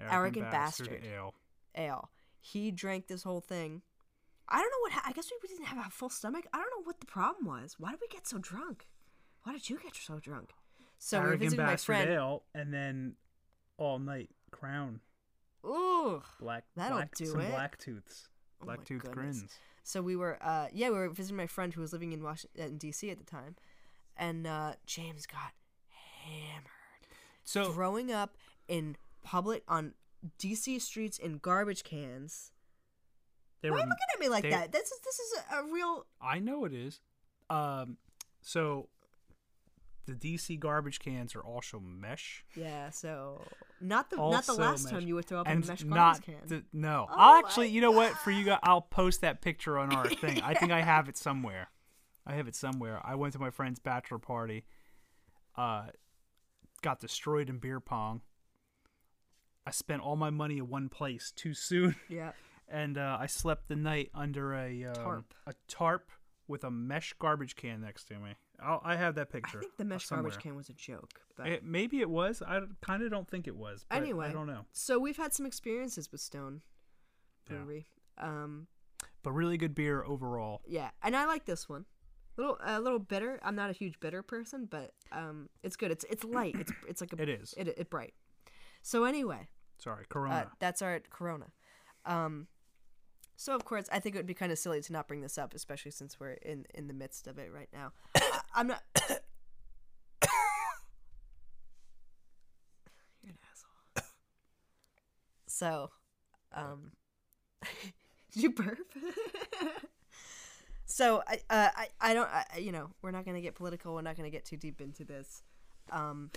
[0.00, 1.02] Arrogant bastard.
[1.04, 1.34] Ale.
[1.76, 2.10] ale.
[2.40, 3.82] He drank this whole thing.
[4.48, 4.92] I don't know what.
[4.92, 6.46] Ha- I guess we didn't have a full stomach.
[6.52, 7.76] I don't know what the problem was.
[7.78, 8.86] Why did we get so drunk?
[9.44, 10.50] Why did you get so drunk?
[10.98, 12.10] So we were visiting my friend.
[12.10, 13.14] Ale, and then
[13.76, 15.00] all night Crown.
[15.64, 16.22] Ooh.
[16.40, 17.50] Black, That'll black do some it.
[17.50, 18.28] black tooths.
[18.62, 19.38] Oh Black my tooth goodness.
[19.40, 19.58] grins.
[19.84, 22.62] So we were, uh, yeah, we were visiting my friend who was living in Washington,
[22.66, 23.10] in D.C.
[23.10, 23.56] at the time,
[24.16, 25.52] and uh, James got
[26.24, 26.66] hammered,
[27.44, 28.36] So throwing up
[28.66, 29.94] in public on
[30.38, 30.78] D.C.
[30.80, 32.52] streets in garbage cans.
[33.62, 34.72] They Why were are you looking at me like they- that?
[34.72, 36.06] This is this is a, real.
[36.20, 37.00] I know it is.
[37.50, 37.96] Um,
[38.40, 38.88] so
[40.06, 42.90] the DC garbage cans are also mesh, Yeah.
[42.90, 43.42] So
[43.80, 44.92] not the not the last mesh.
[44.92, 46.34] time you would throw up in and a mesh garbage can.
[46.46, 47.06] the, no.
[47.10, 48.12] Oh I'll actually, you know what?
[48.18, 50.40] For you guys, I'll post that picture on our thing.
[50.42, 51.68] I think I have it somewhere.
[52.26, 53.00] I have it somewhere.
[53.04, 54.64] I went to my friend's bachelor party.
[55.56, 55.86] Uh,
[56.82, 58.20] got destroyed in beer pong.
[59.66, 61.96] I spent all my money in one place too soon.
[62.08, 62.32] yeah.
[62.70, 65.34] And uh, I slept the night under a um, Tarp.
[65.46, 66.10] a tarp
[66.46, 68.34] with a mesh garbage can next to me.
[68.62, 69.58] I'll, I have that picture.
[69.58, 70.30] I think the mesh somewhere.
[70.30, 71.20] garbage can was a joke.
[71.36, 72.42] But It, maybe it was.
[72.42, 73.84] I kind of don't think it was.
[73.88, 74.28] But Anyway.
[74.28, 74.64] I don't know.
[74.72, 76.62] so we've had some experiences with Stone
[77.50, 77.56] Yeah.
[77.58, 77.86] Brewery.
[78.16, 78.66] Um,
[79.22, 80.62] But really good beer overall.
[80.66, 81.84] yeah, and I like this one.
[82.36, 83.40] Little a little bitter.
[83.42, 85.90] I'm not a huge bitter person, but um, it's good.
[85.90, 86.54] It's it's light.
[86.58, 87.52] It's it's like a It is.
[87.56, 88.14] it, it bright.
[88.82, 89.48] So anyway,
[89.78, 90.50] Sorry, uh, Corona.
[90.60, 91.46] that's our Corona.
[92.06, 92.46] Um,
[93.38, 95.38] so of course, I think it would be kind of silly to not bring this
[95.38, 97.92] up, especially since we're in in the midst of it right now.
[98.16, 98.82] I, I'm not.
[103.22, 104.04] You're an asshole.
[105.46, 105.90] So,
[106.52, 106.90] um,
[108.32, 108.78] did you burp?
[110.84, 113.94] so I, uh, I, I don't, I, you know, we're not gonna get political.
[113.94, 115.44] We're not gonna get too deep into this.
[115.92, 116.32] Um,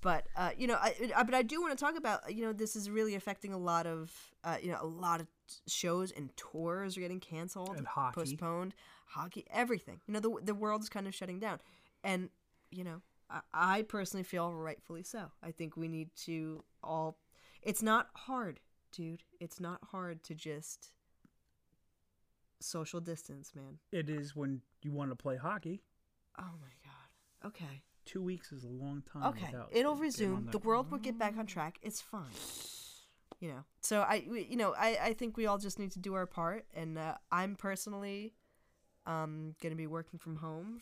[0.00, 2.52] but uh, you know, I, I but I do want to talk about you know
[2.52, 4.12] this is really affecting a lot of
[4.44, 5.26] uh, you know a lot of
[5.66, 8.14] shows and tours are getting canceled, And hockey.
[8.20, 8.74] postponed,
[9.06, 10.00] hockey, everything.
[10.06, 11.60] You know, the the world's kind of shutting down,
[12.04, 12.30] and
[12.70, 15.30] you know, I, I personally feel rightfully so.
[15.42, 17.18] I think we need to all.
[17.62, 18.60] It's not hard,
[18.92, 19.22] dude.
[19.40, 20.92] It's not hard to just
[22.60, 23.78] social distance, man.
[23.92, 25.82] it is when you want to play hockey.
[26.38, 27.48] Oh my god.
[27.48, 27.82] Okay.
[28.06, 29.24] Two weeks is a long time.
[29.24, 30.46] Okay, without it'll resume.
[30.46, 31.78] The that- world will get back on track.
[31.82, 32.32] It's fine.
[33.40, 33.64] You know.
[33.82, 36.24] So I, we- you know, I, I think we all just need to do our
[36.26, 38.32] part, and uh, I'm personally,
[39.06, 40.80] um, gonna be working from home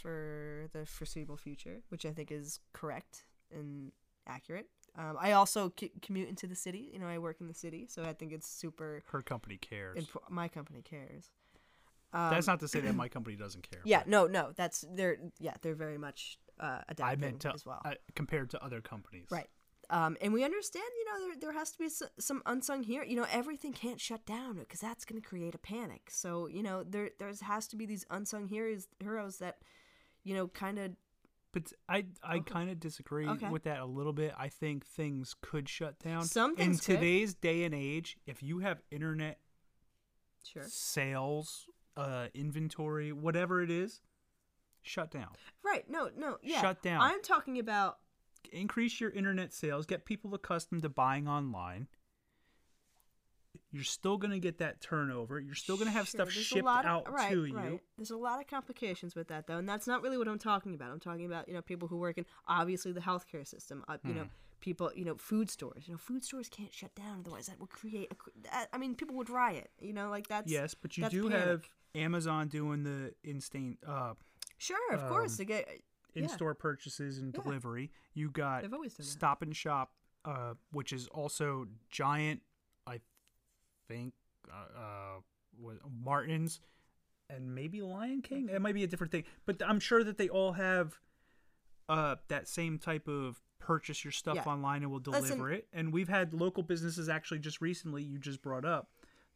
[0.00, 3.92] for the foreseeable future, which I think is correct and
[4.26, 4.68] accurate.
[4.96, 6.90] Um, I also c- commute into the city.
[6.92, 9.02] You know, I work in the city, so I think it's super.
[9.12, 9.98] Her company cares.
[9.98, 11.30] Imp- my company cares.
[12.12, 13.82] Um, That's not to say that my company doesn't care.
[13.84, 14.50] Yeah, but no, no.
[14.56, 17.80] That's they're yeah, they're very much uh, I meant to as well.
[17.84, 19.28] uh, compared to other companies.
[19.30, 19.48] Right.
[19.88, 21.88] Um, and we understand, you know, there, there has to be
[22.20, 23.04] some unsung hero.
[23.04, 26.10] You know, everything can't shut down because that's going to create a panic.
[26.10, 29.58] So, you know, there there's has to be these unsung heroes heroes that,
[30.22, 30.92] you know, kind of
[31.52, 32.52] But I I Okay.
[32.52, 33.48] kind of disagree Okay.
[33.50, 34.32] with that a little bit.
[34.38, 36.22] I think things could shut down.
[36.22, 36.96] Some in things could.
[36.96, 39.40] today's day and age, if you have internet
[40.44, 40.62] sure.
[40.62, 44.00] sales, uh, inventory, whatever it is,
[44.82, 45.28] shut down.
[45.64, 45.88] Right.
[45.88, 46.38] No, no.
[46.42, 46.60] Yeah.
[46.60, 47.00] Shut down.
[47.00, 47.98] I'm talking about
[48.52, 49.84] Increase your internet sales.
[49.86, 51.86] Get people accustomed to buying online.
[53.72, 55.38] You're still gonna get that turnover.
[55.38, 57.56] You're still gonna have Sure, stuff shipped of- out right, to you.
[57.56, 57.80] right.
[57.96, 60.74] There's a lot of complications with that, though, and that's not really what I'm talking
[60.74, 60.90] about.
[60.90, 63.84] I'm talking about you know people who work in obviously the healthcare system.
[63.86, 64.28] Uh, you know, Hmm.
[64.60, 65.86] people you know food stores.
[65.86, 68.10] You know, food stores can't shut down otherwise that would create.
[68.10, 69.70] A, that, I mean, people would riot.
[69.78, 71.46] You know, like that's Yes, but you do panic.
[71.46, 74.14] have Amazon doing the instant uh,
[74.60, 75.68] sure, of course, um, to get
[76.14, 76.22] Yeah.
[76.24, 77.42] in-store purchases and Yeah.
[77.42, 77.90] delivery.
[78.14, 79.10] You got They've always done that.
[79.10, 79.94] Stop and Shop,
[80.24, 82.42] uh, which is also Giant,
[82.86, 83.00] I
[83.88, 84.14] think,
[84.50, 85.20] uh, uh,
[85.88, 86.60] Martin's,
[87.28, 88.48] and maybe Lion King.
[88.48, 90.98] It might be a different thing, but I'm sure that they all have
[91.88, 94.44] uh, that same type of purchase your stuff Yeah.
[94.44, 95.68] online and we'll deliver Listen- it.
[95.72, 98.92] And we've had local businesses actually just recently, you just brought up,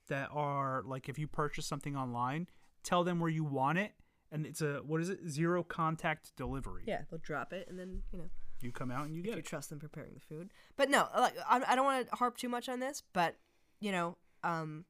[0.07, 2.47] that are like if you purchase something online,
[2.85, 3.93] tell them where you want it.
[4.35, 5.20] And it's a what is it?
[5.28, 6.82] Zero contact delivery.
[6.86, 8.24] yeah, they'll drop it and then you know
[8.61, 9.44] You come out and you get you it.
[9.47, 10.51] trust them preparing the food.
[10.77, 13.36] But no, like I, I don't want to harp too much on this, but
[13.81, 14.85] you know, um,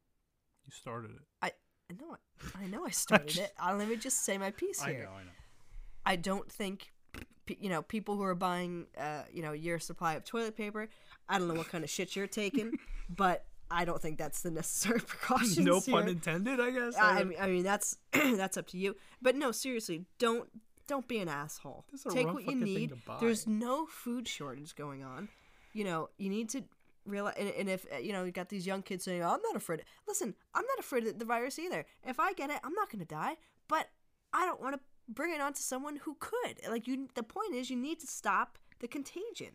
[0.64, 1.22] You started it.
[1.42, 1.52] I
[1.90, 3.52] I know I, I know I started it.
[3.62, 4.94] Uh, let me just say my piece here.
[4.94, 5.30] I know, I know.
[6.06, 6.92] I don't think,
[7.46, 10.88] you know, people who are buying, uh, you know, your supply of toilet paper.
[11.28, 12.78] I don't know what kind of shit you're taking,
[13.10, 13.44] but
[13.74, 15.58] I don't think that's the necessary precautions.
[15.58, 16.12] No pun here.
[16.12, 16.96] intended, I guess.
[16.96, 18.96] I I mean, I mean that's that's up to you.
[19.20, 20.48] But no, seriously, don't
[20.86, 21.84] don't be an asshole.
[22.10, 22.90] Take what you need.
[22.90, 23.18] to buy.
[23.20, 25.28] There's no food shortage going on.
[25.72, 26.62] You know, you need to
[27.04, 27.34] realize.
[27.38, 29.56] And, and if uh, you know, you got these young kids saying, oh, "I'm not
[29.56, 31.84] afraid." Listen, I'm not afraid of the virus either.
[32.06, 33.36] If I get it, I'm not going to die.
[33.68, 33.88] But
[34.32, 36.60] I don't want to bring it on to someone who could.
[36.68, 39.54] Like you the point is you need to stop the contagion.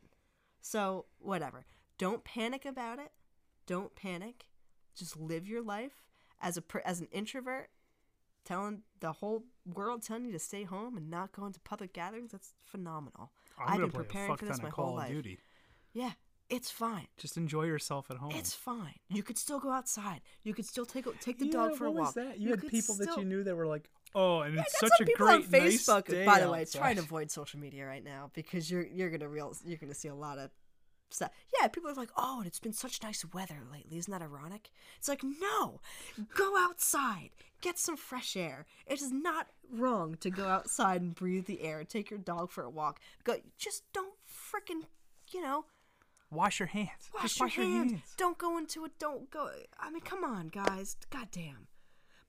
[0.62, 1.66] So, whatever.
[1.98, 3.12] Don't panic about it.
[3.70, 4.48] Don't panic.
[4.96, 6.04] Just live your life
[6.42, 7.70] as a as an introvert
[8.44, 9.44] telling the whole
[9.76, 12.32] world telling you to stay home and not go into public gatherings.
[12.32, 13.32] That's phenomenal.
[13.60, 15.12] I'm I've been preparing for this my whole life.
[15.12, 15.38] Duty.
[15.94, 16.14] Yeah,
[16.50, 17.10] it's fine.
[17.18, 18.32] Just enjoy yourself at home.
[18.34, 18.96] It's fine.
[19.08, 20.22] You could still go outside.
[20.42, 22.16] You could still take take the Yeah, dog for a walk.
[22.16, 22.40] that?
[22.40, 25.06] You, had people that you knew that were like, "Oh, and I it's such a
[25.06, 26.08] people great on nice Facebook.
[26.08, 29.12] day by the way, outside." try to avoid social media right now because you're you're
[29.12, 30.50] gonna real you're gonna see a lot of
[31.14, 31.32] stuff.
[31.60, 33.98] Yeah, people are like, oh, and it's been such nice weather lately.
[33.98, 34.70] Isn't that ironic?
[34.98, 35.82] It's like, no,
[36.36, 37.30] go outside,
[37.62, 38.66] get some fresh air.
[38.86, 41.84] It is not wrong to go outside and breathe the air.
[41.84, 43.00] Take your dog for a walk.
[43.24, 44.84] Go, just don't freaking,
[45.32, 45.66] you know,
[46.32, 47.10] Wash your hands.
[47.12, 48.02] wash, Just your, wash hands.
[48.16, 48.92] Don't go into it.
[49.00, 49.50] Don't go.
[49.80, 50.96] I mean, come on, guys.
[51.10, 51.66] Goddamn.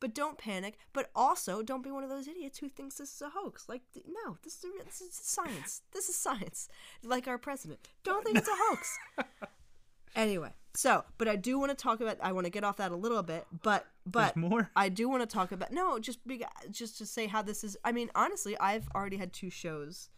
[0.01, 0.79] But don't panic.
[0.93, 3.69] But also, don't be one of those idiots who thinks this is a hoax.
[3.69, 5.83] Like, no, this is, a, this is science.
[5.93, 6.69] This is science.
[7.05, 7.81] Like our president.
[8.03, 8.99] Don't think it's a hoax.
[10.17, 12.17] anyway, so, but I do want to talk about.
[12.23, 13.47] I want to get off that a little bit.
[13.63, 14.71] But, but There's more.
[14.75, 15.73] I do want to talk about.
[15.73, 17.77] No, just be, just to say how this is.
[17.85, 20.09] I mean, honestly, I've already had two shows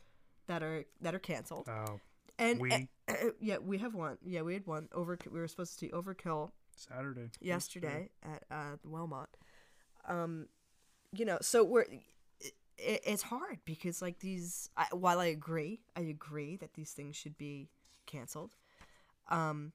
[0.47, 1.69] that are that are canceled.
[1.69, 2.01] Oh,
[2.39, 2.73] And We?
[2.73, 2.79] uh,
[3.09, 4.19] uh, yeah, we have one.
[4.25, 4.89] Yeah, we had one.
[4.93, 7.31] Over we were supposed to see Overkill Saturday.
[7.41, 9.27] yesterday at uh, Wellmont.
[10.09, 10.47] Um,
[11.12, 11.87] you know, so we're
[12.41, 14.70] it, it's hard because like these.
[14.77, 17.69] I, while I agree, I agree that these things should be
[18.07, 18.57] canceled.
[19.29, 19.73] Um,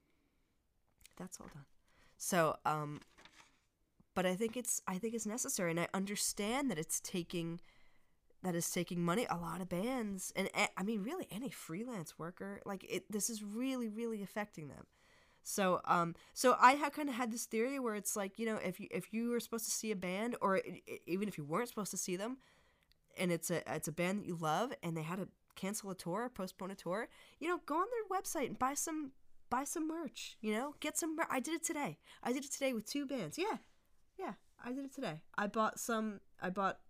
[1.16, 1.64] that's all done.
[2.16, 3.00] So um,
[4.18, 7.60] but I think it's I think it's necessary, and I understand that it's taking
[8.42, 9.26] that is taking money.
[9.30, 13.30] A lot of bands, and eh, I mean, really, any freelance worker, like it, this
[13.30, 14.86] is really, really affecting them.
[15.48, 18.56] So, um, so I have kind of had this theory where it's like, you know,
[18.56, 21.38] if you if you were supposed to see a band, or i- i- even if
[21.38, 22.36] you weren't supposed to see them,
[23.18, 25.94] and it's a it's a band that you love, and they had to cancel a
[25.94, 27.08] tour, or postpone a tour,
[27.40, 29.12] you know, go on their website and buy some
[29.50, 30.36] buy some merch.
[30.40, 31.16] You know, get some.
[31.30, 31.98] I did it today.
[32.22, 33.38] I did it today with two bands.
[33.38, 33.58] Yeah,
[34.18, 34.34] yeah,
[34.64, 35.22] I did it today.
[35.36, 36.20] I bought some.
[36.42, 36.80] I bought.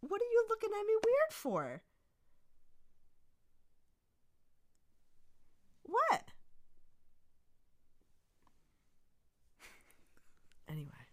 [0.00, 1.82] What are you looking at me weird for?
[5.84, 6.32] What?
[10.68, 11.06] Anyway.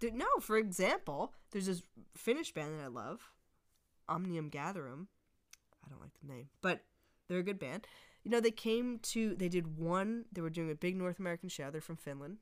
[0.00, 1.82] Dude, no, for example, there's this
[2.16, 3.30] Finnish band that I love,
[4.08, 5.08] Omnium Gatherum.
[5.84, 6.80] I don't like the name, but
[7.28, 7.86] they're a good band.
[8.24, 11.48] You know, they came to, they did one, they were doing a big North American
[11.48, 11.70] show.
[11.70, 12.38] They're from Finland.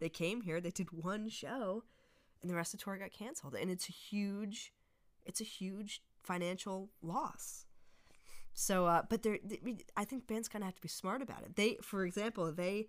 [0.00, 1.84] They came here, they did one show,
[2.40, 3.54] and the rest of the tour got canceled.
[3.54, 4.72] And it's a huge,
[5.24, 7.66] it's a huge financial loss.
[8.52, 11.42] So, uh, but they're, they, I think bands kind of have to be smart about
[11.42, 11.54] it.
[11.54, 12.88] They, for example, they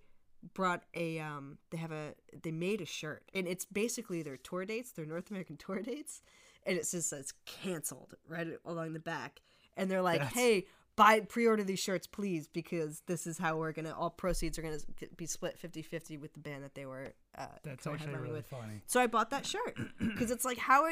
[0.53, 2.13] brought a, um, they have a,
[2.43, 6.21] they made a shirt, and it's basically their tour dates, their North American tour dates,
[6.65, 9.41] and it says it's canceled right along the back.
[9.77, 13.71] And they're like, That's- hey, buy pre-order these shirts please because this is how we're
[13.71, 14.79] gonna all proceeds are gonna
[15.15, 18.47] be split 50-50 with the band that they were uh That's actually really with.
[18.47, 18.81] funny.
[18.85, 20.91] So I bought that shirt because it's like how are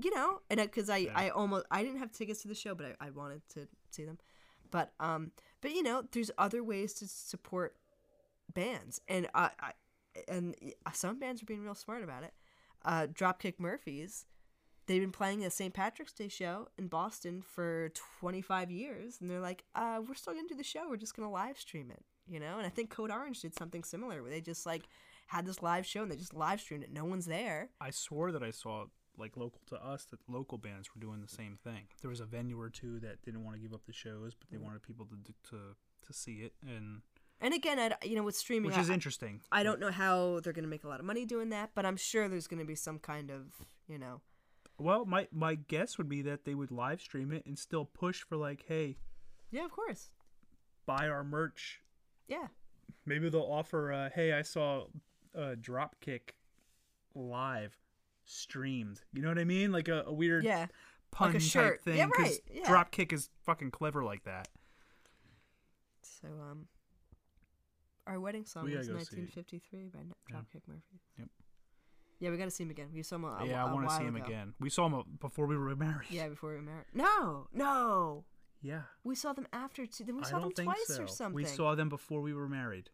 [0.00, 1.12] you know, and because I Yeah.
[1.16, 4.04] I almost I didn't have tickets to the show, but I, I wanted to see
[4.04, 4.18] them.
[4.70, 7.74] But um, but you know, there's other ways to support
[8.54, 9.72] bands, and I, I
[10.28, 10.54] and
[10.92, 12.32] some bands are being real smart about it.
[12.84, 14.26] Uh, Dropkick Murphys,
[14.86, 15.72] they've been playing a St.
[15.72, 17.90] Patrick's Day show in Boston for
[18.20, 20.88] 25 years, and they're like, uh, we're still gonna do the show.
[20.88, 22.58] We're just gonna live stream it, you know.
[22.58, 24.82] And I think Code Orange did something similar, where they just like
[25.28, 26.92] had this live show and they just live streamed it.
[26.92, 27.70] No one's there.
[27.80, 28.86] I swore that I saw
[29.16, 31.82] like local to us that local bands were doing the same thing.
[32.00, 34.48] There was a venue or two that didn't want to give up the shows, but
[34.50, 34.62] they Mm.
[34.62, 37.02] wanted people to to to see it, and
[37.40, 39.40] And again, I, you know, with streaming, which is I, interesting.
[39.50, 41.86] I don't know how they're going to make a lot of money doing that, but
[41.86, 43.44] I'm sure there's going to be some kind of,
[43.88, 44.20] you know,
[44.78, 48.22] Well, my my guess would be that they would live stream it and still push
[48.22, 48.98] for like, hey,
[49.50, 50.10] yeah, of course,
[50.86, 51.80] buy our merch.
[52.28, 52.48] yeah,
[53.06, 54.84] Maybe they'll offer, uh, hey, I saw
[55.34, 56.34] uh, Dropkick
[57.14, 57.76] live
[58.24, 59.00] streamed.
[59.14, 59.72] You know what I mean?
[59.72, 60.66] Like a, a weird yeah,
[61.10, 61.82] pun type shirt.
[61.84, 61.96] thing.
[61.96, 62.68] Yeah, right, yeah.
[62.68, 64.48] Dropkick is fucking clever like that.
[66.02, 66.66] So, um,
[68.06, 70.36] our wedding song We was gotta see 1953 by N- Yeah.
[70.36, 71.00] Dropkick Murphys.
[71.18, 71.28] Yep.
[72.20, 72.88] Yeah, we got to see him again.
[72.92, 73.24] We saw him.
[73.24, 74.52] A, yeah, I I want to see him again.
[74.60, 76.10] We saw him before we were married.
[76.10, 76.84] Yeah, before we were married.
[76.92, 78.24] No, no,
[78.60, 78.82] Yeah.
[79.04, 79.86] we saw them after.
[79.86, 80.04] Too.
[80.04, 81.02] Then we saw them twice so.
[81.04, 81.34] or something.
[81.34, 82.90] We saw them before we were married.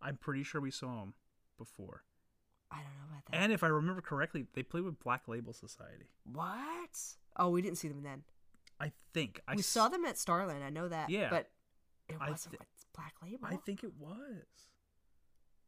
[0.00, 1.14] I'm pretty sure we saw them
[1.58, 2.04] before.
[2.70, 3.36] I don't know about that.
[3.36, 6.06] And if I remember correctly, they played with Black Label Society.
[6.24, 6.98] what?
[7.36, 8.22] Oh, we didn't see them then.
[8.80, 10.64] I think I we s- saw them at Starland.
[10.64, 11.10] I know that.
[11.10, 11.28] Yeah.
[11.30, 11.50] but
[12.08, 13.46] it wasn't with Black Label.
[13.46, 14.16] I think it was.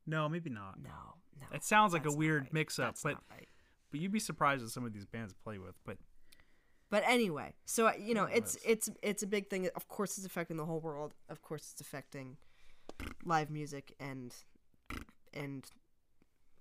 [0.06, 0.82] No, maybe not.
[0.82, 0.90] no,
[1.38, 1.46] no.
[1.52, 2.52] It sounds like a weird right.
[2.52, 3.46] mix-up, That's but right.
[3.90, 5.74] But you'd be surprised at some of these bands play with.
[5.84, 5.98] But
[6.90, 9.68] But anyway, so uh, you know, it's it's it's a big thing.
[9.76, 11.14] Of course, it's affecting the whole world.
[11.28, 12.36] Of course, it's affecting
[13.24, 14.34] live music and
[15.34, 15.70] and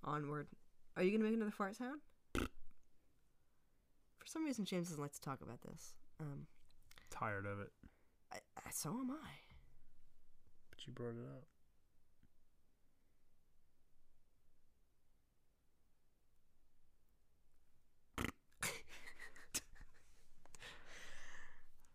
[0.03, 0.47] onward.
[0.95, 2.01] Are you gonna make another fart sound?
[2.33, 5.93] For some reason, James doesn't like to talk about this.
[6.19, 6.47] Um,
[7.09, 7.71] tired of it.
[8.33, 8.39] I,
[8.71, 9.46] so am I.
[10.77, 11.43] But you brought it up.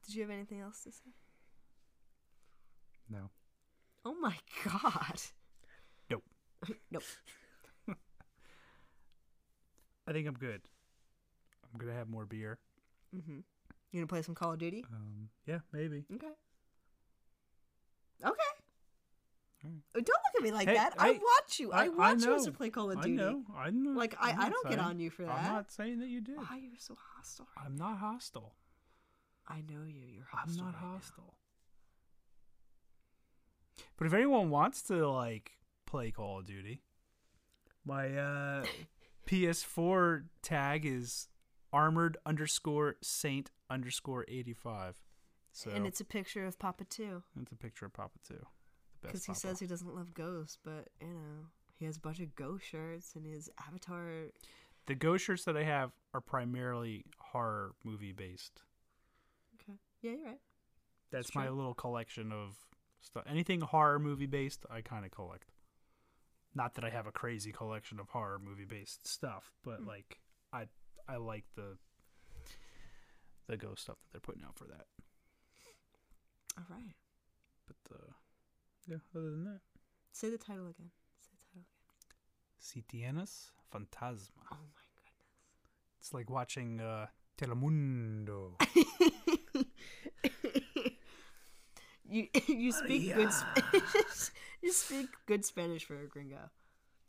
[0.07, 1.13] Did you have anything else to say?
[3.09, 3.31] No.
[4.05, 4.35] Oh my
[4.65, 5.21] god.
[6.11, 6.25] Nope.
[6.91, 7.05] nope.
[10.09, 10.61] I think I'm good.
[11.73, 12.59] I'm gonna have more beer.
[13.17, 13.39] Mm-hmm.
[13.93, 14.85] You gonna play some Call of Duty?
[14.93, 16.05] Um, yeah, maybe.
[16.13, 16.33] Okay.
[18.25, 18.62] Okay.
[19.65, 19.81] Alright.
[19.95, 20.95] Oh, Don't look at me like Hey, that.
[20.99, 21.73] I hey, watch you.
[21.73, 22.53] I, I- I you as know.
[22.53, 23.15] play Call of I Duty.
[23.17, 23.43] know.
[23.57, 23.91] I know.
[23.93, 25.31] Like I, I'm I don't get on you for that.
[25.39, 26.37] I'm not saying that you did.
[26.37, 27.47] Why you're so hostile?
[27.57, 28.55] right I'm not hostile.
[29.49, 30.03] I know you.
[30.15, 30.53] You're hostile.
[30.61, 30.93] I'm not right now.
[30.95, 31.35] hostile.
[33.97, 35.53] But if anyone wants to like
[35.87, 36.83] play Call of Duty,
[37.85, 38.65] my uh,
[39.27, 41.29] PS4 tag is
[41.73, 44.97] armored underscore saint underscore eighty five.
[45.53, 48.45] So And it's a picture of Papa too, it's a picture of Papa too.
[49.03, 51.47] The because he says he doesn't love ghosts, but you know
[51.79, 54.31] he has a bunch of ghost shirts and his avatar.
[54.87, 58.63] the ghost shirts that I have are primarily horror movie based.
[59.61, 59.79] Okay.
[60.01, 60.41] Yeah, you're right.
[61.11, 61.55] That's my true.
[61.57, 62.57] little collection of
[63.01, 63.25] stuff.
[63.29, 65.51] Anything horror movie based, I kind of collect.
[66.55, 69.87] Not that I have a crazy collection of horror movie based stuff, but Hmm.
[69.89, 70.21] like
[70.53, 70.67] I
[71.09, 71.77] I like the
[73.49, 74.87] the ghost stuff that they're putting out for that.
[76.59, 76.95] All right.
[77.67, 78.13] But uh,
[78.87, 79.61] yeah, other than that,
[80.13, 80.91] Say the title again.
[81.21, 81.67] Say the title
[82.59, 84.43] Si Tienes Fantasma.
[84.45, 84.53] again.
[84.53, 85.99] Oh my goodness.
[86.01, 87.07] It's like watching uh,
[87.39, 88.61] Telemundo.
[92.09, 94.31] you you speak good Spanish.
[94.63, 96.51] you speak good Spanish for a gringo.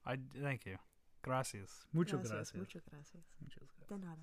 [0.05, 0.77] I thank you.
[1.23, 1.69] Gracias.
[1.93, 2.53] Mucho gracias.
[2.55, 3.23] Mucho gracias.
[3.41, 3.87] Muchas gracias.
[3.89, 4.21] De nada.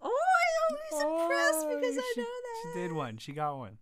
[0.00, 2.56] Oh, I always impressed Oh, because I know that.
[2.62, 3.16] She did one.
[3.18, 3.78] She got one.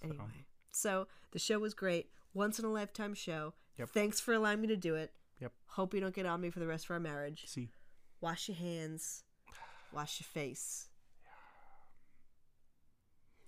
[0.00, 0.46] So, Anyway,
[0.78, 2.10] so the show was great.
[2.34, 3.54] Once in a lifetime show.
[3.78, 3.90] Yep.
[3.90, 5.12] Thanks for allowing me to do it.
[5.40, 5.52] Yep.
[5.66, 7.44] Hope you don't get on me for the rest of our marriage.
[7.46, 7.68] See.
[8.20, 9.24] Wash your hands.
[9.92, 10.88] Wash your face.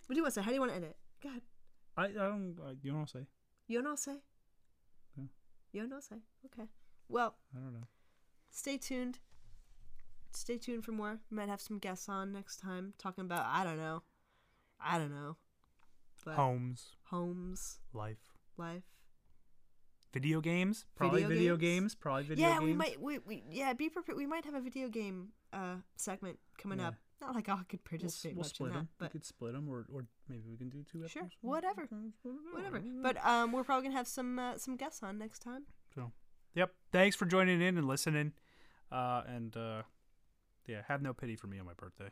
[0.06, 0.44] What do you want to say?
[0.44, 0.96] How do you want to end it?
[1.22, 1.42] Go ahead.
[1.96, 2.56] I, I don't.
[2.60, 3.26] Uh, you know what I'm say?
[3.68, 4.16] You no say.
[5.16, 5.24] Yeah.
[5.72, 6.16] You no say.
[6.46, 6.68] Okay.
[7.08, 7.86] Well, I don't know.
[8.50, 9.20] stay tuned.
[10.32, 11.20] Stay tuned for more.
[11.30, 14.02] We might have some guests on next time talking about I don't know.
[14.84, 15.36] I don't know.
[16.24, 18.18] But Homes, homes, life,
[18.56, 18.82] life.
[20.12, 20.84] video games.
[20.96, 21.80] Probably Video video, games?
[21.80, 21.94] games?
[21.94, 22.64] Probably video yeah, games.
[22.64, 23.00] we might.
[23.00, 23.72] We, we yeah.
[23.72, 24.18] Be prepared.
[24.18, 26.88] We might have a video game uh segment coming Yeah.
[26.88, 26.94] up.
[27.20, 28.88] Not like I could We'll, participate we'll much split in them.
[28.98, 31.88] that, we could split them, or or maybe we can do two Sure, whatever.
[32.52, 32.80] whatever.
[33.02, 35.64] But um, we're probably gonna have some uh, some guests on next time.
[35.94, 36.12] So,
[36.54, 36.72] yep.
[36.92, 38.32] Thanks for joining in and listening.
[38.90, 39.82] Uh, and uh,
[40.66, 42.08] yeah, have no pity for me on my birthday.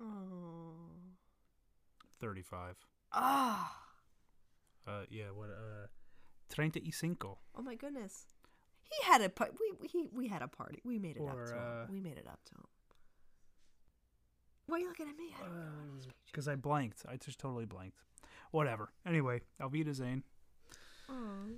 [0.00, 0.99] Oh.
[2.20, 2.76] Thirty-five.
[3.12, 3.76] Ah.
[4.86, 5.30] Uh, yeah.
[5.34, 5.48] What?
[5.50, 5.86] Uh,
[6.52, 7.38] treinta y cinco.
[7.56, 8.26] Oh my goodness.
[8.82, 10.80] He had a we we we had a party.
[10.84, 11.58] We made it up Or, to him.
[11.60, 12.64] uh, We made it up to him.
[14.66, 15.34] Why are you looking at me?
[15.40, 15.44] I.
[15.46, 17.04] I'm just being Because I blanked.
[17.08, 17.98] I just totally blanked.
[18.50, 18.90] Whatever.
[19.06, 20.24] Anyway, Alvida Zane.
[21.08, 21.54] Aw.